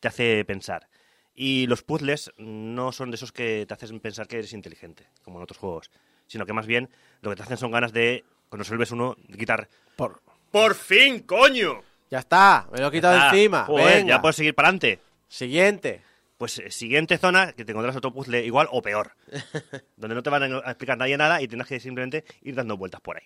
[0.00, 0.88] te hace pensar.
[1.34, 5.38] Y los puzzles no son de esos que te hacen pensar que eres inteligente, como
[5.38, 5.90] en otros juegos,
[6.26, 6.88] sino que más bien
[7.20, 9.68] lo que te hacen son ganas de, cuando resuelves uno, de quitar...
[9.96, 11.82] Por, ¡Por fin, coño!
[12.10, 13.66] Ya está, me lo he quitado encima.
[14.06, 15.00] ya puedes seguir para adelante.
[15.28, 16.02] Siguiente.
[16.38, 19.12] Pues eh, siguiente zona, que te encontrarás otro puzzle igual o peor.
[19.96, 23.00] donde no te van a explicar nadie nada y tendrás que simplemente ir dando vueltas
[23.00, 23.24] por ahí.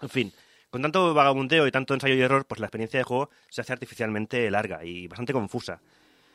[0.00, 0.32] En fin,
[0.70, 3.72] con tanto vagabundeo y tanto ensayo y error, pues la experiencia de juego se hace
[3.72, 5.80] artificialmente larga y bastante confusa.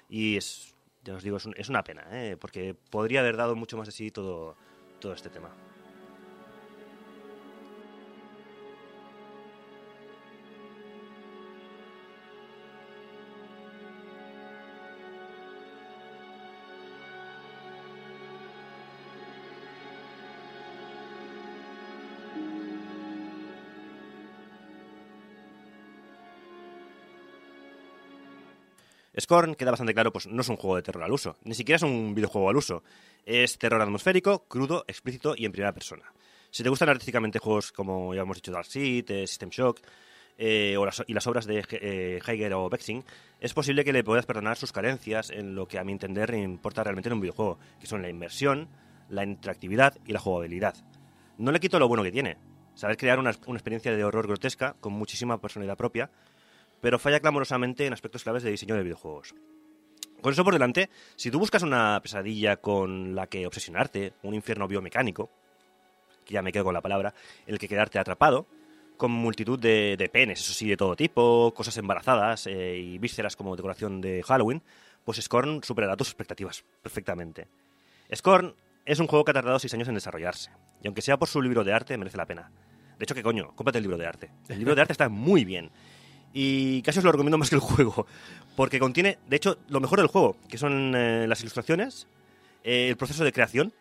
[0.10, 2.38] Y es, ya os digo, es, una pena, ¿eh?
[2.40, 4.56] porque podría haber dado mucho más de sí todo,
[5.00, 5.50] todo este tema.
[29.20, 31.78] Scorn queda bastante claro, pues no es un juego de terror al uso, ni siquiera
[31.78, 32.84] es un videojuego al uso.
[33.26, 36.04] Es terror atmosférico, crudo, explícito y en primera persona.
[36.52, 39.82] Si te gustan artísticamente juegos como ya hemos dicho Dark Seed, eh, System Shock
[40.38, 43.04] eh, y las obras de eh, o Bexing,
[43.40, 46.84] es posible que le puedas perdonar sus carencias en lo que a mi entender importa
[46.84, 48.70] realmente en un videojuego, que son la inmersión,
[49.10, 50.76] la interactividad y la jugabilidad.
[51.38, 52.38] No le quito lo bueno que tiene,
[52.74, 56.10] saber crear una experiencia de horror grotesca con muchísima personalidad propia,
[56.86, 59.34] pero falla clamorosamente en aspectos claves de diseño de videojuegos.
[60.22, 64.68] Con eso por delante, si tú buscas una pesadilla con la que obsesionarte, un infierno
[64.68, 65.32] biomecánico,
[66.24, 67.16] que ya me quedo con la palabra,
[67.48, 68.46] en el que quedarte atrapado,
[68.98, 73.56] con multitud de, penes, eso sí, de todo tipo, cosas embarazadas eh, y vísceras como
[73.56, 74.62] decoración de Halloween,
[75.04, 77.48] pues Scorn superará tus expectativas perfectamente.
[78.16, 78.54] Scorn
[78.86, 80.52] es un juego que ha tardado 6 años en desarrollarse,
[80.84, 82.52] y aunque sea por su libro de arte, merece la pena.
[82.98, 83.54] De hecho, ¿qué coño?
[83.56, 84.32] Cómprate el libro de arte.
[84.48, 85.72] El libro de arte está muy bien.
[86.38, 88.06] Y casi os lo recomiendo más que el juego,
[88.58, 92.10] porque contiene, de hecho, lo mejor del juego, que son eh, las ilustraciones,
[92.62, 93.72] eh, el proceso de creación,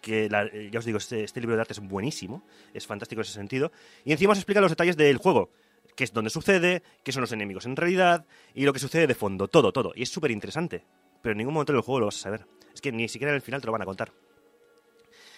[0.00, 3.24] que eh, ya os digo, este, este, libro de arte es buenísimo, es fantástico en
[3.24, 3.72] ese sentido,
[4.04, 5.50] y encima os explica los detalles del juego,
[5.96, 9.16] qué es donde sucede, qué son los enemigos en realidad, y lo que sucede de
[9.16, 10.84] fondo, todo, todo, y es súper interesante,
[11.20, 12.46] pero en ningún momento del juego lo vas a saber.
[12.72, 14.12] Es que ni siquiera en el final te lo van a contar.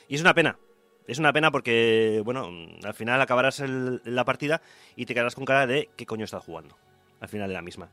[0.09, 0.59] Y es una pena.
[1.07, 2.51] Es una pena porque, bueno,
[2.83, 4.61] al final acabarás la partida
[4.97, 6.77] y te quedarás con cara de qué coño estás jugando.
[7.21, 7.89] Al final de la misma.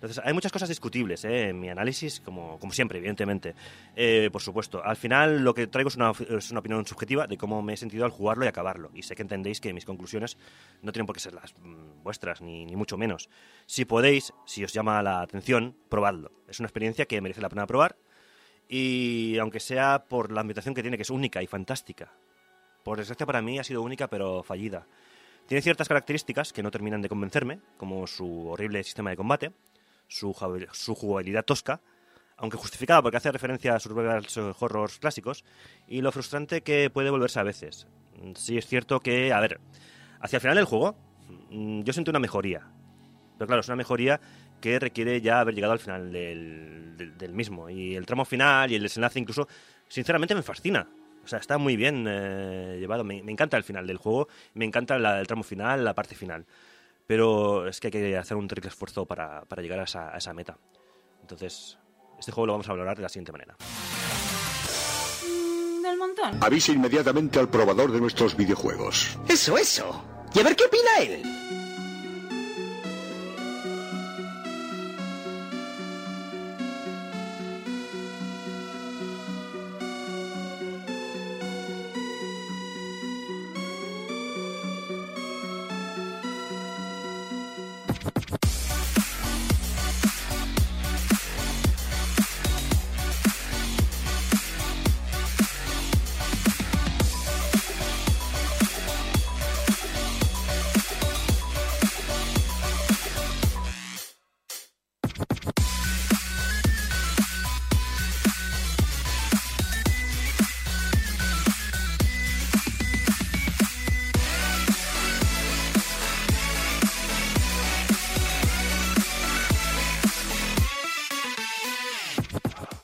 [0.00, 1.50] Entonces, hay muchas cosas discutibles ¿eh?
[1.50, 3.54] en mi análisis, como, como siempre, evidentemente.
[3.94, 7.36] Eh, por supuesto, al final lo que traigo es una, es una, opinión subjetiva de
[7.36, 8.90] cómo me he sentido al jugarlo y acabarlo.
[8.94, 10.38] Y sé que entendéis que mis conclusiones
[10.80, 13.28] no tienen por qué ser las mm, vuestras, ni, ni mucho menos.
[13.66, 16.32] Si podéis, si os llama la atención, probadlo.
[16.48, 17.96] Es una experiencia que merece la pena probar.
[18.70, 22.10] Y aunque sea por la ambientación que tiene, que es única y fantástica.
[22.84, 24.86] Por desgracia para mí ha sido única pero fallida.
[25.46, 29.52] Tiene ciertas características que no terminan de convencerme, como su horrible sistema de combate,
[30.06, 31.80] su, jugabilidad tosca,
[32.36, 33.92] aunque justificada porque hace referencia a sus
[34.60, 35.44] horrors clásicos,
[35.88, 37.86] y lo frustrante que puede volverse a veces.
[38.34, 39.60] Sí es cierto que, a ver,
[40.20, 40.96] hacia el final del juego
[41.50, 42.70] mm, yo siento una mejoría,
[43.38, 44.20] pero claro, es una mejoría
[44.60, 47.70] que requiere ya haber llegado al final del, mismo.
[47.70, 49.48] Y el tramo final y el desenlace incluso,
[49.88, 50.86] sinceramente me fascina.
[51.24, 53.04] O sea, está muy bien eh, llevado.
[53.04, 56.46] Me, encanta el final del juego, me encanta el tramo final, la parte final
[57.10, 60.56] pero es que hay que hacer un terrible esfuerzo para, llegar a esa, meta.
[61.20, 61.76] Entonces,
[62.20, 63.56] este juego lo vamos a valorar de la siguiente manera.
[65.26, 66.38] Mm, del montón.
[66.40, 69.18] Avise inmediatamente al probador de nuestros videojuegos.
[69.28, 70.04] Eso, eso.
[70.32, 71.49] Y a ver qué opina él.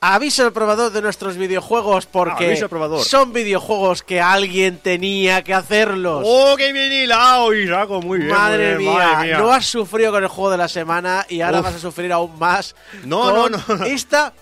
[0.09, 2.55] Aviso al probador de nuestros videojuegos porque
[3.03, 6.23] son videojuegos que alguien tenía que hacerlos.
[6.25, 8.01] ¡Oh, qué bien hilado, Isaco!
[8.01, 8.31] Muy bien.
[8.31, 11.79] Madre, mía, no has sufrido con el juego de la semana y ahora vas a
[11.79, 12.73] sufrir aún más.
[13.03, 14.33] No, no, no, Esta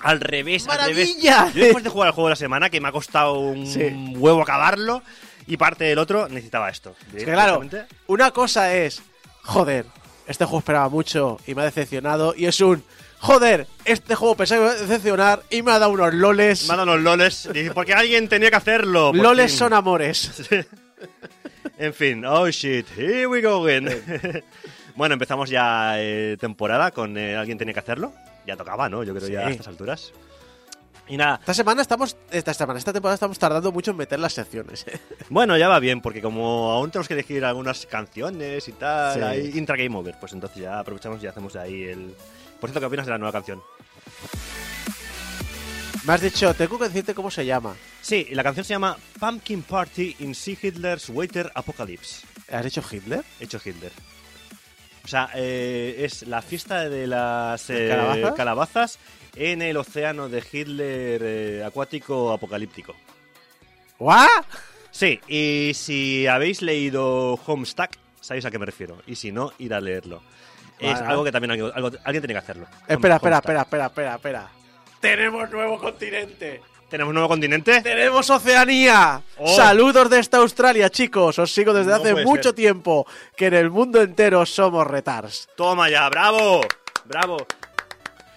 [0.00, 1.44] al revés, ¡Maravilla!
[1.44, 1.54] Al revés.
[1.54, 4.42] Yo después de jugar el juego de la semana, que me ha costado un huevo
[4.42, 5.02] acabarlo,
[5.46, 6.94] y parte del otro, necesitaba esto.
[7.14, 7.62] Es que claro,
[8.08, 9.00] una cosa es,
[9.42, 9.86] joder,
[10.26, 12.84] este juego esperaba mucho y me ha decepcionado, y es un,
[13.18, 16.66] joder, este juego pensaba que iba a decepcionar y me ha dado unos loles.
[16.66, 17.48] Me ha dado unos loles.
[17.74, 19.12] Porque alguien tenía que hacerlo.
[19.12, 20.48] Loles son amores.
[21.78, 23.88] en fin, oh shit, here we go again.
[24.96, 28.12] bueno, empezamos ya eh, temporada con eh, alguien tenía que hacerlo.
[28.46, 29.02] Ya tocaba, ¿no?
[29.02, 30.12] Yo creo ya a estas alturas.
[31.08, 31.36] Y nada.
[31.40, 32.16] Esta semana estamos.
[32.30, 34.86] Esta semana, esta temporada estamos tardando mucho en meter las secciones.
[34.88, 34.98] ¿eh?
[35.28, 39.76] Bueno, ya va bien, porque como aún tenemos que elegir algunas canciones y tal, intra
[39.76, 42.14] Game Over, pues entonces ya aprovechamos y hacemos ahí el,
[42.60, 43.62] por cierto, ¿qué opinas de la nueva canción?
[46.06, 47.74] Me has dicho, tengo que decirte cómo se llama.
[48.00, 52.24] Sí, la canción se llama Pumpkin Party in See Hitler's Waiter Apocalypse.
[52.50, 53.24] ¿Has dicho Hitler?
[53.40, 53.90] He hecho Hitler.
[55.04, 58.98] O sea, eh, es la fiesta de las eh, ¿Calabazas?
[59.36, 62.94] en el océano de Hitler eh, acuático apocalíptico.
[63.98, 64.44] ¿What?
[64.90, 67.90] Sí, y si habéis leído Homestuck,
[68.20, 69.02] sabéis a qué me refiero.
[69.06, 70.22] Y si no, id a leerlo.
[70.78, 72.66] Es algo que también alguien tiene que hacerlo.
[72.86, 74.48] Espera, espera, espera, espera, espera, espera.
[75.00, 76.60] Tenemos nuevo continente.
[76.88, 77.82] ¿Tenemos nuevo continente?
[77.82, 79.20] ¡Tenemos Oceanía!
[79.38, 79.56] Oh.
[79.56, 81.36] Saludos desde Australia, chicos.
[81.38, 83.06] Os sigo desde hace mucho tiempo.
[83.36, 85.48] Que en el mundo entero somos retars.
[85.56, 86.60] Toma ya, bravo.
[87.04, 87.38] Bravo.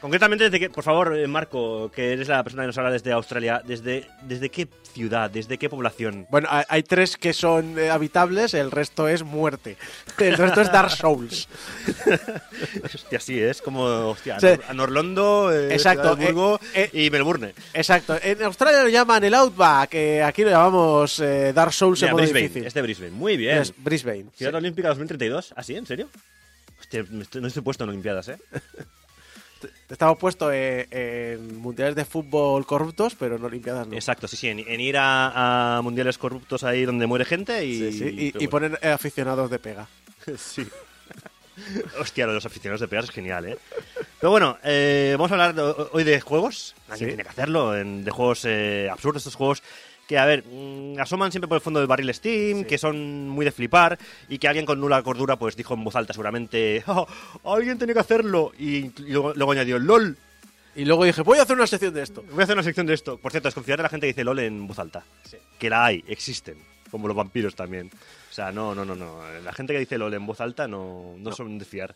[0.02, 3.12] Concretamente, desde que, por favor, eh, Marco, que eres la persona que nos habla desde
[3.12, 6.26] Australia, ¿desde, desde qué ciudad, desde qué población?
[6.30, 9.76] Bueno, hay, tres que son eh, habitables, el resto es muerte.
[10.18, 11.50] El resto es Dark Souls.
[12.84, 14.38] hostia, sí, es como, hostia,
[14.74, 16.18] Norlondo, eh, exacto,
[16.94, 17.54] y Melbourne.
[17.74, 18.18] Exacto.
[18.24, 21.22] En Australia lo llaman el Outback, aquí lo llamamos
[21.54, 22.66] Dark Souls en modo Brisbane, difícil.
[22.66, 23.58] Es de Brisbane, muy bien.
[23.58, 24.28] Es Brisbane.
[24.34, 25.76] Ciudad Olímpica 2032, ¿así?
[25.76, 26.08] ¿En serio?
[26.80, 28.38] Hostia, no estoy puesto en Olimpiadas, ¿eh?
[29.90, 33.94] Estamos puestos en, mundiales de fútbol corruptos, pero no Olimpiadas no.
[33.94, 38.80] Exacto, sí, sí, en, ir a, mundiales corruptos ahí donde muere gente y, y, poner
[38.86, 39.88] aficionados de pega.
[40.38, 40.68] sí.
[42.00, 43.58] Hostia, lo de los aficionados de pega es genial, ¿eh?
[44.20, 46.76] Pero bueno, eh, vamos a hablar hoy de juegos.
[46.90, 49.64] Alguien tiene que hacerlo, de juegos eh, absurdos, estos juegos
[50.10, 53.46] que, a ver, mm, asoman siempre por el fondo del barril Steam, que son muy
[53.46, 57.08] de flipar, y que alguien con nula cordura pues dijo en voz alta seguramente, oh,
[57.46, 60.18] alguien tiene que hacerlo, y luego, añadió, LOL.
[60.76, 62.24] Y luego dije, voy a hacer una sección de esto.
[62.32, 63.18] Voy a hacer una sección de esto.
[63.18, 65.04] Por cierto, desconfiar de la gente que dice LOL en voz alta.
[65.60, 66.58] Que la hay, existen.
[66.90, 67.92] Como los vampiros también.
[68.30, 69.22] O sea, no, no, no, no.
[69.44, 71.96] La gente que dice LOL en voz alta no, no, son de fiar.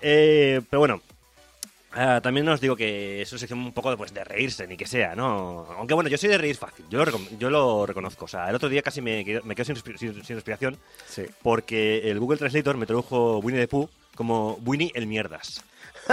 [0.00, 1.00] Eh, pero bueno,
[1.98, 4.86] Ah, también os digo que es una sección un poco pues, de reírse, ni que
[4.86, 5.66] sea, ¿no?
[5.78, 8.26] Aunque bueno, yo soy de reír fácil, yo lo, yo lo reconozco.
[8.26, 10.76] O sea, el otro día casi me, me quedo sin, sin, sin, respiración
[11.08, 11.22] Sí.
[11.42, 15.64] porque el Google Translator me tradujo Winnie the Pooh como Winnie el mierdas.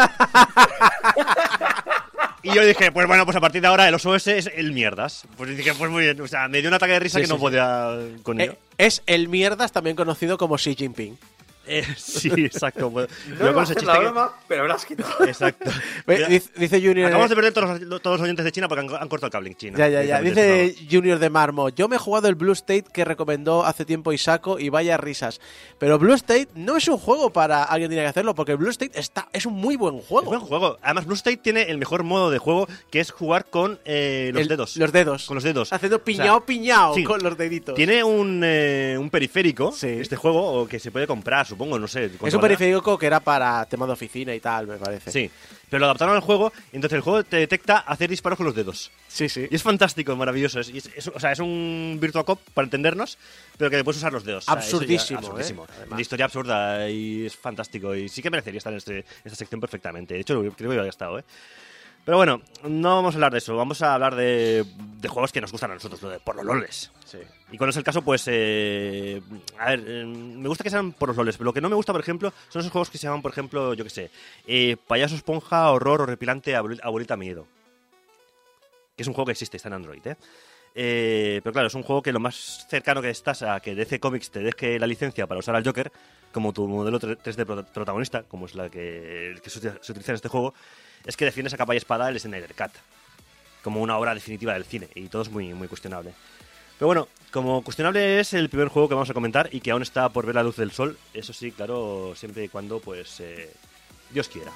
[2.43, 5.25] y yo dije, pues bueno, pues a partir de ahora el OS es el mierdas.
[5.36, 6.19] Pues dije, pues muy bien.
[6.21, 7.89] O sea, me dio un ataque de risa Sí, que sí, no podía
[8.23, 8.53] con ello.
[8.53, 11.17] Eh, es el mierdas, también conocido como Xi Jinping.
[11.66, 12.89] Eh, sí, exacto.
[12.91, 15.26] Pues, No yo con ese hacer chiste la que- broma, pero has quitado.
[15.26, 15.70] Exacto.
[16.07, 17.07] Dice, dice Junior.
[17.07, 19.32] Acabamos de perder todos los, todos los oyentes de China porque han, han cortado el
[19.32, 19.78] cable en China.
[19.78, 20.22] Ya, ya, ya.
[20.22, 24.11] Dice Junior de Marmo, yo me he jugado el Blue State que recomendó hace tiempo
[24.14, 25.39] Isako y vaya risas.
[25.80, 28.57] Pero Blue State no es un juego para alguien que tiene que hacerlo, porque el
[28.57, 30.28] Blue State está, es un muy buen Es juego.
[30.30, 30.78] buen juego.
[30.82, 34.41] Además, Blue State tiene el mejor modo de juego, que es jugar con eh, los
[34.41, 34.78] El- dedos.
[34.78, 35.26] Los dedos.
[35.26, 35.72] Con los dedos.
[35.72, 37.03] Haciendo O sea, piñao, piñao sí.
[37.03, 37.76] con los deditos.
[37.76, 39.88] Tiene un, eh, un periférico, Sí.
[39.88, 42.12] este juego, o que se puede comprar, supongo, no sé.
[42.26, 45.12] Es un periférico que era para tema de oficina y tal, me parece.
[45.12, 45.30] Sí,
[45.70, 48.56] pero lo adaptaron al juego y entonces el juego te detecta hacer disparos con los
[48.56, 48.91] dedos.
[49.08, 49.30] sí.
[49.30, 49.47] sí.
[49.49, 50.60] Y es fantástico, maravilloso.
[50.60, 53.18] Es, es- es- o sea, es un Virtua Cop para entendernos,
[53.58, 54.43] pero que puedes usar los dedos.
[54.43, 55.66] O sea, Absurdísimo, absurdísimo.
[55.66, 56.01] ¿eh?
[56.01, 57.95] Historia absurda y es fantástico.
[57.95, 60.14] Y sí que merecería estar en, este- en esta sección perfectamente.
[60.16, 61.24] De hecho, creo que había estado, ¿eh?
[62.06, 63.56] Pero bueno, no vamos a hablar de eso.
[63.56, 64.66] Vamos a hablar de,
[64.99, 66.91] de juegos que nos gustan a nosotros, por los loles.
[67.06, 67.20] Sí.
[67.51, 68.24] Y cuando es el caso, pues.
[68.28, 69.22] eh,
[69.58, 71.76] a ver, eh, me gusta que sean por los loles, pero lo que no me
[71.76, 74.12] gusta, por ejemplo, son esos juegos que se llaman, por ejemplo, yo qué sé,
[74.47, 77.47] eh, Payaso Esponja, Horror o Repilante, Aboli- Abuelita Miedo.
[78.97, 80.16] Que es un juego que existe, está en Android, ¿eh?
[80.76, 83.99] Eh, pero claro, es un juego que lo más cercano que estás a que DC
[83.99, 85.91] Comics te deje la licencia para usar al Joker
[86.32, 89.60] como tu modelo 3D prota- protagonista, como es la que, que se
[89.91, 90.56] utiliza en este juego,
[91.06, 92.72] es que defiendes a capa y espada el Snyder Cut
[93.64, 96.14] como una obra definitiva del cine y todo es muy, muy cuestionable.
[96.78, 99.82] Pero bueno, como cuestionable es el primer juego que vamos a comentar y que aún
[99.82, 103.51] está por ver la luz del sol, eso sí, claro, siempre y cuando pues eh,
[104.12, 104.51] Dios quiera.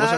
[0.00, 0.16] ¿Cómo se-.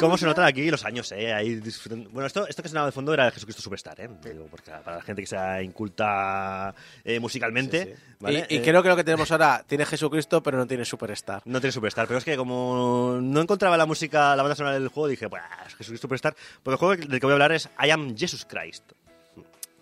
[0.00, 1.32] ¿Cómo se notan aquí los años, eh?
[1.32, 4.08] Ahí disfrutando- Bueno, esto, esto que sonaba de fondo era Jesucristo Superstar, ¿eh?
[4.22, 8.46] Digo, porque para la gente que sea inculta eh, musicalmente, ¿vale?
[8.48, 11.42] Y, y Eh, creo que lo que tenemos ahora tiene Jesucristo, pero no tiene Superstar.
[11.44, 14.88] No tiene Superstar, pero es que como no encontraba la música, la banda sonora del
[14.88, 15.42] juego, dije, pues
[15.78, 16.34] Jesucristo Superstar.
[16.62, 18.92] Porque el juego del que voy a hablar es I Am Jesus Christ.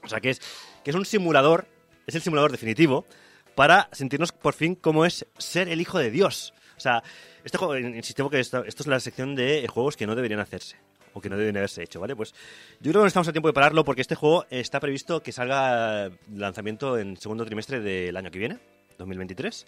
[0.02, 0.40] O sea, que es,
[0.84, 1.66] que es un simulador,
[2.06, 3.06] es el simulador definitivo
[3.54, 6.54] para sentirnos por fin cómo es ser el hijo de Dios.
[6.80, 7.02] O sea,
[7.44, 10.76] este juego, insistimos que esto, es la sección de juegos que no deberían hacerse.
[11.12, 12.16] O que no deben haberse hecho, ¿vale?
[12.16, 12.32] Pues
[12.80, 15.32] yo creo que no estamos a tiempo de pararlo porque este juego está previsto que
[15.32, 18.58] salga lanzamiento en segundo trimestre del año que viene,
[18.96, 19.66] 2023.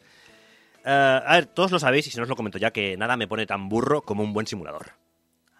[0.84, 3.16] Eh, a ver, todos lo sabéis y si no os lo comento ya que nada
[3.16, 4.92] me pone tan burro como un buen simulador.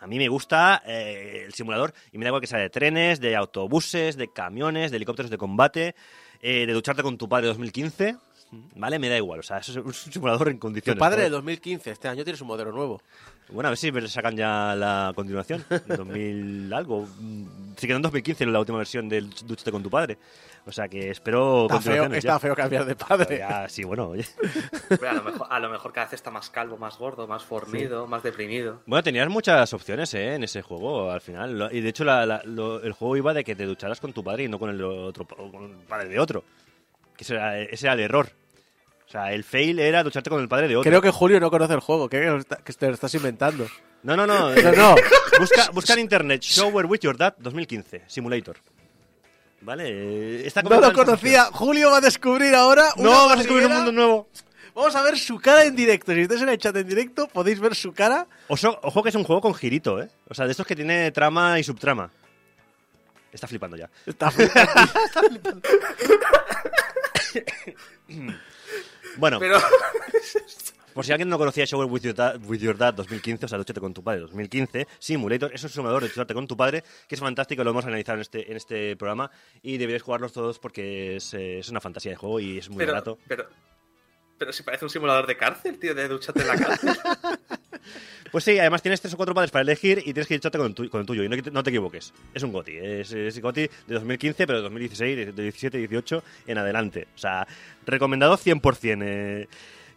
[0.01, 3.21] A mí me gusta eh, el simulador y me da igual que sea de trenes,
[3.21, 5.95] de autobuses, de camiones, de helicópteros de combate,
[6.41, 8.17] eh, de ducharte con tu padre 2015,
[8.77, 8.99] ¿vale?
[8.99, 10.99] Me da igual, o sea, eso es un simulador en Tu condiciones.
[11.01, 11.33] padre de joder.
[11.33, 13.01] 2015, este año tienes un modelo nuevo.
[13.51, 17.07] Bueno, a ver si me sacan ya la continuación, 2000 algo.
[17.77, 20.17] Se quedó en 2015 la última versión del Duchate con tu padre.
[20.65, 22.39] O sea que espero Está feo, está ya.
[22.39, 23.39] feo cambiar de padre.
[23.39, 24.25] ya, sí, bueno, oye.
[25.09, 28.07] A, lo mejor, a lo mejor cada vez está más calvo, más gordo, más fornido,
[28.07, 28.81] más deprimido.
[28.87, 30.35] Bueno, tenías muchas opciones ¿eh?
[30.37, 31.69] en ese juego al final.
[31.73, 34.23] Y de hecho, la- la- lo- el juego iba de que te ducharas con tu
[34.23, 36.45] padre y no con el otro con el padre de otro.
[37.17, 38.31] Que ese era, ese era el error.
[39.13, 40.89] O sea, el fail era ducharte con el padre de otro.
[40.91, 42.19] Creo que Julio no conoce el juego, que,
[42.65, 43.67] que está- te lo estás inventando.
[44.05, 44.55] No, no, no.
[44.55, 44.95] No, no.
[45.39, 48.57] Busca, busca en internet Shower with Your Dad 2015, Simulator.
[49.61, 49.85] ¿Vale?
[49.87, 51.45] eh, Está No lo conocía.
[51.53, 52.89] Julio va a descubrir ahora.
[52.97, 54.29] una No, vas a descubrir un mundo nuevo.
[54.75, 56.15] Vamos a ver su cara en directo.
[56.15, 58.27] Si estáis en el chat en directo, podéis ver su cara.
[58.49, 60.09] Oso- ojo que es un juego con girito, ¿eh?
[60.31, 62.11] O sea, de estos que tiene trama y subtrama.
[63.31, 63.91] Está flipando ya.
[64.07, 64.33] Está
[69.17, 69.59] Bueno, Pero
[70.95, 73.59] por si alguien no conocía Shower with Your, Dad, with Your Dad 2015, o sea,
[73.59, 77.15] Duchate con tu padre 2015, Simulator, es un simulador de ducharte con tu padre, que
[77.15, 79.31] es fantástico, lo hemos analizado en este, en este programa
[79.63, 82.79] y deberíais jugarlos todos porque es, eh, es una fantasía de juego y es muy
[82.79, 83.19] pero, barato.
[83.27, 83.47] pero,
[84.39, 86.91] Pero si parece un simulador de cárcel, tío, de duchate en la cárcel.
[88.33, 90.73] Pues sí, además tienes tres o cuatro padres para elegir y tienes que ducharte con,
[90.73, 91.23] con el tuyo.
[91.23, 92.15] Y no, no, te equivoques.
[92.33, 92.79] Es un GOTI.
[92.79, 97.09] Es, es GOTI de 2015, pero de 2016, de 17, 18 en adelante.
[97.15, 97.47] O sea,
[97.85, 99.03] recomendado 100%.
[99.05, 99.49] Eh.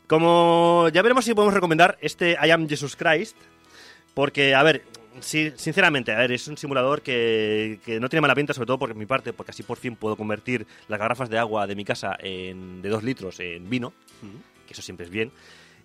[0.05, 3.37] Como ya veremos si podemos recomendar este I Am Jesus Christ.
[4.13, 4.83] Porque, a ver,
[5.21, 8.79] sí, sinceramente, a ver, es un simulador que, que, no tiene mala pinta, sobre todo
[8.79, 11.85] por mi parte, porque así por fin puedo convertir las garrafas de agua de mi
[11.85, 13.93] casa en, de dos litros en vino,
[14.67, 15.31] que eso siempre es bien.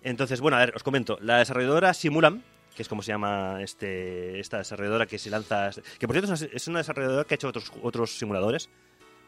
[0.03, 1.17] Entonces, bueno, a ver, os comento.
[1.21, 2.41] La desarrolladora Simulam,
[2.75, 5.69] que es como se llama este, esta desarrolladora que se lanza.
[5.99, 8.69] Que por cierto es una desarrolladora que ha hecho otros, otros simuladores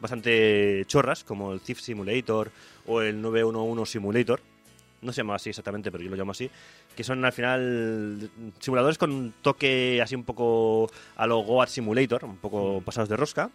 [0.00, 2.50] bastante chorras, como el Thief Simulator
[2.86, 4.40] o el 911 Simulator.
[5.00, 6.50] No se llama así exactamente, pero yo lo llamo así.
[6.96, 12.24] Que son al final simuladores con un toque así un poco a lo Goat Simulator,
[12.24, 13.50] un poco pasados de rosca.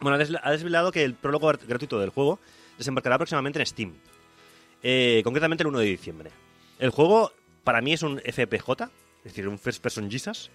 [0.00, 2.38] Bueno, ha desvelado que el prólogo gratuito del juego
[2.76, 3.94] desembarcará próximamente en Steam.
[4.82, 6.30] Eh, concretamente el 1 de diciembre.
[6.78, 7.32] El juego
[7.64, 10.50] para mí es un FPJ, es decir, un First Person Jesus,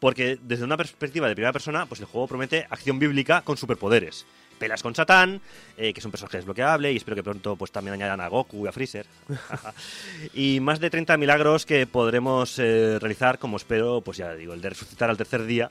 [0.00, 4.26] porque desde una perspectiva de primera persona, pues el juego promete acción bíblica con superpoderes.
[4.58, 5.40] Pelas con Satán,
[5.76, 8.64] eh, que es un personaje desbloqueable, y espero que pronto pues también añadan a Goku
[8.64, 9.06] y a Freezer.
[10.34, 14.60] y más de 30 milagros que podremos eh, realizar, como espero, pues ya digo, el
[14.60, 15.70] de resucitar al tercer día,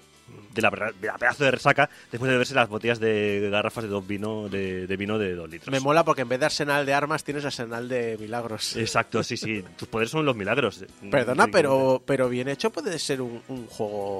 [0.58, 4.50] de la, pedazo de resaca después de beberse las botellas de garrafas de, dos vino,
[4.50, 5.72] de, vino de dos litros.
[5.72, 8.76] Me mola porque en vez de arsenal de armas tienes arsenal de milagros.
[8.76, 9.64] Exacto, sí, sí.
[9.78, 10.84] Tus poderes son los milagros.
[11.10, 14.20] Perdona, pero, pero bien hecho puede ser un, juego.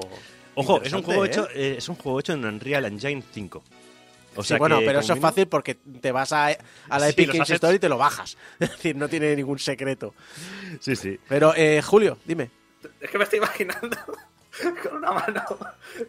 [0.54, 1.76] Ojo, es un juego, hecho, ¿eh?
[1.78, 3.62] es un juego hecho en Unreal Engine 5.
[4.36, 6.46] O sea bueno, pero eso es fácil porque te vas a,
[6.88, 8.36] a la Epic Games Store y te lo bajas.
[8.60, 10.14] Es decir, no tiene ningún secreto.
[10.78, 11.18] Sí, sí.
[11.28, 12.50] Pero, eh, Julio, dime.
[13.00, 13.96] Es que me estoy imaginando
[14.82, 15.42] con una mano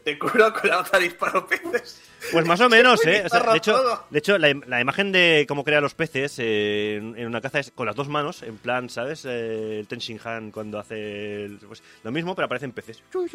[0.04, 2.02] te curo, con la otra disparo peces.
[2.32, 3.24] Pues más o menos, ¿eh?
[3.24, 7.60] de hecho, de hecho la, imagen de cómo crea los peces eh, en, una caza
[7.60, 9.26] es con las dos manos, en plan, ¿sabes?
[9.26, 13.02] Eh, el Tenshin Han cuando hace pues, lo mismo, pero aparecen peces.
[13.14, 13.28] o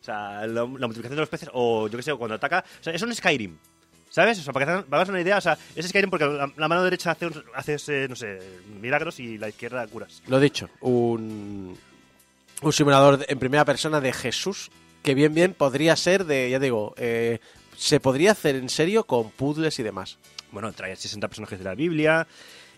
[0.00, 2.64] sea, la, multiplicación de los peces, o yo qué sé, cuando ataca.
[2.80, 3.56] O sea, es un Skyrim.
[4.08, 4.38] ¿Sabes?
[4.40, 6.84] O sea, para que te hagas una idea, o sea, es Skyrim porque la, mano
[6.84, 8.40] derecha hace, haces, eh, no sé,
[8.78, 10.22] milagros y la izquierda curas.
[10.26, 11.78] Lo dicho, un
[12.62, 14.70] un simulador en primera persona de Jesús,
[15.02, 17.40] que bien bien podría ser de, ya digo, eh,
[17.76, 20.18] se podría hacer en serio con puzzles y demás.
[20.52, 22.26] Bueno, trae 60 personajes de la Biblia,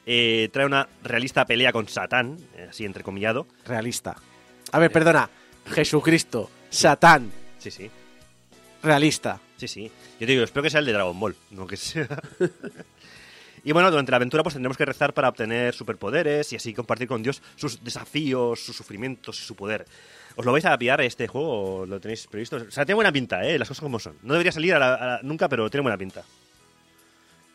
[0.06, 3.46] eh, trae una realista pelea con Satán, eh, así entrecomillado.
[3.66, 4.16] Realista.
[4.72, 5.28] A ver, perdona,
[5.66, 7.30] Jesucristo, Satán.
[7.58, 7.90] Sí, sí.
[8.82, 9.40] Realista.
[9.56, 9.90] Sí, sí.
[10.20, 12.08] Yo te digo, espero que sea el de Dragon Ball, no que sea...
[13.64, 17.08] Y bueno, durante la aventura pues tendremos que rezar para obtener superpoderes y así compartir
[17.08, 19.86] con Dios sus desafíos, sus sufrimientos y su poder.
[20.36, 22.56] ¿Os lo vais a pillar este juego o lo tenéis previsto?
[22.56, 23.58] O sea, tiene buena pinta, ¿eh?
[23.58, 24.16] Las cosas como son.
[24.22, 24.74] No debería salir
[25.22, 26.22] nunca, pero tiene buena pinta.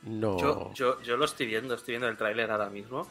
[0.04, 0.40] No.
[0.40, 3.08] Yo, yo, yo lo estoy viendo, estoy viendo el tráiler ahora mismo.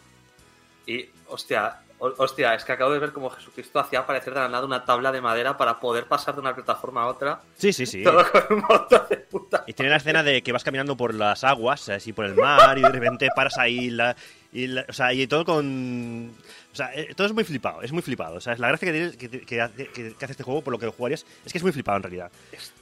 [0.87, 4.65] Y, hostia, hostia, es que acabo de ver cómo Jesucristo hacía aparecer de la nada
[4.65, 7.41] una tabla de madera para poder pasar de una plataforma a otra.
[7.57, 8.03] Sí, sí, sí.
[8.03, 9.65] Todo con un montón de puta.
[9.67, 12.79] Y tiene la escena de que vas caminando por las aguas, así por el mar,
[12.79, 14.17] y de repente paras ahí, la,
[14.53, 16.33] y o sea, y todo con...
[16.73, 18.37] O sea, eh, todo es muy flipado, es muy flipado.
[18.37, 20.93] O sea, es la gracia que, tiene, que, hace este juego, por lo que lo
[20.93, 22.31] jugarías, es que es muy flipado en realidad.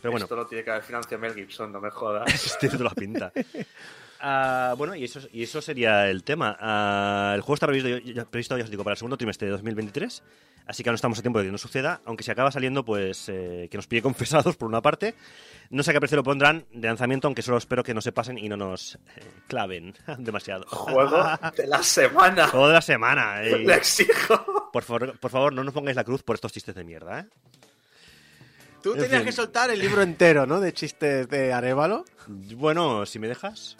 [0.03, 0.25] Pero bueno.
[0.25, 2.57] Esto lo tiene que haber financiado Mel Gibson, no me jodas.
[2.61, 3.33] Tiene toda la pinta.
[4.23, 6.57] Uh, bueno, y eso, y eso sería el tema.
[6.61, 10.23] Uh, el juego está previsto, previsto, ya os digo, para el segundo trimestre de 2023,
[10.67, 13.29] así que no estamos a tiempo de que no suceda, aunque si acaba saliendo, pues
[13.29, 15.14] eh, que nos pille confesados por una parte.
[15.71, 18.12] No sé a qué precio lo pondrán de lanzamiento, aunque solo espero que no se
[18.12, 18.99] pasen y no nos eh,
[19.49, 20.64] claven demasiado.
[20.69, 21.23] Juego
[21.57, 22.49] de la semana.
[22.49, 23.43] Juego de la semana.
[23.43, 23.59] Eh.
[23.59, 24.71] Le exijo.
[24.73, 27.27] Por, favor, por favor, no nos pongáis la cruz por estos chistes de mierda, ¿eh?
[28.87, 30.61] Tú tenías que soltar el libro entero, ¿no?
[30.61, 32.05] De chistes de Arevalo.
[32.28, 33.76] Bueno, si me dejas.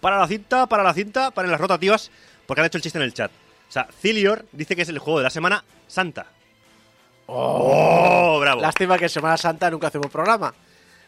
[0.00, 2.10] Para la cinta, para la cinta, para las rotativas,
[2.46, 3.30] porque han hecho el chiste en el chat.
[3.68, 6.26] O sea, Cilior dice que es el juego de la Semana Santa.
[7.26, 8.38] ¡Oh!
[8.40, 8.62] ¡Bravo!
[8.62, 10.54] Lástima que en Semana Santa nunca hacemos programa.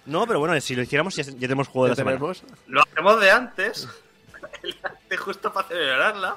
[0.06, 2.18] No, pero bueno, si lo hiciéramos ya, tenemos juego de la semana.
[2.66, 3.88] Lo hacemos de antes.
[5.08, 6.36] de justo para celebrarla.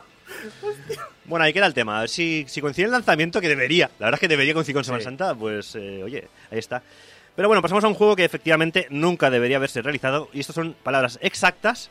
[1.25, 2.07] Bueno, ahí queda el tema.
[2.07, 3.89] Si, si coincide el lanzamiento, que debería.
[3.99, 6.81] La verdad es que debería coincidir con Semana Santa, pues eh, oye, ahí está.
[7.35, 10.29] Pero bueno, pasamos a un juego que efectivamente nunca debería haberse realizado.
[10.33, 11.89] Y estas son palabras exactas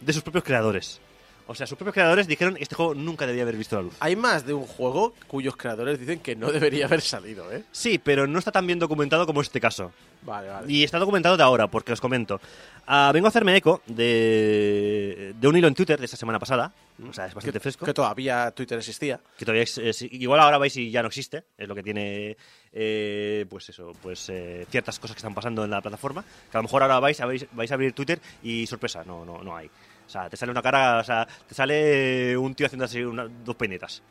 [0.00, 1.00] de sus propios creadores.
[1.46, 3.94] O sea, sus propios creadores dijeron que este juego nunca debía haber visto la luz.
[4.00, 7.64] Hay más de un juego cuyos creadores dicen que no debería haber salido, ¿eh?
[7.70, 9.92] Sí, pero no está tan bien documentado como este caso.
[10.22, 10.72] Vale, vale.
[10.72, 12.40] Y está documentado de ahora, porque os comento.
[12.86, 16.72] Ah, vengo a hacerme eco de, de un hilo en Twitter de esta semana pasada.
[17.08, 17.84] O sea, es bastante fresco.
[17.84, 19.20] Que todavía Twitter existía.
[19.36, 22.36] que todavía es- es- igual ahora vais y ya no existe es lo que tiene
[22.72, 26.58] eh, pues eso pues eh, ciertas cosas que están pasando en la plataforma que a
[26.58, 29.56] lo mejor ahora vais a, vais, vais a abrir Twitter y sorpresa no no no
[29.56, 29.68] hay
[30.06, 33.26] o sea te sale una cara o sea te sale un tío haciendo así una-
[33.44, 34.02] dos peinetas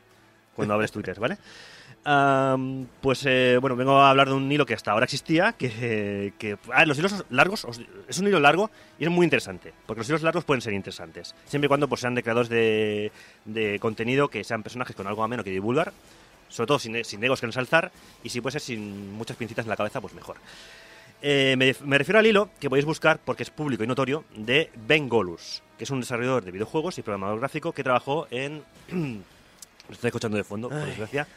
[0.55, 1.37] cuando abres Twitter vale
[2.05, 6.33] Am, pues eh, bueno, vengo a hablar de un hilo que hasta ahora existía, que,
[6.73, 7.79] ah, los hilos largos, os-
[8.09, 8.69] es un hilo largo
[8.99, 12.01] y es muy interesante, porque los hilos largos pueden ser interesantes, siempre y cuando pues,
[12.01, 13.09] sean de creadores de,
[13.45, 15.93] de contenido, que sean personajes con algo ameno que divulgar,
[16.49, 17.89] sobre todo sin, sin egos que ensalzar,
[18.21, 20.35] y si puede ser sin muchas pincitas en la cabeza, pues mejor.
[21.21, 24.69] Eh, me, me refiero al hilo que podéis buscar, porque es público y notorio, de
[24.75, 28.63] Ben Golus, que es un desarrollador de videojuegos y programador gráfico que trabajó en...
[28.89, 31.27] Lo estoy escuchando de fondo, por desgracia.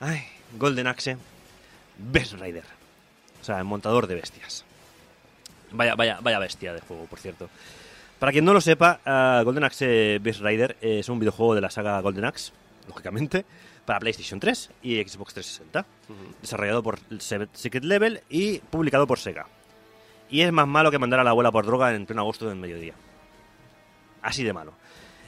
[0.00, 0.24] Ay,
[0.58, 1.16] Golden Axe,
[1.96, 2.64] Best Rider.
[3.40, 4.64] O sea, el montador de bestias.
[5.70, 7.48] Vaya, vaya, vaya bestia de juego, por cierto.
[8.18, 11.70] Para quien no lo sepa, ah, Golden Axe Best Rider es un videojuego de la
[11.70, 12.50] saga Golden Axe,
[12.88, 13.44] lógicamente,
[13.86, 15.86] para PlayStation 3 y Xbox 360.
[16.42, 19.46] Desarrollado por Se- Secret Level y publicado por Sega.
[20.28, 22.56] Y es más malo que mandar a la abuela por droga en pleno agosto del
[22.56, 22.94] mediodía.
[24.24, 24.72] Así de malo.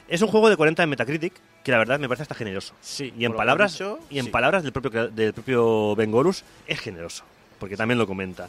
[0.09, 2.75] Es un juego de 40 en Metacritic, que la verdad me parece hasta generoso.
[2.81, 4.31] Sí, Y en palabras, dicho, y en sí.
[4.31, 7.25] palabras del propio, del propio Ben Golus, es generoso,
[7.59, 8.49] porque también lo comenta.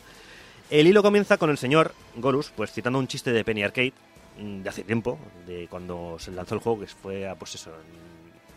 [0.70, 3.94] El hilo comienza con el señor Golus, pues citando un chiste de Penny Arcade
[4.40, 7.72] mm, de hace tiempo, de cuando se lanzó el juego, que fue a, pues eso,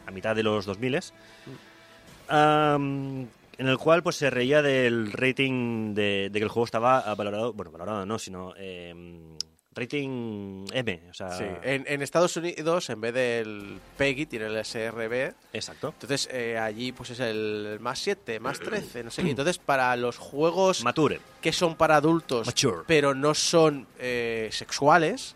[0.07, 1.01] a mitad de los 2000
[2.29, 3.27] Am,
[3.59, 7.53] en el cual pues se reía del rating de, de que el juego estaba valorado,
[7.53, 9.37] bueno, valorado no, sino em,
[9.81, 14.65] rating M, o sea, Sí, en, en Estados Unidos, en vez del PEGI, tiene el
[14.65, 15.35] SRB.
[15.53, 15.89] exacto.
[15.89, 19.31] Entonces, eh, allí pues es el más 7, más 13, no sé qué.
[19.31, 21.21] Entonces, para los juegos Mature.
[21.41, 22.83] que son para adultos, Mature.
[22.87, 25.35] pero no son eh, sexuales,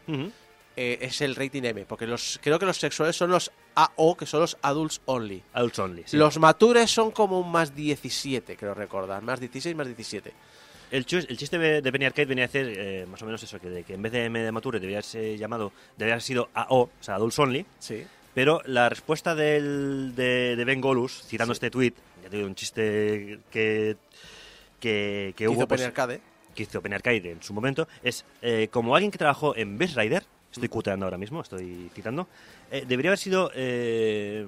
[0.76, 1.86] eh, es el rating M.
[1.86, 5.42] Porque los creo que los sexuales son los AO, que son los Adults Only.
[5.52, 6.02] Adults only.
[6.06, 6.16] sí.
[6.16, 9.22] Los matures son como un más 17, creo recordar.
[9.22, 10.32] Más 16, más 17.
[10.94, 13.42] El, chus- el chiste de de Penny Arcade venía a decir eh, más o menos
[13.42, 16.22] eso, que, de que en vez de M de Mature debería ser llamado, debería haber
[16.22, 18.04] sido AO, o sea, Adults Only, Sí.
[18.32, 22.54] pero la respuesta del, de, de Ben Golus, citando este tweet, ya te digo, un
[22.54, 23.96] chiste que,
[24.80, 26.20] que, que Hizo hubo, pues, Penny Arcade.
[26.54, 29.96] que hizo Penny Arcade en su momento, es eh, como alguien que trabajó en Best
[29.96, 32.28] Rider, estoy cuteando ahora mismo, estoy citando,
[32.70, 34.46] eh, debería haber sido eh,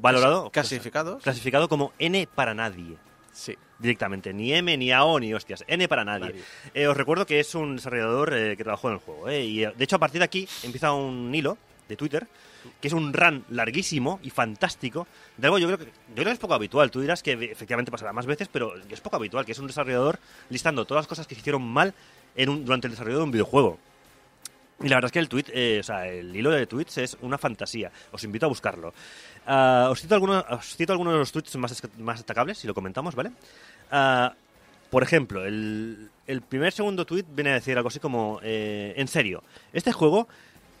[0.00, 1.22] valorado, Clasificados.
[1.22, 2.96] clasificado como N para nadie
[3.32, 3.56] Sí.
[3.82, 6.34] Directamente, ni M, ni AO, ni hostias, N para nadie.
[6.72, 9.64] Eh, os recuerdo que es un desarrollador eh, que trabajó en el juego, eh, y
[9.64, 11.58] eh, de hecho a partir de aquí empieza un hilo
[11.88, 12.26] de Twitter
[12.80, 16.30] que es un run larguísimo y fantástico de algo yo creo que yo creo que
[16.32, 16.92] es poco habitual.
[16.92, 20.20] Tú dirás que efectivamente pasará más veces, pero es poco habitual, que es un desarrollador
[20.48, 21.92] listando todas las cosas que se hicieron mal
[22.36, 23.78] en un- durante el desarrollo de un videojuego.
[24.80, 27.16] Y la verdad es que el tweet, eh, o sea, el hilo de tweets es
[27.20, 27.90] una fantasía.
[28.10, 28.92] Os invito a buscarlo.
[29.46, 32.74] Ah, os, cito algunos, os cito algunos de los tweets más, más destacables, si lo
[32.74, 33.30] comentamos, ¿vale?
[33.92, 34.34] Ah,
[34.90, 39.06] por ejemplo, el, el primer segundo tweet viene a decir algo así como, eh, en
[39.06, 40.26] serio, este juego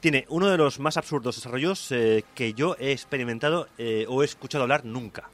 [0.00, 4.24] tiene uno de los más absurdos desarrollos eh, que yo he experimentado eh, o he
[4.24, 5.28] escuchado hablar nunca.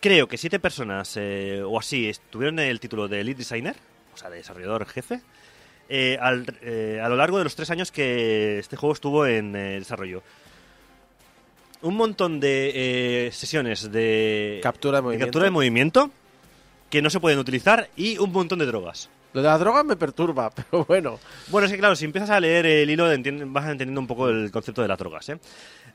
[0.00, 1.16] Creo que siete personas
[1.64, 3.76] o así tuvieron el título de lead designer,
[4.14, 5.20] o sea, de desarrollador jefe,
[6.20, 6.46] al-
[7.02, 10.22] a lo largo de los tres años que este juego estuvo en desarrollo.
[11.82, 15.26] Un montón de eh, sesiones de Captura de movimiento.
[15.26, 16.10] captura de movimiento
[16.96, 19.10] que no se pueden utilizar y un montón de drogas.
[19.34, 21.18] Lo de la droga me perturba, pero bueno.
[21.48, 24.50] Bueno, es que claro, si empiezas a leer el hilo vas entendiendo un poco el
[24.50, 25.38] concepto de las drogas, ¿eh?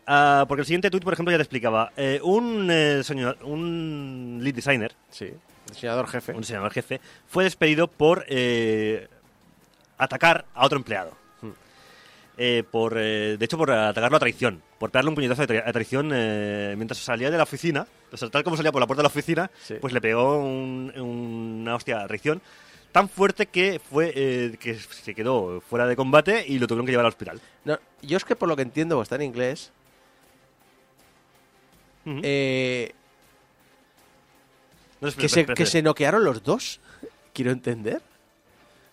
[0.05, 1.91] Ah, porque el siguiente tweet, por ejemplo, ya te explicaba.
[1.97, 3.01] eh, un, eh,
[3.43, 5.29] un lead designer, Sí.
[5.69, 6.33] Diseñador jefe.
[6.33, 9.07] un diseñador jefe, fue despedido por eh,
[9.97, 11.11] atacar a otro empleado.
[12.43, 15.63] Eh, por, eh, de hecho, por atacarlo a traición, por pegarle un puñetazo de tra-
[15.67, 18.87] a traición eh, mientras salía de la oficina, o sea, tal como salía por la
[18.87, 19.75] puerta de la oficina, Sí.
[19.79, 22.41] pues le pegó un- una hostia a traición
[22.91, 26.91] tan fuerte que fue eh, que se quedó fuera de combate y lo tuvieron que
[26.93, 27.39] llevar al hospital.
[27.63, 29.71] No, yo es que por lo que entiendo, o está en inglés,
[32.23, 32.91] eh,
[34.99, 36.79] No, espera, que, se, espera, que se noquearon los dos.
[37.33, 38.01] Quiero entender.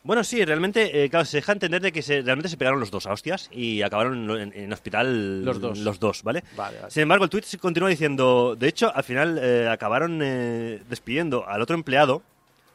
[0.09, 2.91] Bueno, sí, realmente, eh, claro, se deja entender de que se, realmente se pegaron los
[2.91, 5.79] dos a hostias y acabaron en, en hospital Los dos.
[5.81, 6.43] los dos, ¿vale?
[6.57, 6.91] Vale, vale.
[6.91, 11.47] Sin embargo, el tweet se continúa diciendo, de hecho, al final eh, acabaron eh, despidiendo
[11.47, 12.23] al otro empleado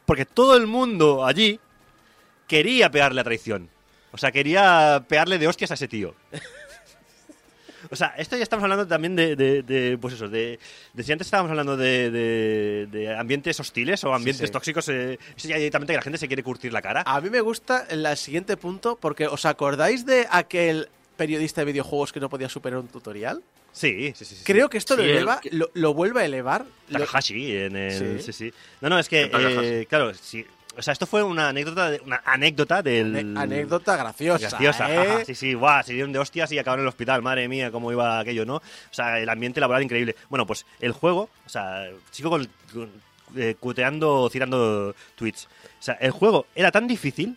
[0.06, 1.58] porque todo el mundo allí
[2.46, 3.68] quería pegarle a traición.
[4.12, 6.14] O sea, quería pegarle de hostias a ese tío.
[7.94, 10.58] O sea, esto ya estamos hablando también de, de, de, pues eso, de,
[10.92, 14.52] de si antes estábamos hablando de, de, de ambientes hostiles o ambientes sí.
[14.52, 17.04] tóxicos, eh, eso ya directamente que la gente se quiere curtir la cara.
[17.06, 21.66] A mí me gusta el, el siguiente punto porque ¿os acordáis de aquel periodista de
[21.66, 23.40] videojuegos que no podía superar un tutorial?
[23.72, 24.36] Sí, sí, sí.
[24.36, 26.64] sí, Creo que esto Sí, lo el eleva, que- lo, lo vuelve a elevar.
[26.88, 28.18] lo- Takahashi en el...
[28.20, 28.32] Sí.
[28.32, 28.52] Sí, sí.
[28.80, 30.44] No, no, es que, eh, claro, sí.
[30.76, 33.36] O sea, esto fue una anécdota, de- una anécdota del...
[33.36, 34.48] anécdota graciosa.
[34.48, 34.96] Graciosa, ¿eh?
[35.08, 37.70] jaja, sí, sí, guau, se dieron de hostias y acabaron en el hospital, madre mía,
[37.70, 38.56] cómo iba aquello, ¿no?
[38.56, 40.16] O sea, el ambiente laboral increíble.
[40.28, 42.90] Bueno, pues el juego, o sea, sigo con, con-
[43.36, 45.46] eh, cuteando, tirando tweets.
[45.78, 47.36] O sea, el juego era tan difícil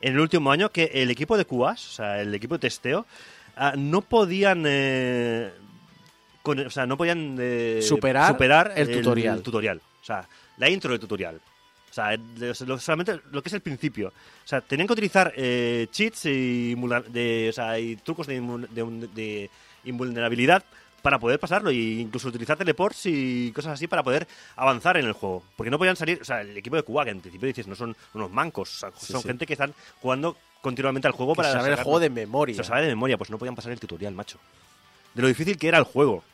[0.00, 3.06] en el último año que el equipo de QAs, o sea, el equipo de testeo,
[3.56, 4.64] ah, no podían...
[4.66, 5.50] eh,
[6.42, 7.80] con- o sea, no podían eh,
[8.28, 9.42] Superar el tutorial.
[9.42, 9.78] tutorial.
[10.00, 10.28] O sea,
[10.58, 11.40] la intro del tutorial.
[11.96, 14.08] O sea, solamente lo que es el principio.
[14.08, 16.74] O sea, tenían que utilizar eh, cheats y,
[17.10, 19.50] de, o sea, y trucos de, de de
[19.84, 20.64] invulnerabilidad
[21.02, 24.26] para poder pasarlo e incluso utilizar teleports y cosas así para poder
[24.56, 25.42] avanzar en el juego.
[25.54, 27.76] Porque no podían salir, o sea, el equipo de Cuba, que en principio dices, no
[27.76, 29.28] son unos mancos, o sea, son sí.
[29.28, 32.56] gente que están jugando continuamente al juego Que para saber el juego de memoria.
[32.56, 34.38] Se sabe de memoria, pues no podían pasar el tutorial, macho.
[35.12, 36.24] De lo difícil que era el juego.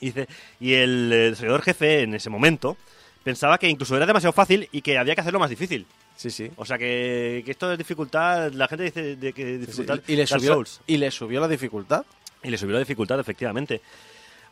[0.00, 0.28] Y, dice,
[0.60, 2.76] y el eh, desarrollador jefe en ese momento
[3.22, 5.86] pensaba que incluso era demasiado fácil y que había que hacerlo más difícil.
[6.16, 6.50] Sí, sí.
[6.56, 9.58] O sea que, que esto es dificultad, la gente dice de que Sí, sí.
[9.58, 10.80] dificultad Y, le subió, Souls.
[10.86, 12.04] y le subió la dificultad.
[12.42, 13.80] Y le subió la dificultad, efectivamente.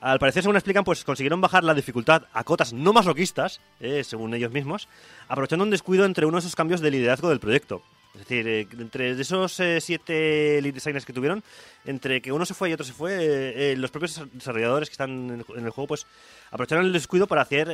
[0.01, 4.33] Al parecer, según explican, pues consiguieron bajar la dificultad a cotas no masoquistas, eh, según
[4.33, 4.89] ellos mismos,
[5.29, 7.83] aprovechando un descuido entre uno de esos cambios de liderazgo del proyecto.
[8.15, 11.45] Es decir, eh, entre esos eh, siete lead designers que tuvieron,
[11.85, 14.95] entre que uno se fue y otro se fue, eh, eh, los propios desarrolladores que
[14.95, 16.07] están en el, en el juego, pues
[16.51, 17.69] aprovecharon el descuido para hacer,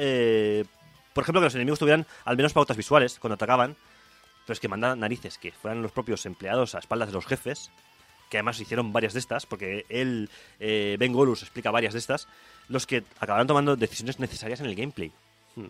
[1.17, 3.75] por ejemplo, que los enemigos tuvieran al menos pautas visuales cuando atacaban,
[4.47, 7.73] pero es que mandan narices, que fueran los propios empleados a espaldas de los jefes,
[8.31, 10.31] que además hicieron varias de estas, porque él,
[10.61, 12.29] eh, Ben Golus, explica varias de estas,
[12.69, 15.11] los que acabaron tomando decisiones necesarias en el gameplay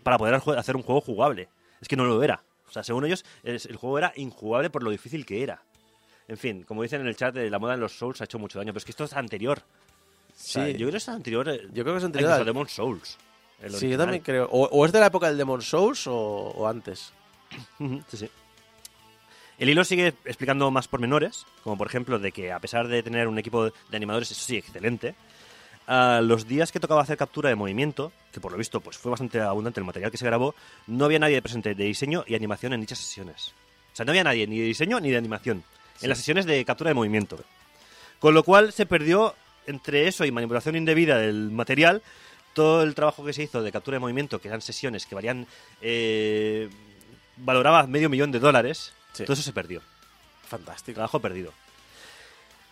[0.03, 1.49] para poder hacer un juego jugable.
[1.81, 2.43] Es que no lo era.
[2.67, 5.61] O sea, según ellos, el juego era injugable por lo difícil que era.
[6.27, 8.37] En fin, como dicen en el chat, eh, la moda en los Souls ha hecho
[8.37, 9.61] mucho daño, pero es que esto es anterior.
[10.29, 10.71] O sea, Sí.
[10.73, 11.47] yo creo que es anterior.
[11.47, 13.17] eh, Yo creo que es a anterior al- Demon Souls.
[13.61, 14.47] El Sí, yo también creo.
[14.51, 17.13] O, o es de la época del Demon Souls o, o antes.
[17.79, 18.29] Sí, sí.
[19.57, 23.27] El hilo sigue explicando más pormenores, como por ejemplo de que a pesar de tener
[23.27, 25.15] un equipo de animadores, eso sí, excelente,
[25.87, 29.09] a los días que tocaba hacer captura de movimiento, que por lo visto pues fue
[29.09, 30.53] bastante abundante el material que se grabó,
[30.85, 33.53] no había nadie presente de diseño y animación en dichas sesiones.
[33.93, 35.63] O sea, no había nadie ni de diseño ni de animación
[36.01, 37.39] en las sesiones de captura de movimiento.
[38.19, 39.33] Con lo cual se perdió
[39.65, 42.03] entre eso y manipulación indebida del material
[42.57, 45.45] todo el trabajo que se hizo de captura de movimiento, que eran sesiones que valían
[45.81, 46.67] eh,
[47.37, 49.23] valoraba medio millón de dólares, Sí.
[49.23, 49.81] todo eso se perdió.
[50.47, 50.95] Fantástico.
[50.95, 51.53] Trabajo perdido.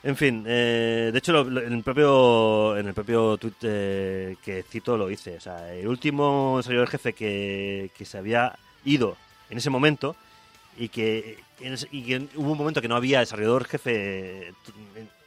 [0.04, 4.36] En fin, eh, de hecho, lo- lo- en el propio en el propio tweet eh,
[4.44, 5.38] que cito lo hice.
[5.38, 9.18] O sea, el último desarrollador jefe que, que se había ido
[9.50, 10.16] en ese momento
[10.78, 14.54] y que, en ese- y que hubo un momento que no había desarrollador jefe.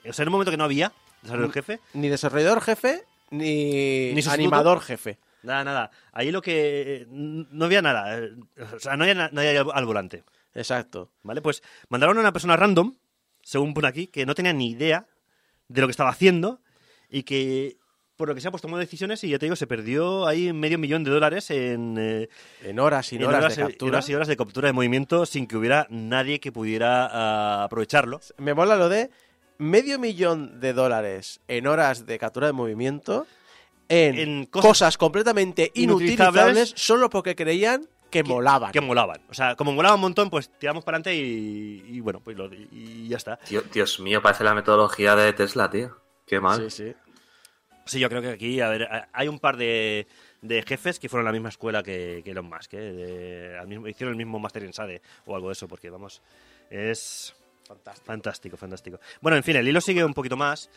[0.08, 4.22] O sea, en un momento que no había desarrollador jefe, Ni desarrollador jefe, ni, Ni
[4.28, 5.18] animador jefe.
[5.42, 5.90] nada, nada.
[6.12, 7.06] Ahí lo que.
[7.10, 8.18] No había nada.
[8.18, 8.30] eh,
[8.74, 10.24] O sea, no había na- nadie al- volante.
[10.54, 11.10] Exacto.
[11.22, 11.40] ¿Vale?
[11.42, 12.94] Pues mandaron a una persona random,
[13.42, 15.06] según pone aquí, que no tenía ni idea
[15.68, 16.60] de lo que estaba haciendo
[17.10, 17.76] y que,
[18.16, 20.78] por lo que sea, pues tomó decisiones y ya te digo, se perdió ahí medio
[20.78, 22.28] millón de dólares en, eh,
[22.64, 23.90] En horas y en horas, horas, de y- captura.
[23.98, 28.20] horas y horas de captura de movimiento sin que hubiera nadie que pudiera ah, aprovecharlo.
[28.38, 29.10] Me mola lo de
[29.58, 33.26] medio millón de dólares en horas de captura de movimiento
[33.88, 38.70] en, En cosas, cosas completamente inutilizables inutilizables solo porque creían que, molaban.
[38.72, 39.20] Que molaban.
[39.30, 42.50] O sea, como molaba un montón, pues tiramos para adelante y, y bueno, pues lo-
[42.52, 43.36] y ya está.
[43.38, 45.96] Tío, Dios mío, parece la metodología de Tesla, tío.
[46.26, 46.70] Qué mal.
[46.70, 46.94] Sí, sí.
[47.86, 50.06] Sí, yo creo que aquí, a ver, hay un par de,
[50.42, 52.92] de jefes que fueron a la misma escuela que, que Elon Musk, ¿eh?
[52.92, 56.20] De- al mismo- hicieron el mismo máster en SADE o algo de eso, porque vamos,
[56.70, 57.34] es
[57.68, 58.06] Fantástico.
[58.06, 59.00] fantástico, fantástico.
[59.20, 60.70] Bueno, en fin, el hilo sigue un poquito más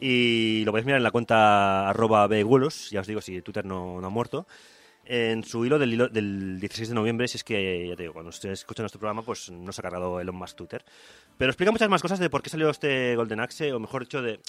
[0.00, 4.00] y lo podéis mirar en la cuenta arroba bgulos, ya os digo, si Twitter no,
[4.00, 4.46] no ha muerto,
[5.04, 8.12] en su hilo del, hilo del 16 de noviembre, si es que, ya te digo,
[8.12, 10.84] cuando ustedes escuchan nuestro programa, pues no se ha cargado Elon Musk Twitter.
[11.38, 14.20] Pero explica muchas más cosas de por qué salió este Golden Axe, o mejor dicho,
[14.20, 14.40] de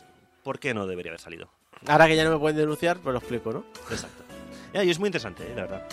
[0.44, 1.50] por qué no debería haber salido.
[1.88, 3.66] Ahora que ya no me pueden denunciar, pues lo explico, ¿no?
[3.90, 4.24] Exacto.
[4.74, 5.88] Y es muy interesante, eh, la verdad.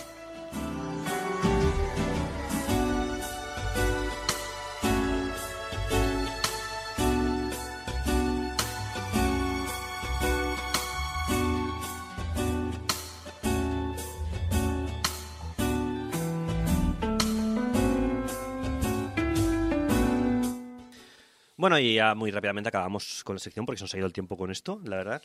[21.67, 24.13] Bueno, y ya muy rápidamente acabamos con la sección porque se nos ha ido el
[24.13, 25.21] tiempo con esto, la verdad.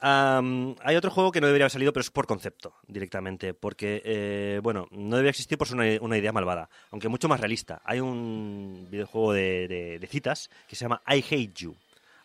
[0.00, 3.54] Am, hay otro juego que no debería haber salido, pero es por concepto, directamente.
[3.54, 7.80] Porque, eh, bueno, no debería existir por una, idea malvada, aunque mucho más realista.
[7.86, 11.74] Hay un videojuego de, citas que se llama I Hate You.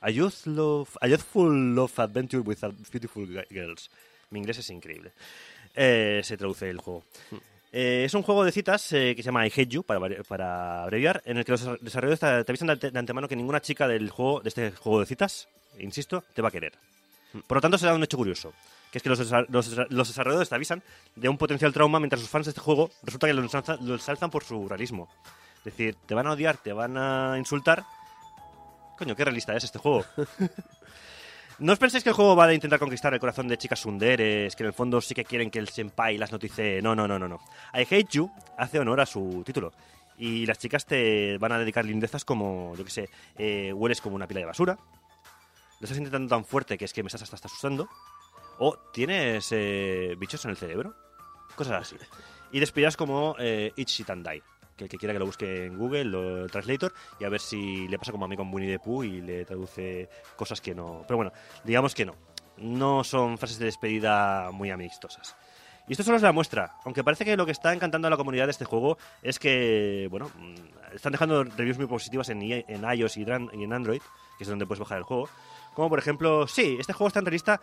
[0.01, 2.57] A, youth love, a Youthful Love Adventure with
[2.91, 3.89] Beautiful Gi- Girls.
[4.31, 5.13] Mi inglés es increíble.
[5.73, 7.05] Eh, se traduce el juego.
[7.75, 11.23] Eh, es un juego de citas eh, que se llama I Hate You, para, abreviar,
[11.25, 13.87] en el que los desarrolladores te, te avisan de, ante- de antemano que ninguna chica
[13.87, 15.47] del juego, de este juego de citas,
[15.79, 16.73] insisto, te va a querer.
[17.47, 18.53] Por lo tanto, se da un hecho curioso,
[18.91, 19.19] que es que los,
[19.49, 20.83] los los desarrolladores te avisan
[21.15, 23.95] de un potencial trauma mientras los fans de este juego resulta que lo ensalzan, lo
[23.95, 25.09] ensalzan por su realismo.
[25.57, 27.83] Es decir, te van a odiar, te van a insultar.
[28.99, 30.05] Coño, qué realista es este juego.
[31.59, 34.55] No os penséis que el juego va a intentar conquistar el corazón de chicas sunderes,
[34.55, 36.81] que en el fondo sí que quieren que el senpai las notice.
[36.81, 37.39] No, no, no, no, no.
[37.73, 39.71] I Hate You hace honor a su título.
[40.17, 44.15] Y las chicas te van a dedicar lindezas como, yo qué sé, eh, hueles como
[44.15, 44.77] una pila de basura,
[45.79, 47.89] lo estás intentando tan fuerte que es que me estás hasta, asustando,
[48.59, 50.95] o tienes eh, bichos en el cerebro,
[51.55, 51.95] cosas así.
[52.51, 54.43] Y despidas como eh, Eat Shit and Die,
[54.75, 57.87] que el que quiera que lo busque en Google, lo Translator, y a ver si
[57.87, 61.03] le pasa como a mí con Winnie the Pooh y le traduce cosas que no.
[61.07, 61.31] Pero bueno,
[61.63, 62.15] digamos que no.
[62.57, 65.35] No son frases de despedida muy amistosas.
[65.87, 68.15] Y esto solo es la muestra, aunque parece que lo que está encantando a la
[68.15, 72.83] comunidad de este juego es que, bueno, mm, están dejando reviews muy positivas en, en
[72.97, 74.01] iOS y en Android,
[74.37, 75.27] que es donde puedes bajar el juego.
[75.73, 77.59] Como por ejemplo, sí, este juego es tan realista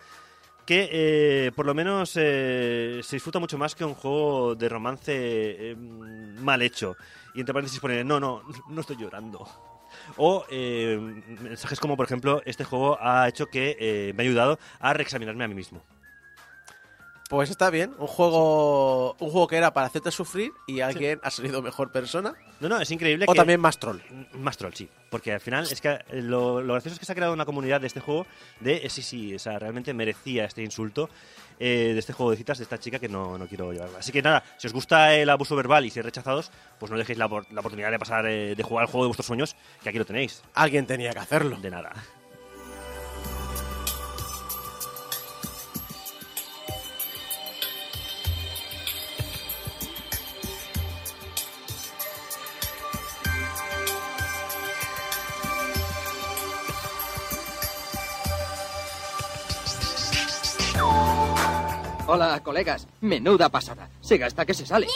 [0.71, 5.13] que eh, por lo menos eh, se disfruta mucho más que un juego de romance
[5.13, 6.97] eh, mal hecho.
[7.35, 9.49] Y entre paréntesis pone, no, no, no estoy llorando.
[10.17, 15.43] O mensajes como, por ejemplo, este juego ha hecho que me ha ayudado a reexaminarme
[15.43, 15.83] a mí mismo.
[17.31, 21.31] Pues está bien, un juego, un juego que era para hacerte sufrir y alguien ha
[21.31, 22.35] salido mejor persona.
[22.59, 23.39] No, no, es increíble O que...
[23.39, 24.01] también más troll.
[24.33, 24.89] Más troll, sí.
[25.11, 27.45] Porque al final es que eh, lo, lo gracioso es que se ha creado una
[27.45, 28.27] comunidad de este juego
[28.59, 31.09] de eh, sí, sí, o sea, realmente merecía este insulto
[31.61, 34.01] eh, de este juego de citas de esta chica que no, no quiero llevarla.
[34.01, 36.51] Así que nada, si os gusta el abuso verbal y si rechazados,
[36.81, 39.27] pues no dejéis la, la oportunidad de pasar eh, de jugar al juego de vuestros
[39.27, 39.55] sueños,
[39.85, 40.43] que aquí lo tenéis.
[40.55, 41.59] Alguien tenía que hacerlo.
[41.61, 41.93] De nada.
[62.13, 62.89] Hola, colegas.
[63.03, 63.89] Menuda pasada.
[64.01, 64.89] Se gasta que se sale.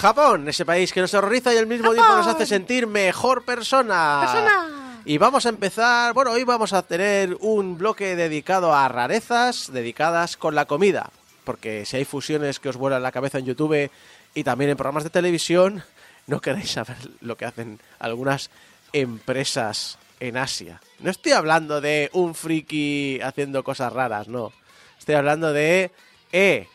[0.00, 4.81] Japón, ese país que nos horroriza y al mismo tiempo nos hace sentir mejor persona.
[5.04, 10.36] Y vamos a empezar, bueno, hoy vamos a tener un bloque dedicado a rarezas dedicadas
[10.36, 11.10] con la comida.
[11.44, 13.90] Porque si hay fusiones que os vuelan la cabeza en YouTube
[14.34, 15.82] y también en programas de televisión,
[16.28, 18.50] no queréis saber lo que hacen algunas
[18.92, 20.80] empresas en Asia.
[21.00, 24.52] No estoy hablando de un friki haciendo cosas raras, no.
[25.00, 25.90] Estoy hablando de,
[26.30, 26.68] eh,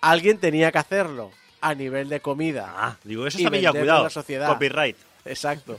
[0.00, 1.30] alguien tenía que hacerlo
[1.60, 2.74] a nivel de comida.
[2.76, 4.02] Ah, digo, eso Y está bien cuidado.
[4.02, 4.48] la sociedad.
[4.48, 4.96] Copyright.
[5.24, 5.78] Exacto.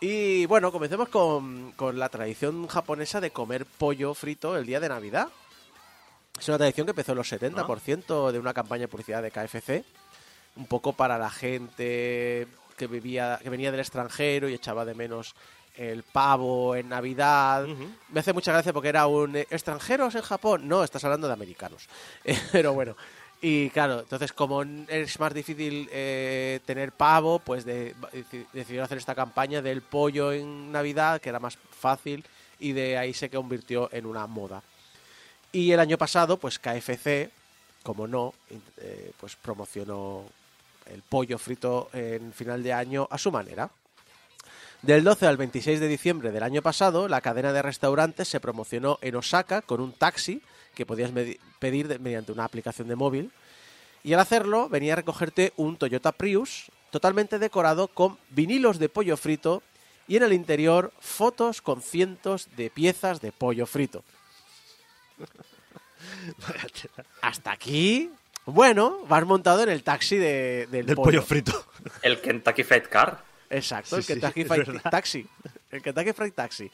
[0.00, 4.88] Y bueno, comencemos con, con la tradición japonesa de comer pollo frito el día de
[4.88, 5.28] Navidad.
[6.38, 9.84] Es una tradición que empezó en los 70% de una campaña de publicidad de KFC.
[10.56, 12.48] Un poco para la gente
[12.78, 15.34] que, vivía, que venía del extranjero y echaba de menos
[15.76, 17.66] el pavo en Navidad.
[18.08, 20.66] Me hace mucha gracia porque era un extranjeros en Japón.
[20.66, 21.88] No, estás hablando de americanos.
[22.52, 22.96] Pero bueno.
[23.42, 28.98] Y claro, entonces como es más difícil eh, tener pavo, pues de- deci- decidieron hacer
[28.98, 32.22] esta campaña del pollo en Navidad, que era más fácil,
[32.58, 34.62] y de ahí se convirtió en una moda.
[35.52, 37.30] Y el año pasado, pues KFC,
[37.82, 38.34] como no,
[38.78, 40.24] eh, pues promocionó
[40.86, 43.70] el pollo frito en final de año a su manera.
[44.82, 48.98] Del 12 al 26 de diciembre del año pasado, la cadena de restaurantes se promocionó
[49.00, 50.42] en Osaka con un taxi
[50.74, 51.10] que podías
[51.60, 53.30] pedir de- mediante una aplicación de móvil.
[54.02, 59.16] Y al hacerlo, venía a recogerte un Toyota Prius totalmente decorado con vinilos de pollo
[59.16, 59.62] frito
[60.08, 64.02] y en el interior fotos con cientos de piezas de pollo frito.
[67.20, 68.10] Hasta aquí,
[68.46, 71.52] bueno, vas montado en el taxi de- del, Del pollo frito.
[72.02, 73.22] El Kentucky Fried Car.
[73.50, 74.80] Exacto, Sí, el sí, Kentucky es Fried.
[74.90, 75.26] Taxi.
[75.70, 76.70] El Kentucky Fried Taxi.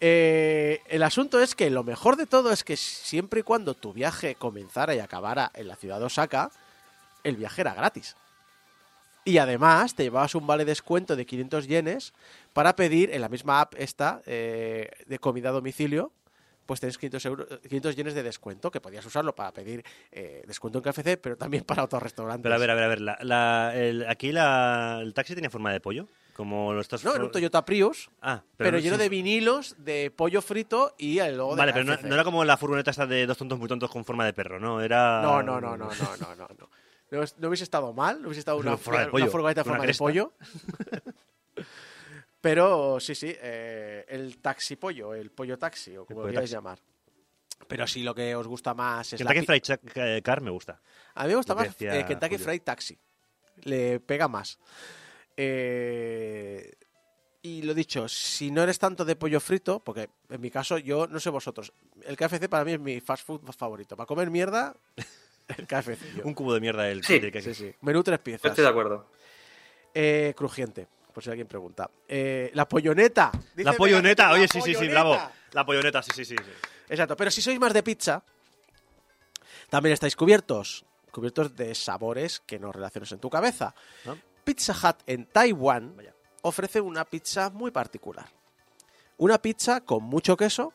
[0.00, 3.92] Eh, el asunto es que lo mejor de todo es que siempre y cuando tu
[3.92, 6.50] viaje comenzara y acabara en la ciudad de Osaka,
[7.24, 8.14] el viaje era gratis.
[9.24, 12.14] Y además te llevabas un vale descuento de 500 yenes
[12.52, 16.12] para pedir en la misma app esta eh, de comida a domicilio,
[16.64, 20.78] pues tienes 500, euros, 500 yenes de descuento, que podías usarlo para pedir eh, descuento
[20.78, 22.42] en KFC, pero también para otros restaurantes.
[22.42, 23.00] Pero a ver, a ver, a ver.
[23.24, 23.72] La,
[24.08, 26.06] aquí la- el taxi tiene forma de pollo.
[26.38, 29.74] Como los estos No, en un Toyota Prius, Ah, pero, no- lleno sí, de vinilos,
[29.76, 33.08] de pollo frito y el logo de Vale, pero no, era como la furgoneta esta
[33.08, 34.80] de dos tontos muy tontos con forma de perro, ¿no?
[34.80, 35.20] Era.
[35.20, 36.70] No, no, no, no, no, no, no, no.
[37.10, 39.94] No, es- no hubiese estado mal, no hubiese estado una, de furgoneta una forma de
[39.94, 40.32] pollo.
[42.40, 46.78] Pero sí, sí, eh, el taxi pollo, el pollo taxi, o como lo quieras llamar.
[47.66, 50.80] Pero si lo que os gusta más es la Kentucky pi- Fried Car me gusta.
[51.16, 52.38] A mí me gusta lo que más eh, Kentucky.
[52.38, 52.96] Fried Taxi.
[53.64, 54.56] Le pega más.
[55.40, 56.72] Eh,
[57.42, 61.06] y lo dicho, si no eres tanto de pollo frito, porque en mi caso, yo
[61.06, 61.72] no sé vosotros,
[62.04, 63.96] el KFC para mí es mi fast food favorito.
[63.96, 64.74] Para comer mierda,
[65.56, 66.16] el KFC.
[66.16, 66.24] yo.
[66.24, 67.72] Un cubo de mierda del Sí, Sí, sí.
[67.82, 68.50] Menú tres Yo piezas.
[68.50, 69.06] estoy de acuerdo.
[69.94, 71.88] Eh, crujiente, por si alguien pregunta.
[72.08, 73.30] Eh, la polloneta.
[73.54, 75.16] Dice La polloneta, oye, la sí, sí, sí, bravo.
[75.52, 76.34] La polloneta, sí, sí, sí.
[76.36, 76.50] sí.
[76.88, 78.22] Exacto, pero si sois más de pizza,
[79.70, 80.84] también estáis cubiertos.
[81.12, 83.74] Cubiertos de sabores que no relaciones en tu cabeza.
[84.04, 84.18] ¿No?
[84.48, 86.14] Pizza Hut en Taiwán Vaya.
[86.40, 88.32] ofrece una pizza muy particular.
[89.18, 90.72] Una pizza con mucho queso,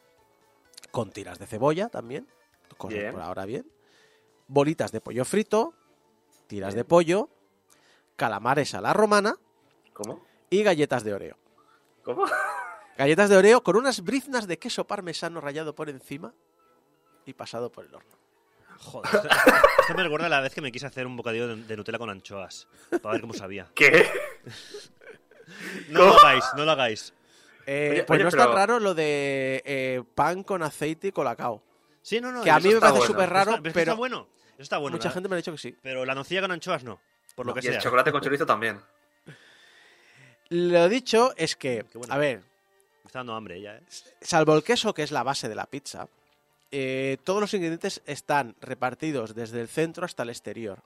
[0.92, 2.28] con tiras de cebolla también,
[2.78, 3.12] cosas Bien.
[3.12, 3.66] por ahora bien,
[4.46, 5.74] bolitas de pollo frito,
[6.46, 6.82] tiras Bien.
[6.82, 7.30] de pollo,
[8.16, 9.38] calamares a la romana
[9.94, 10.24] ¿Cómo?
[10.52, 11.38] y galletas de Oreo.
[12.04, 12.26] ¿Cómo?
[12.96, 16.32] Galletas de Oreo con unas briznas de queso parmesano rallado por encima
[17.26, 18.23] y pasado por el horno.
[18.80, 19.28] Joder, esto,
[19.82, 21.98] esto me recuerda a la vez que me quise hacer un bocadillo de, de Nutella
[21.98, 22.68] con anchoas.
[23.02, 23.68] Para ver cómo sabía.
[23.76, 24.10] ¿Qué?
[25.90, 27.14] No lo hagáis, no lo hagáis.
[27.66, 31.08] Eh, Oye, pues oye, no es tan pero- raro lo de eh, pan con aceite
[31.08, 31.62] y colacao.
[32.02, 32.44] Sí, no, no.
[32.44, 33.14] que a mí me está parece bueno.
[33.14, 34.28] súper raro, está- pero, es que pero está bueno.
[34.54, 34.98] Eso está bueno.
[34.98, 35.78] mucha la- gente me ha dicho que sí.
[35.82, 37.00] Pero la nocilla con anchoas no.
[37.36, 37.60] Por lo No.
[37.60, 37.82] que Y el sea.
[37.82, 38.80] chocolate con chorizo también.
[40.50, 42.14] Lo dicho es que, bueno.
[42.14, 43.82] a ver, Me está dando hambre ya, ¿eh?
[44.22, 46.08] salvo el queso, que es la base de la pizza,
[46.76, 50.82] eh, todos los ingredientes están repartidos desde el centro hasta el exterior.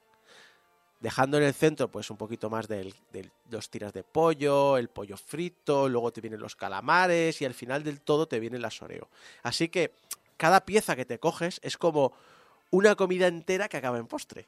[1.00, 2.92] Dejando en el centro, pues, un poquito más de
[3.50, 7.84] los tiras de pollo, el pollo frito, luego te vienen los calamares y al final
[7.84, 9.08] del todo te vienen las Oreo.
[9.42, 9.94] Así que
[10.36, 12.12] cada pieza que te coges es como
[12.70, 14.46] una comida entera que acaba en postre.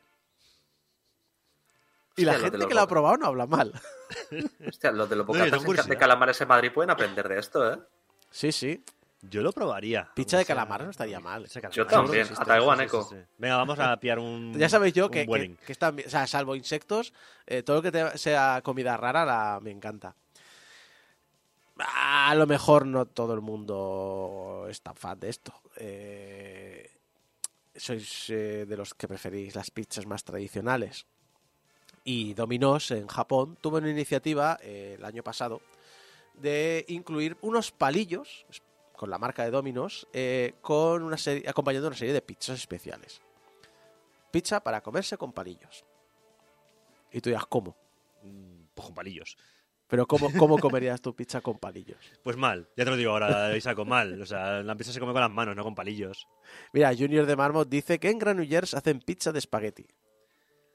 [2.17, 3.73] Y la Hostia, gente que lo ha probado no habla mal.
[4.69, 5.89] Hostia, los de los No, bocatas curiosidad.
[5.95, 7.79] de calamares en Madrid pueden aprender de esto, ¿eh?
[8.31, 8.85] Sí, sí.
[9.23, 10.09] Yo lo probaría.
[10.15, 11.47] Pizza de calamares no estaría mal.
[11.73, 12.27] Yo también.
[12.39, 13.03] A Taiwán, Sí, sí, Eco.
[13.11, 13.17] sí.
[13.39, 14.55] Venga, vamos a pillar un.
[14.59, 15.57] Ya sabéis yo que, que, Vueling.
[15.57, 16.09] que están bien.
[16.09, 17.13] O sea, salvo insectos,
[17.47, 20.15] eh, todo lo que te- sea comida rara la, me encanta.
[21.79, 25.53] A lo mejor no todo el mundo es tan fan de esto.
[25.77, 26.91] Eh,
[27.75, 31.07] sois eh, de los que preferís las pizzas más tradicionales.
[32.05, 35.61] Y Domino's en Japón tuvo una iniciativa eh, el año pasado
[36.35, 38.47] de incluir unos palillos
[39.01, 43.22] con la marca de Domino's eh, con una serie, acompañando una serie de pizzas especiales.
[44.31, 45.86] Pizza para comerse con palillos.
[47.10, 47.74] Y tú dirás, ¿cómo?
[48.22, 49.39] Mm, Pues con palillos.
[49.89, 51.97] Pero ¿cómo, cómo comerías tu pizza con palillos?
[52.22, 54.20] Pues mal, ya te lo digo ahora, Isaco, mal.
[54.20, 56.28] O sea, la pizza se come con las manos, no con palillos.
[56.74, 59.86] Mira, Junior de Marmot dice que en Granollers hacen pizza de espagueti.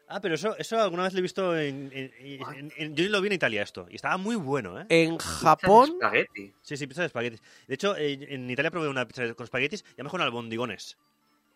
[0.08, 3.22] Ah, pero eso, eso alguna vez lo he visto en, en- en- en- Yo lo
[3.22, 4.86] vi en Italia esto, y estaba muy bueno, ¿eh?
[4.90, 6.54] En Japón, Espagueti.
[6.62, 7.42] Sí, sí, pizza de espaguetis.
[7.68, 10.98] De hecho, en Italia probé una pizza con espaguetis y además con albondigones.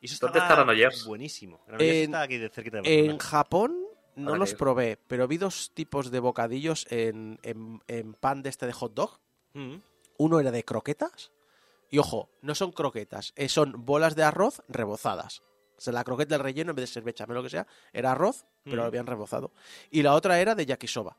[0.01, 1.05] Y eso ¿Dónde estaba está Granollers?
[1.05, 1.61] buenísimo.
[1.67, 3.17] Granollers En- está aquí de cerquita de en.
[3.19, 3.77] Japón
[4.15, 8.65] no los probé, pero vi dos tipos de bocadillos en, en- en pan de este
[8.65, 9.19] de hot dog.
[9.53, 9.75] Mm.
[10.17, 11.31] Uno era de croquetas.
[11.91, 15.41] Y ojo, no son croquetas, eh, son bolas de arroz rebozadas.
[15.79, 17.65] O sea, la croqueta del relleno, en vez de ser bechamel o lo que sea,
[17.93, 18.79] era arroz, pero Mm.
[18.79, 19.53] lo habían rebozado.
[19.89, 21.17] Y la otra era de yakisoba.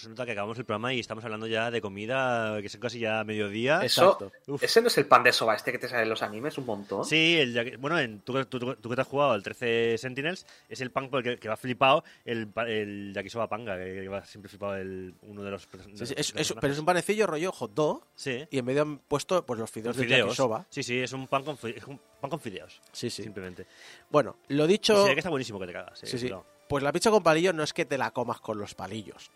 [0.00, 2.98] Se nota que acabamos el programa y estamos hablando ya de comida que son casi
[3.00, 3.80] ya mediodía.
[3.84, 4.18] Eso.
[4.60, 6.66] ¿Ese no es el pan de soba este que te sale en los animes un
[6.66, 7.04] montón?
[7.04, 9.96] Sí, el, yaki- bueno, en, tú, tú- tú- tú que te has jugado al 13
[9.98, 13.94] Sentinels, es el pan por el que, que va flipado el, el yakisoba panga, que,
[14.02, 16.32] que va siempre flipado el, uno de los, pers- Sí, de sí, los es- es-
[16.32, 16.60] personajes.
[16.60, 19.64] pero es un panecillo rollo hot dog Sí, y en medio han puesto pues, los
[19.64, 20.66] los fideos de yakisoba.
[20.70, 23.22] Sí, sí, es un pan con, es un pan con fideos, Sí, sí.
[23.22, 23.66] simplemente.
[24.10, 25.04] Bueno, lo dicho...
[25.04, 25.98] ve que está buenísimo que te cagas.
[25.98, 26.18] Sí, sí.
[26.26, 26.46] cuidado.
[26.68, 29.30] Pues la pizza con palillos no es que te la comas con los palillos.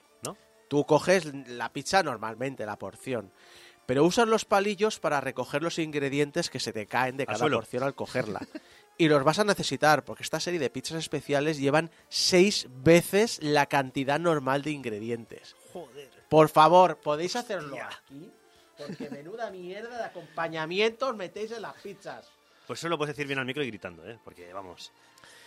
[0.64, 0.68] ¿No?
[0.68, 3.30] Tú coges la pizza normalmente, la porción.
[3.86, 7.82] Pero usas los palillos para recoger los ingredientes que se te caen de cada porción
[7.82, 8.40] al cogerla.
[8.98, 13.66] y los vas a necesitar, porque esta serie de pizzas especiales llevan seis veces la
[13.66, 15.54] cantidad normal de ingredientes.
[15.72, 16.10] Joder.
[16.28, 18.30] Por favor, ¿podéis hacerlo aquí?
[18.76, 22.28] Porque menuda mierda de acompañamientos metéis en las pizzas.
[22.66, 24.18] Pues eso lo puedes decir bien al micro y gritando, ¿eh?
[24.24, 24.92] Porque vamos.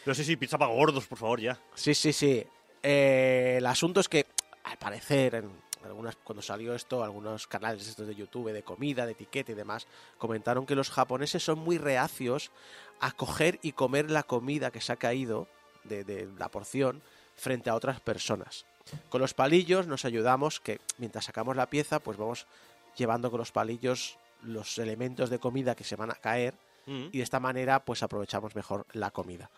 [0.03, 1.59] Pero sí, sí, pizza para gordos, por favor, ya.
[1.73, 2.45] Sí, sí, sí.
[2.83, 4.27] Eh, el asunto es que,
[4.71, 5.51] al parecer, en
[5.83, 9.87] algunas, cuando salió esto, algunos canales estos de YouTube de comida, de etiqueta y demás,
[10.17, 12.51] comentaron que los japoneses son muy reacios
[12.99, 15.47] a coger y comer la comida que se ha caído
[15.83, 17.01] de, de la porción
[17.35, 18.65] frente a otras personas.
[19.09, 22.47] Con los palillos nos ayudamos que mientras sacamos la pieza, pues vamos
[22.95, 26.53] llevando con los palillos los elementos de comida que se van a caer
[26.87, 27.09] Mm.
[27.11, 29.51] y de esta manera pues aprovechamos mejor la comida.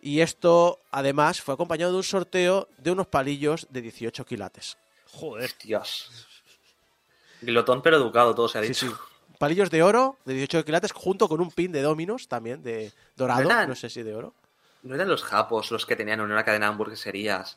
[0.00, 4.78] Y esto además fue acompañado de un sorteo de unos palillos de 18 quilates.
[5.12, 5.50] Joder.
[5.62, 6.10] Dios.
[7.42, 8.88] Glotón pero educado, todo se ha dicho.
[8.88, 8.92] sí.
[9.38, 13.66] Palillos de oro de 18 quilates junto con un pin de dominos también de dorado,
[13.66, 14.34] no sé si de oro.
[14.82, 17.56] ¿No eran los japos los que tenían en una cadena de hamburgueserías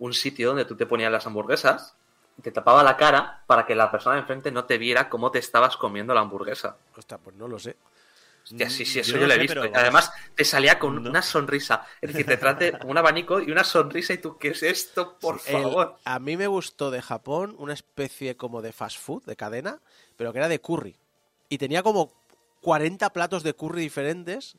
[0.00, 1.94] un sitio donde tú te ponías las hamburguesas,
[2.42, 5.38] te tapaba la cara para que la persona de enfrente no te viera cómo te
[5.38, 6.76] estabas comiendo la hamburguesa?
[6.96, 7.76] Hostia, pues no lo sé.
[8.48, 9.60] Hostia, sí, sí, Mm, eso yo lo he sé, visto.
[9.60, 9.76] pero.
[9.76, 11.10] Además, te salía con No.
[11.10, 11.84] una sonrisa.
[12.00, 15.18] Es decir, te trate un abanico y una sonrisa y tú, ¿qué es esto?
[15.18, 15.98] Por favor.
[16.04, 19.80] a mí me gustó de Japón una especie como de fast food, de cadena,
[20.16, 20.96] pero que era de curry.
[21.48, 22.12] Y tenía como
[22.60, 24.56] 40 platos de curry diferentes.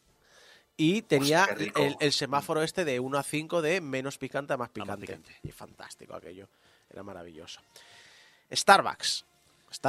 [0.79, 4.57] Y tenía Hostia, el, el semáforo este de 1 a 5 de menos picante a
[4.57, 5.07] más más picante.
[5.07, 5.35] picante.
[5.43, 6.47] Y fantástico aquello.
[6.89, 7.61] Era maravilloso.
[8.51, 9.25] Starbucks.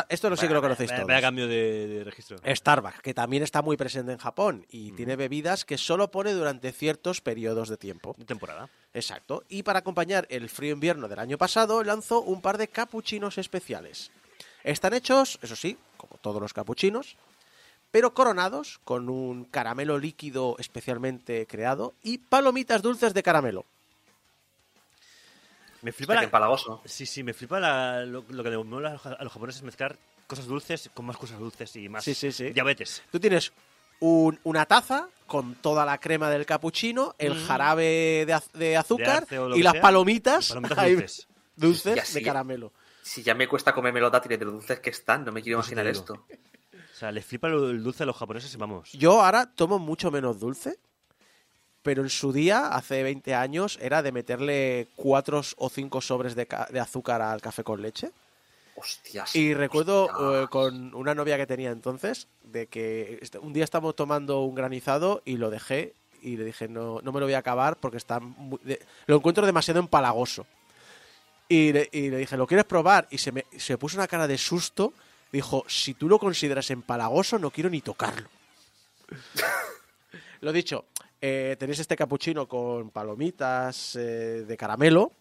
[0.08, 1.06] Esto no sé que lo conocéis todos.
[1.06, 2.38] vaya cambio de, de registro.
[2.44, 4.64] Starbucks, que también está muy presente en Japón Mm.
[4.70, 8.14] y tiene bebidas que solo pone durante ciertos periodos de tiempo.
[8.18, 8.68] De temporada.
[8.94, 9.44] Exacto.
[9.48, 14.10] Y para acompañar el frío invierno del año pasado, lanzó un par de capuchinos especiales.
[14.64, 17.16] Están hechos, eso sí, como todos los capuchinos,
[17.90, 23.64] pero coronados con un caramelo líquido especialmente creado y palomitas dulces de caramelo.
[25.82, 26.24] Me flipa la...
[26.24, 26.82] empalagoso.
[26.84, 29.96] Sí, sí, me flipa la- lo, lo que le mola a los- japoneses es mezclar
[30.26, 32.50] cosas dulces con más cosas dulces y más Sí, sí, sí.
[32.50, 33.02] diabetes.
[33.12, 33.52] Tú tienes
[34.00, 37.46] un- una taza con toda la crema del capuchino, el Mm.
[37.46, 40.94] jarabe de, az- de azúcar y las sea, palomitas, Palomitas ahí-
[41.56, 42.14] dulces.
[42.14, 42.72] de caramelo.
[43.02, 45.58] Si ya me cuesta comerme los dátiles de los dulces que están, no me quiero
[45.58, 46.26] Pues imaginar esto.
[46.72, 48.92] O sea, les flipa el dulce a los japoneses y vamos.
[48.92, 50.78] Yo ahora tomo mucho menos dulce,
[51.88, 56.44] pero en su día, hace 20 años, era de meterle cuatro o cinco sobres de,
[56.44, 58.10] ca- de azúcar al café con leche.
[58.74, 59.34] Hostias.
[59.34, 60.44] Y recuerdo hostias.
[60.44, 65.22] eh, con una novia que tenía entonces, de que un día estábamos tomando un granizado
[65.24, 68.20] y lo dejé y le dije, no, no me lo voy a acabar porque está
[68.20, 70.44] muy- de- lo encuentro demasiado empalagoso.
[71.48, 73.08] Y le, y le dije, ¿lo quieres probar?
[73.10, 74.92] Y se me, se puso una cara de susto.
[75.32, 78.28] Dijo, si tú lo consideras empalagoso, no quiero ni tocarlo.
[80.42, 80.84] lo dicho,
[81.20, 85.12] eh, tenéis este capuchino con palomitas eh, de caramelo.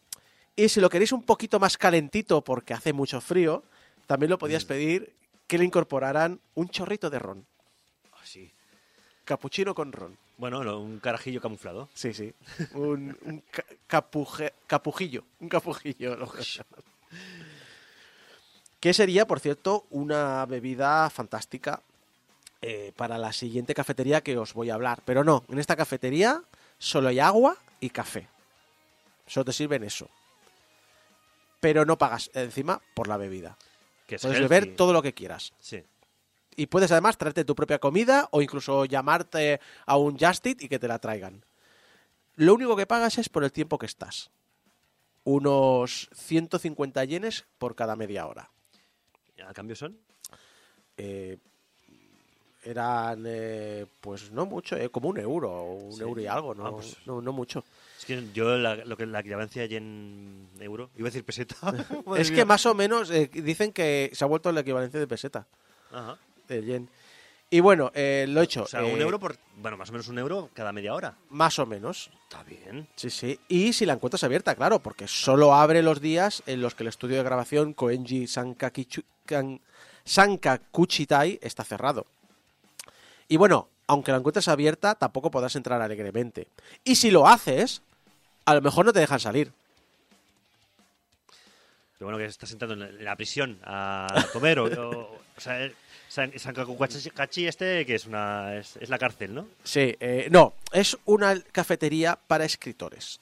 [0.55, 3.63] Y si lo queréis un poquito más calentito porque hace mucho frío,
[4.07, 5.13] también lo podías pedir
[5.47, 7.45] que le incorporaran un chorrito de ron.
[8.13, 8.51] Ah, sí.
[9.23, 10.17] Capuchino con ron.
[10.37, 11.89] Bueno, un carajillo camuflado.
[11.95, 12.33] Sí, sí.
[12.73, 15.23] Un, un ca- capuje- capujillo.
[15.39, 16.15] Un capujillo.
[16.15, 16.41] lo que.
[18.79, 21.81] Que sería, por cierto, una bebida fantástica
[22.61, 25.01] eh, para la siguiente cafetería que os voy a hablar.
[25.05, 26.41] Pero no, en esta cafetería
[26.77, 28.27] solo hay agua y café.
[29.25, 30.09] Solo te sirven eso.
[31.59, 33.57] Pero no pagas encima por la bebida.
[34.05, 34.53] Que es Puedes healthy.
[34.55, 35.53] beber todo lo que quieras.
[35.59, 35.83] Sí.
[36.55, 40.69] Y puedes además traerte tu propia comida o incluso llamarte a un Just Eat y
[40.69, 41.43] que te la traigan.
[42.35, 44.31] Lo único que pagas es por el tiempo que estás.
[45.23, 48.49] Unos 150 yenes por cada media hora.
[49.45, 49.99] ¿A cambio son?
[50.95, 51.37] Eh,
[52.67, 56.01] eran, eh, pues no mucho, eh, como un euro, un Sí.
[56.01, 57.63] euro y algo, no, Ah, pues- no, no mucho.
[57.99, 61.55] Es que yo la, lo que la equivalencia en euro, iba a decir peseta.
[62.17, 65.47] Es que más o menos eh, dicen que se ha vuelto la equivalencia de peseta,
[65.91, 66.17] Ajá.
[66.47, 66.89] del yen.
[67.49, 68.63] Y bueno, eh, lo he hecho.
[68.63, 69.37] O sea, un euro por.
[69.55, 71.15] Bueno, más o menos un euro cada media hora.
[71.29, 72.09] Más o menos.
[72.23, 72.85] Está bien.
[72.97, 73.39] Sí, sí.
[73.47, 76.89] Y si la encuentras abierta, claro, porque solo abre los días en los que el
[76.89, 78.27] estudio de grabación Koenji
[80.05, 82.05] Sankakuchitai está cerrado.
[83.27, 86.47] Y bueno, aunque la encuentres abierta, tampoco podrás entrar alegremente.
[86.83, 87.81] Y si lo haces,
[88.45, 89.51] a lo mejor no te dejan salir.
[91.97, 94.65] Pero bueno, que estás entrando en la, en la prisión a comer o.
[94.65, 94.99] o,
[95.37, 95.75] o sea, el
[96.09, 98.55] San, San este, que es una.
[98.55, 99.47] Es, es la cárcel, ¿no?
[99.63, 103.19] Sí, eh, no, es una cafetería para escritores.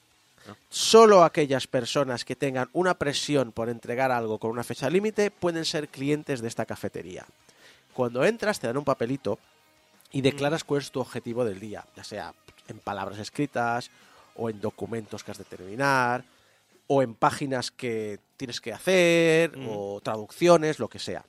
[0.48, 0.56] Ah.
[0.70, 5.66] Solo aquellas personas que tengan una presión por entregar algo con una fecha límite pueden
[5.66, 7.26] ser clientes de esta cafetería.
[7.94, 9.40] Cuando entras te dan un papelito
[10.12, 12.34] y declaras cuál es tu objetivo del día, ya sea
[12.68, 13.90] en palabras escritas
[14.36, 16.24] o en documentos que has de terminar.
[16.88, 19.68] o en páginas que tienes que hacer, Mm.
[19.72, 21.26] o traducciones, lo que sea.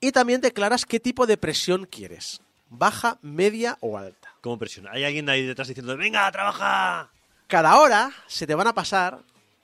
[0.00, 2.40] Y también declaras qué tipo de presión quieres,
[2.70, 4.32] baja, media o alta.
[4.40, 4.90] ¿Cómo presiona?
[4.92, 7.10] Hay alguien ahí detrás diciendo, venga, trabaja.
[7.48, 9.18] Cada hora se te van a pasar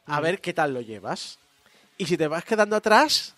[0.06, 1.38] a ver qué tal lo llevas.
[1.96, 3.34] Y si te vas quedando atrás,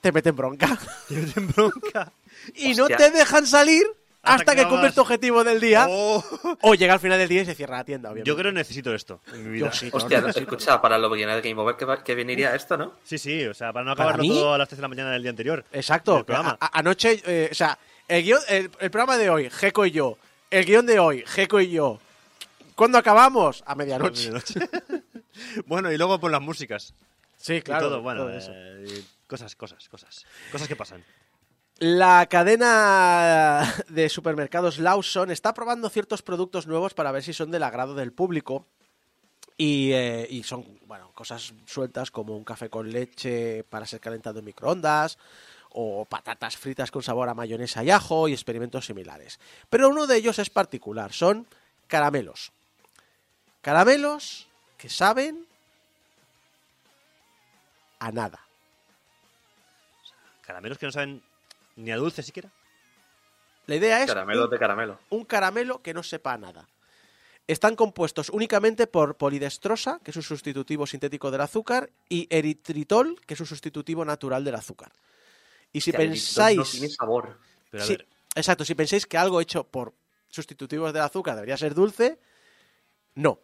[0.00, 0.76] te meten bronca.
[1.08, 2.10] Te meten bronca.
[2.54, 3.84] Y no te dejan salir
[4.22, 5.86] Hasta hasta, que que cumples tu objetivo del día.
[5.88, 6.22] Oh.
[6.62, 8.28] O llega al final del día y se cierra la tienda, obviamente.
[8.28, 9.66] Yo creo que necesito esto en mi vida.
[9.66, 12.14] Yo sí, Hostia, no, no se escucha para los beginners de Game Over que, que
[12.14, 12.94] veniría esto, ¿no?
[13.04, 15.10] Sí, sí, o sea, para no ¿Para acabarlo todo a las 3 de la mañana
[15.12, 15.64] del día anterior.
[15.72, 16.24] Exacto.
[16.28, 17.78] A- a- anoche, eh, o sea,
[18.08, 20.18] el, guión- el, el programa de hoy, Geco y yo.
[20.50, 22.00] El guion de hoy, Geco y yo.
[22.74, 23.62] ¿Cuándo acabamos?
[23.66, 24.30] A medianoche.
[25.66, 26.94] bueno, y luego por las músicas.
[27.36, 27.88] Sí, y claro.
[27.88, 28.50] todo, bueno, todo eso.
[28.54, 30.24] eh, y cosas, cosas, cosas.
[30.50, 31.04] Cosas que pasan.
[31.78, 37.62] La cadena de supermercados Lawson está probando ciertos productos nuevos para ver si son del
[37.62, 38.66] agrado del público.
[39.56, 44.38] Y, eh, y son, bueno, cosas sueltas como un café con leche para ser calentado
[44.38, 45.18] en microondas,
[45.70, 49.38] o patatas fritas con sabor a mayonesa y ajo y experimentos similares.
[49.68, 51.46] Pero uno de ellos es particular, son
[51.86, 52.52] caramelos.
[53.62, 55.46] Caramelos que saben
[57.98, 58.40] a nada.
[60.42, 61.27] Caramelos que no saben
[61.78, 62.50] ni a dulce siquiera.
[63.66, 64.98] La idea es Caramelo un- de caramelo.
[65.10, 66.68] un caramelo que no sepa nada.
[67.46, 73.34] Están compuestos únicamente por polidestrosa, que es un sustitutivo sintético del azúcar, y eritritol, que
[73.34, 74.92] es un sustitutivo natural del azúcar.
[75.72, 76.58] Y si pensáis...
[76.58, 77.38] No tiene sabor.
[77.70, 79.94] Pero a Sí, ver, exacto, si pensáis que algo hecho por
[80.28, 82.18] sustitutivos del azúcar debería ser dulce,
[83.14, 83.40] no.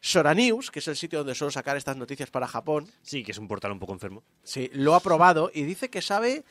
[0.00, 3.32] Sora News, que es el sitio donde suelo sacar estas noticias para Japón, sí, que
[3.32, 4.22] es un portal un poco enfermo.
[4.42, 6.44] Sí, lo ha probado y dice que sabe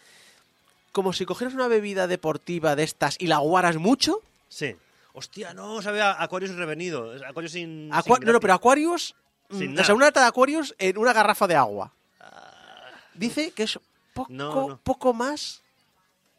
[0.93, 4.21] como si cogieras una bebida deportiva de estas y la aguaras mucho.
[4.47, 4.75] Sí.
[5.13, 7.11] Hostia, no, sabe a Aquarius revenido.
[7.27, 7.91] Aquarius sin.
[7.93, 9.13] Aqua- sin no, no, pero Aquarius.
[9.51, 9.81] Sin mm, nada.
[9.81, 11.91] o sea, una lata de Aquarius en una garrafa de agua.
[13.13, 13.77] Dice que es
[14.13, 14.77] poco, No, no.
[14.77, 15.61] poco más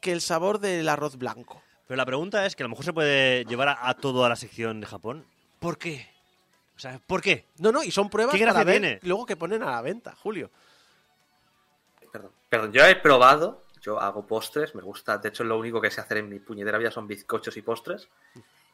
[0.01, 1.62] que el sabor del arroz blanco.
[1.86, 4.28] Pero la pregunta es que a lo mejor se puede llevar a, a todo a
[4.28, 5.24] la sección de Japón.
[5.60, 6.09] ¿Por qué?
[6.76, 7.44] O sea, ¿por qué?
[7.59, 8.98] No, no, y son pruebas ¿Qué gracia para ver tiene?
[9.02, 10.51] luego que ponen a la venta, Julio.
[12.10, 12.31] Perdón.
[12.48, 16.01] Perdón, yo he probado, yo hago postres, me gusta, de hecho lo único que sé
[16.01, 18.09] hacer en mi puñetera vida son bizcochos y postres.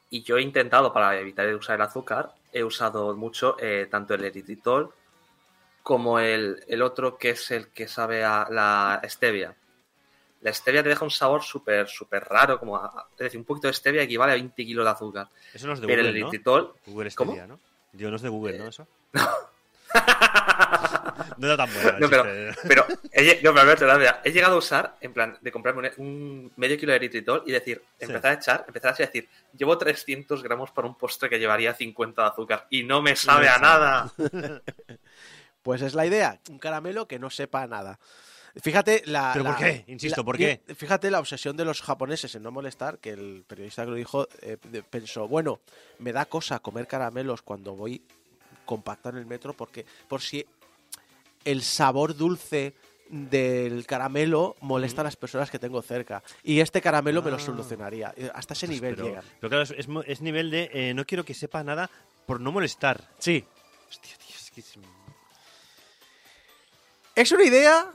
[0.09, 4.25] Y yo he intentado, para evitar usar el azúcar, he usado mucho eh, tanto el
[4.25, 4.93] eritritol
[5.83, 9.55] como el, el otro que es el que sabe a la stevia.
[10.43, 13.67] La stevia te deja un sabor súper, súper raro, como a- es decir, un poquito
[13.67, 15.29] de stevia equivale a 20 kilos de azúcar.
[15.53, 16.27] Eso no es de Pero el Google, ¿no?
[16.29, 17.33] eritritol, Google ¿Cómo?
[17.33, 17.59] Stadia, ¿no?
[17.93, 18.69] Digo, no es de Google, ¿no?
[18.69, 18.87] Eso.
[21.39, 21.89] no era tan bueno.
[21.91, 22.25] el No, pero,
[22.67, 25.91] pero he, no, pero Alberto, la verdad, he llegado a usar, en plan, de comprarme
[25.99, 28.07] un, un medio kilo de eritritol y decir, Sí.
[28.07, 32.23] empezar a echar, empezar a decir, llevo 300 gramos para un postre que llevaría 50
[32.23, 33.63] de azúcar y no me sabe a sabe.
[33.67, 34.13] nada.
[35.63, 37.99] Pues es la idea, un caramelo que no sepa nada.
[38.63, 39.31] Fíjate la.
[39.33, 39.85] ¿Pero la- por qué?
[39.89, 40.63] Insisto, la- ¿por qué?
[40.75, 44.27] Fíjate la obsesión de los japoneses en no molestar, que el periodista que lo dijo
[44.41, 44.57] eh,
[44.89, 45.61] pensó, bueno,
[45.99, 48.03] me da cosa comer caramelos cuando voy
[48.65, 50.47] compacto en el metro porque por si
[51.45, 52.75] el sabor dulce
[53.09, 56.23] del caramelo molesta a las personas que tengo cerca.
[56.45, 57.41] Y este caramelo me lo Ah.
[57.41, 58.15] solucionaría.
[58.35, 59.25] Hasta ese Pues, nivel pero, llegan.
[59.41, 61.91] pero claro, es, es mo- es nivel de eh, no quiero que sepa nada
[62.27, 63.09] por no molestar.
[63.19, 63.45] Sí.
[63.89, 64.79] Hostia, tío, es que es-
[67.17, 67.91] Es una idea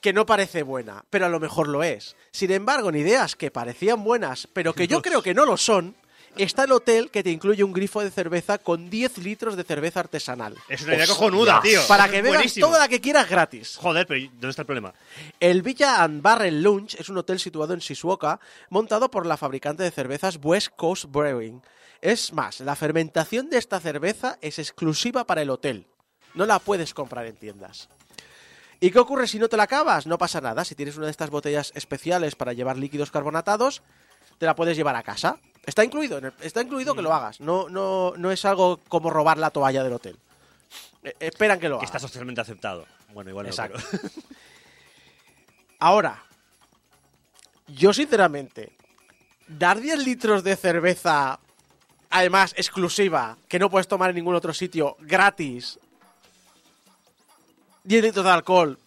[0.00, 2.16] que no parece buena, pero a lo mejor lo es.
[2.32, 5.94] Sin embargo, en ideas que parecían buenas, pero que yo creo que no lo son,
[6.36, 10.00] está el hotel que te incluye un grifo de cerveza con 10 litros de cerveza
[10.00, 10.56] artesanal.
[10.68, 11.80] Es una idea cojonuda, tío.
[11.86, 12.66] Para que bebas buenísimo.
[12.66, 13.76] toda la que quieras gratis.
[13.76, 14.94] Joder, pero ¿dónde está el problema?
[15.38, 19.82] El Villa and Barrel Lounge es un hotel situado en Shizuoka, montado por la fabricante
[19.82, 21.62] de cervezas West Coast Brewing.
[22.00, 25.86] Es más, la fermentación de esta cerveza es exclusiva para el hotel.
[26.34, 27.88] No la puedes comprar en tiendas.
[28.82, 30.06] ¿Y qué ocurre si no te la acabas?
[30.06, 30.64] No pasa nada.
[30.64, 33.82] Si tienes una de estas botellas especiales para llevar líquidos carbonatados,
[34.38, 35.38] te la puedes llevar a casa.
[35.66, 37.40] Está incluido, en el- está incluido que lo hagas.
[37.40, 40.16] No, no, no es algo como robar la toalla del hotel.
[41.02, 41.88] Eh, esperan que lo hagas.
[41.88, 42.86] está socialmente aceptado.
[43.12, 43.78] Bueno, igual no, Exacto.
[43.90, 44.02] pero-
[45.78, 46.22] Ahora,
[47.68, 48.72] yo sinceramente,
[49.48, 51.38] dar 10 litros de cerveza,
[52.10, 55.78] además exclusiva, que no puedes tomar en ningún otro sitio, gratis,
[57.84, 58.78] 10 litros de alcohol,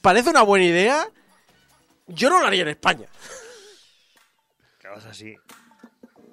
[0.00, 1.08] parece una buena idea.
[2.06, 3.06] Yo no lo haría en España.
[5.10, 5.36] Así.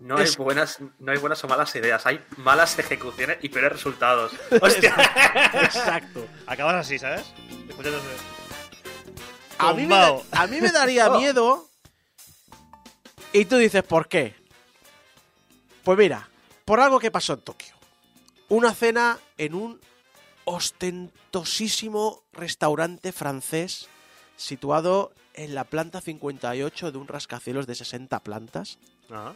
[0.05, 4.31] No hay, buenas, no hay buenas o malas ideas, hay malas ejecuciones y peores resultados.
[4.61, 4.93] Hostia.
[5.63, 6.27] Exacto.
[6.45, 7.25] Acabas así, ¿sabes?
[9.57, 11.17] A mí, me, da- a mí me daría Oh.
[11.19, 11.67] miedo.
[13.33, 14.35] Y tú dices, ¿por qué?
[15.83, 16.29] Pues mira,
[16.65, 17.73] por algo que pasó en Tokio.
[18.49, 19.81] Una cena en un
[20.45, 23.87] ostentosísimo restaurante francés
[24.37, 28.77] situado en la planta 58 de un rascacielos de 60 plantas
[29.09, 29.33] Ajá.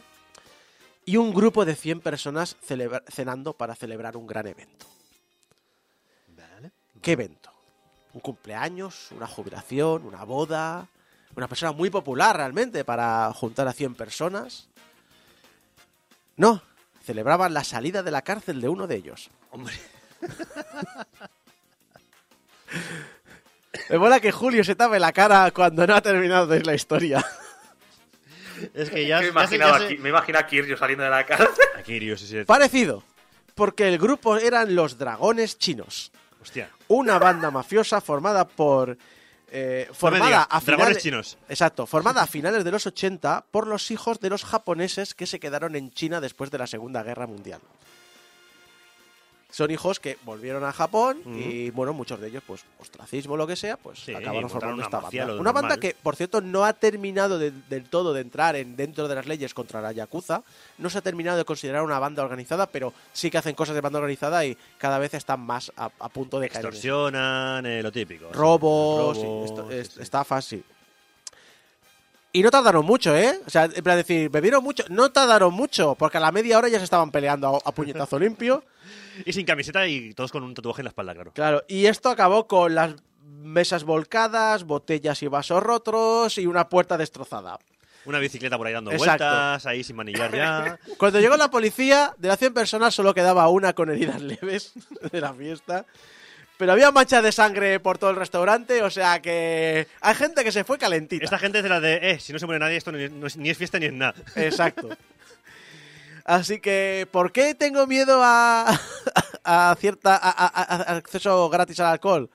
[1.04, 4.86] Y un grupo de 100 personas celebra- cenando para celebrar un gran evento.
[6.28, 6.70] Vale.
[7.02, 7.50] ¿Qué evento?
[8.12, 10.86] Un cumpleaños, una jubilación, una boda,
[11.36, 14.68] una persona muy popular realmente para juntar a 100 personas.
[16.36, 16.62] No,
[17.04, 19.30] celebraban la salida de la cárcel de uno de ellos.
[19.50, 19.74] Hombre,
[23.88, 27.24] Me mola que Julio se tape la cara cuando no ha terminado de la historia.
[28.74, 31.10] Es que ya, me, ya sé- he imaginado ya me imagino a Kiryu saliendo de
[31.10, 31.48] la cárcel.
[31.78, 32.44] A Kiryu, sí, sí.
[32.44, 33.02] Parecido,
[33.54, 36.12] porque el grupo eran los dragones chinos,
[36.42, 36.70] Hostia.
[36.88, 38.96] una banda mafiosa formada por...
[39.52, 40.64] eh, No formada digas, a dragones
[40.98, 41.38] finales, chinos.
[41.48, 45.40] Exacto, formada a finales de los 80 por los hijos de los japoneses que se
[45.40, 47.60] quedaron en China después de la Segunda Guerra Mundial.
[49.50, 53.46] Son hijos que volvieron a Japón y, bueno, muchos de ellos, pues, ostracismo o lo
[53.46, 55.34] que sea, pues Sí, acabaron formando una esta banda.
[55.40, 59.08] Una banda que, por cierto, no ha terminado de- del todo de entrar en, dentro
[59.08, 60.42] de las leyes contra la Yakuza.
[60.78, 63.80] No se ha terminado de considerar una banda organizada, pero sí que hacen cosas de
[63.80, 66.64] banda organizada y cada vez están más a, a punto de caer.
[66.66, 68.30] Extorsionan, eh, lo típico.
[68.32, 70.00] robos, esto- sí.
[70.02, 70.62] estafas, sí.
[72.32, 73.40] Y no tardaron mucho, ¿eh?
[73.46, 76.68] O sea, en plan decir, bebieron mucho, no tardaron mucho, porque a la media hora
[76.68, 78.64] ya se estaban peleando a, a puñetazo limpio.
[79.26, 81.32] Y sin camiseta y todos con un tatuaje en la espalda, claro.
[81.32, 82.94] Claro, y esto acabó con las
[83.24, 87.58] mesas volcadas, botellas y vasos rotos y una puerta destrozada.
[88.06, 89.24] Una bicicleta por ahí dando Exacto.
[89.24, 90.78] vueltas, ahí sin manillar ya.
[90.98, 94.72] Cuando llegó la policía, de las 100 personas solo quedaba una con heridas leves
[95.12, 95.84] de la fiesta.
[96.60, 100.52] Pero había manchas de sangre por todo el restaurante, o sea que hay gente que
[100.52, 101.24] se fue calentita.
[101.24, 103.26] Esta gente es de la de, eh, si no se muere nadie, esto ni, no
[103.26, 104.14] es, ni es fiesta ni es nada.
[104.36, 104.90] Exacto.
[106.24, 108.78] Así que, ¿por qué tengo miedo a,
[109.42, 112.28] a cierta a, a- a- a acceso gratis al alcohol?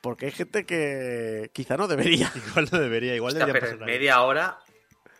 [0.00, 2.30] Porque hay gente que quizá no debería.
[2.48, 3.94] Igual no debería, igual Hostia, debería pero en pasar.
[3.94, 4.58] media hora.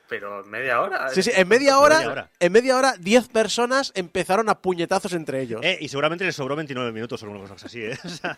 [0.08, 1.08] Pero en media hora.
[1.10, 2.30] Sí, sí, en media hora, Media hora.
[2.38, 5.60] en media hora, 10 personas empezaron a puñetazos entre ellos.
[5.64, 7.98] Eh, y seguramente les sobró 29 minutos o alguna cosa así, ¿eh?
[8.04, 8.36] O sea,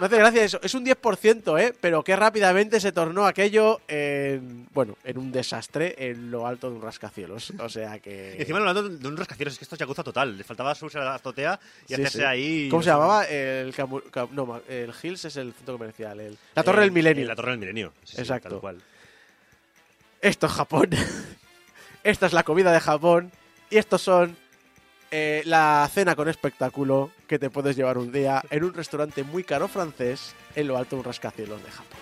[0.00, 0.60] Me hace gracia eso.
[0.62, 1.74] Es un 10%, ¿eh?
[1.80, 6.76] Pero qué rápidamente se tornó aquello en, bueno, en un desastre en lo alto de
[6.76, 7.52] un rascacielos.
[7.58, 8.34] O sea que...
[8.38, 10.36] y encima hablando de un rascacielos, es que esto es yakuza total.
[10.36, 12.24] Les faltaba subirse a la azotea y Sí, hacerse sí.
[12.24, 12.68] ahí...
[12.68, 13.24] ¿Cómo se llamaba?
[13.24, 16.20] El, Camu- Cam- no, el Hills es el centro comercial.
[16.20, 17.24] el- la Torre eh, del Milenio.
[17.24, 17.92] eh, La Torre del Milenio.
[18.04, 18.50] Sí, sí, Exacto.
[18.50, 18.82] tal cual.
[20.20, 20.90] Esto es Japón.
[22.04, 23.32] Esta es la comida de Japón.
[23.70, 24.36] Y estos son
[25.10, 29.44] eh, la cena con espectáculo que te puedes llevar un día en un restaurante muy
[29.44, 31.98] caro francés en lo alto de un rascacielos de Japón.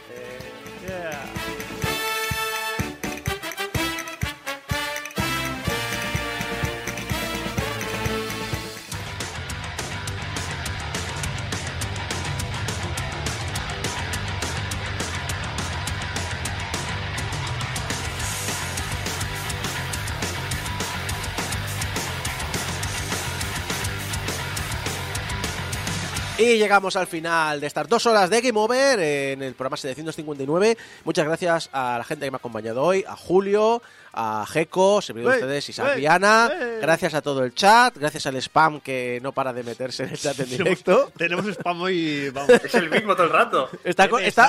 [26.38, 30.76] Y llegamos al final de estas dos horas de Game Over en el programa 759.
[31.04, 33.80] Muchas gracias a la gente que me ha acompañado hoy, a Julio,
[34.12, 36.00] a Jeco, servidor de ustedes, ¡Ey!
[36.00, 36.50] Viana.
[36.82, 40.18] Gracias a todo el chat, gracias al spam que no para de meterse en el
[40.18, 41.10] chat en directo.
[41.16, 42.28] Tenemos spam hoy...
[42.28, 42.50] Vamos.
[42.50, 43.70] Es el mismo todo el rato.
[43.82, 44.04] Está,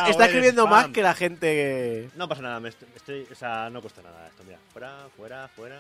[0.10, 0.70] escribiendo spam.
[0.70, 2.10] más que la gente que...
[2.18, 4.44] No pasa nada, me estoy, estoy- o sea, no cuesta nada esto.
[4.46, 5.80] Mira, fuera, fuera, fuera.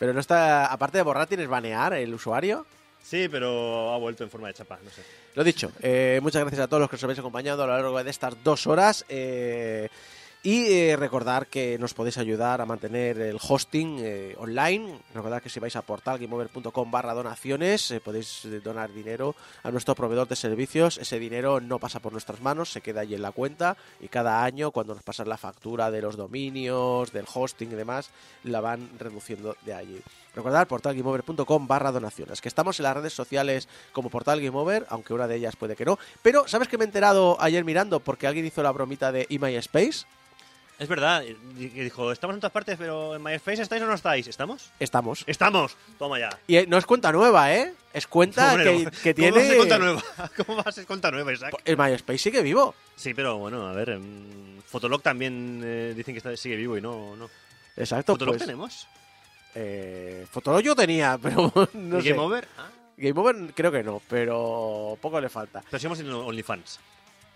[0.00, 0.66] Pero no está...
[0.66, 2.66] Aparte de borrar, ¿tienes banear el usuario?
[3.04, 5.02] Sí, pero ha vuelto en forma de chapa, no sé.
[5.34, 8.02] Lo dicho, eh, muchas gracias a todos los que os habéis acompañado a lo largo
[8.02, 9.04] de estas dos horas.
[9.08, 9.88] eh,
[10.46, 15.00] y eh, recordar que nos podéis ayudar a mantener el hosting eh, online.
[15.14, 19.94] Recordad que si vais a portalgameover.com barra donaciones eh, podéis eh, donar dinero a nuestro
[19.94, 20.98] proveedor de servicios.
[20.98, 24.44] Ese dinero no pasa por nuestras manos, se queda ahí en la cuenta y cada
[24.44, 28.10] año cuando nos pasan la factura de los dominios, del hosting y demás,
[28.42, 30.02] la van reduciendo de allí.
[30.34, 35.14] Recordad portalgameover.com barra donaciones, que estamos en las redes sociales como Portal Game Over, aunque
[35.14, 35.98] una de ellas puede que no.
[36.22, 40.06] Pero, ¿sabes que me he enterado ayer mirando porque alguien hizo la bromita de eMySpace?
[40.76, 41.22] Es verdad,
[41.54, 44.26] dijo, estamos en todas partes, pero en MySpace estáis o no estáis.
[44.26, 44.72] ¿Estamos?
[44.80, 45.22] Estamos.
[45.28, 45.76] ¡Estamos!
[45.98, 46.36] Toma ya.
[46.48, 47.72] Y eh, no es cuenta nueva, ¿eh?
[47.92, 49.38] Es cuenta Hombre, que, que ¿Cómo tiene...
[49.38, 50.02] va a ser cuenta nueva?
[50.36, 51.54] ¿Cómo va a ser cuenta nueva, Isaac?
[51.64, 52.74] El MySpace sigue vivo.
[52.96, 54.00] Sí, pero bueno, a ver,
[54.66, 57.14] Fotolog también eh, dicen que está, sigue vivo y no...
[57.14, 57.30] no.
[57.76, 58.44] Exacto, ¿Fotolog pues...
[58.44, 58.88] tenemos?
[59.54, 62.10] Eh, Fotolog yo tenía, pero no ¿Y sé.
[62.10, 62.48] Game Over?
[62.58, 65.62] Ah, Game Over creo que no, pero poco le falta.
[65.68, 66.80] pero sigamos en OnlyFans.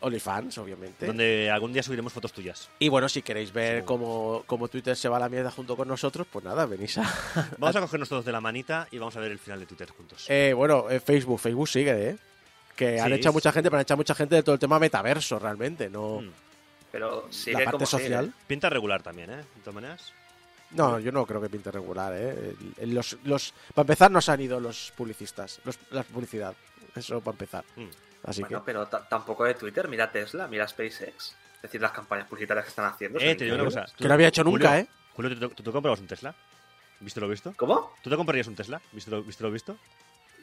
[0.00, 1.06] OnlyFans, obviamente.
[1.06, 2.68] Donde algún día subiremos fotos tuyas.
[2.78, 5.88] Y bueno, si queréis ver cómo, cómo Twitter se va a la mierda junto con
[5.88, 7.02] nosotros, pues nada, venís a...
[7.58, 9.90] Vamos a cogernos todos de la manita y vamos a ver el final de Twitter
[9.90, 10.26] juntos.
[10.28, 12.16] Eh, bueno, eh, Facebook, Facebook sigue, ¿eh?
[12.76, 14.78] Que han Sí, echado mucha gente, pero han echado mucha gente de todo el tema
[14.78, 16.20] metaverso, realmente, no...
[16.20, 16.30] Mm.
[16.92, 18.02] Pero sigue la parte como sigue.
[18.04, 18.32] social.
[18.46, 19.36] Pinta regular también, ¿eh?
[19.38, 20.12] De todas maneras.
[20.72, 22.54] No, yo no creo que pinte regular, ¿eh?
[22.82, 26.54] Los, los, para empezar, nos han ido los publicistas, los, la publicidad.
[26.94, 27.64] Eso para empezar.
[27.76, 27.86] Mm.
[28.24, 28.64] Así Bueno, que...
[28.66, 29.88] pero ta- tampoco de Twitter.
[29.88, 31.34] Mira Tesla, mira SpaceX.
[31.56, 33.18] Es decir, las campañas publicitarias que están haciendo.
[33.18, 33.86] Eh, te digo una cosa.
[33.96, 34.88] Que no había hecho nunca, Julio, ¿eh?
[35.14, 36.34] Julio, ¿tú, tú te comprabas un Tesla?
[37.00, 37.54] ¿Visto lo visto?
[37.56, 37.94] ¿Cómo?
[38.02, 38.80] ¿Tú te comprarías un Tesla?
[38.92, 39.44] ¿Visto lo visto?
[39.44, 39.76] Lo visto?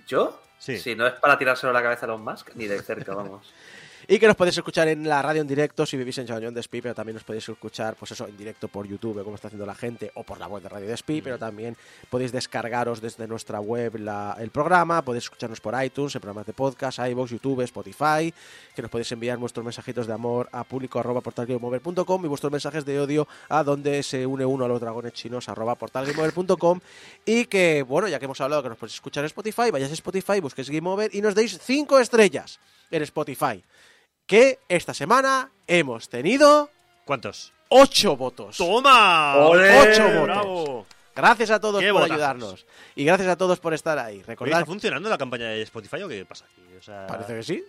[0.08, 0.42] ¿Yo?
[0.58, 0.78] Sí.
[0.80, 3.54] Si no es para tirárselo a la cabeza a Elon Musk, ni de cerca, vamos.
[4.08, 6.60] Y que nos podéis escuchar en la radio en directo si vivís en Chabañón de
[6.60, 9.66] Espí, pero también nos podéis escuchar, pues eso, en directo por YouTube, como está haciendo
[9.66, 11.76] la gente, o por la web de Radio de Espí, pero también
[12.12, 16.54] podéis descargaros desde nuestra web la- el programa, podéis escucharnos por iTunes, en programas de
[16.54, 18.32] podcast, iVoox, YouTube, Spotify,
[18.76, 22.86] que nos podéis enviar vuestros mensajitos de amor a público arroba portalgameover.com y vuestros mensajes
[22.86, 26.80] de odio a donde se une uno a los dragones chinos arroba portalgameover.com
[27.26, 29.96] y que, bueno, ya que hemos hablado que nos podéis escuchar en Spotify, vayáis a
[29.96, 32.60] Spotify, busquéis Game Over y nos deis 5 estrellas
[32.92, 33.64] en Spotify
[34.26, 36.70] que esta semana hemos tenido
[37.06, 37.54] ¿Cuántos?
[37.70, 38.58] 8 votos.
[38.58, 39.36] ¡Toma!
[39.38, 39.80] ¡Ole!
[39.80, 40.24] Ocho votos.
[40.24, 40.86] ¡Bravo!
[41.16, 42.66] Gracias a todos ¡Qué por ayudarnos.
[42.96, 44.22] Y gracias a todos por estar ahí.
[44.24, 46.62] Recordad, ¿Está funcionando la campaña de Spotify o qué pasa aquí?
[46.78, 47.64] O sea, parece que sí.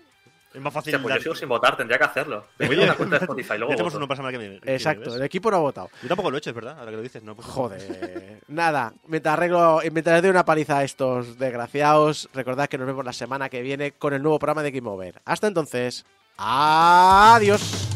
[0.53, 0.93] es más fácil.
[0.95, 2.47] Pues yo dar- sigo sin votar, tendría que hacerlo.
[2.59, 4.61] Me voy a una cuenta de Spotify, Ya luego tenemos uno para que viene.
[4.61, 5.91] que Exacto, el equipo no ha votado.
[6.03, 7.23] Yo tampoco lo he hecho, es verdad, ahora que lo dices.
[7.23, 8.41] No, he puesto- Joder.
[8.49, 13.13] Nada, mientras arreglo, mientras doy una paliza a estos desgraciados, recordad que nos vemos la
[13.13, 15.21] semana que viene con el nuevo programa de Game Over.
[15.25, 16.05] Hasta entonces,
[16.39, 17.96] adiós.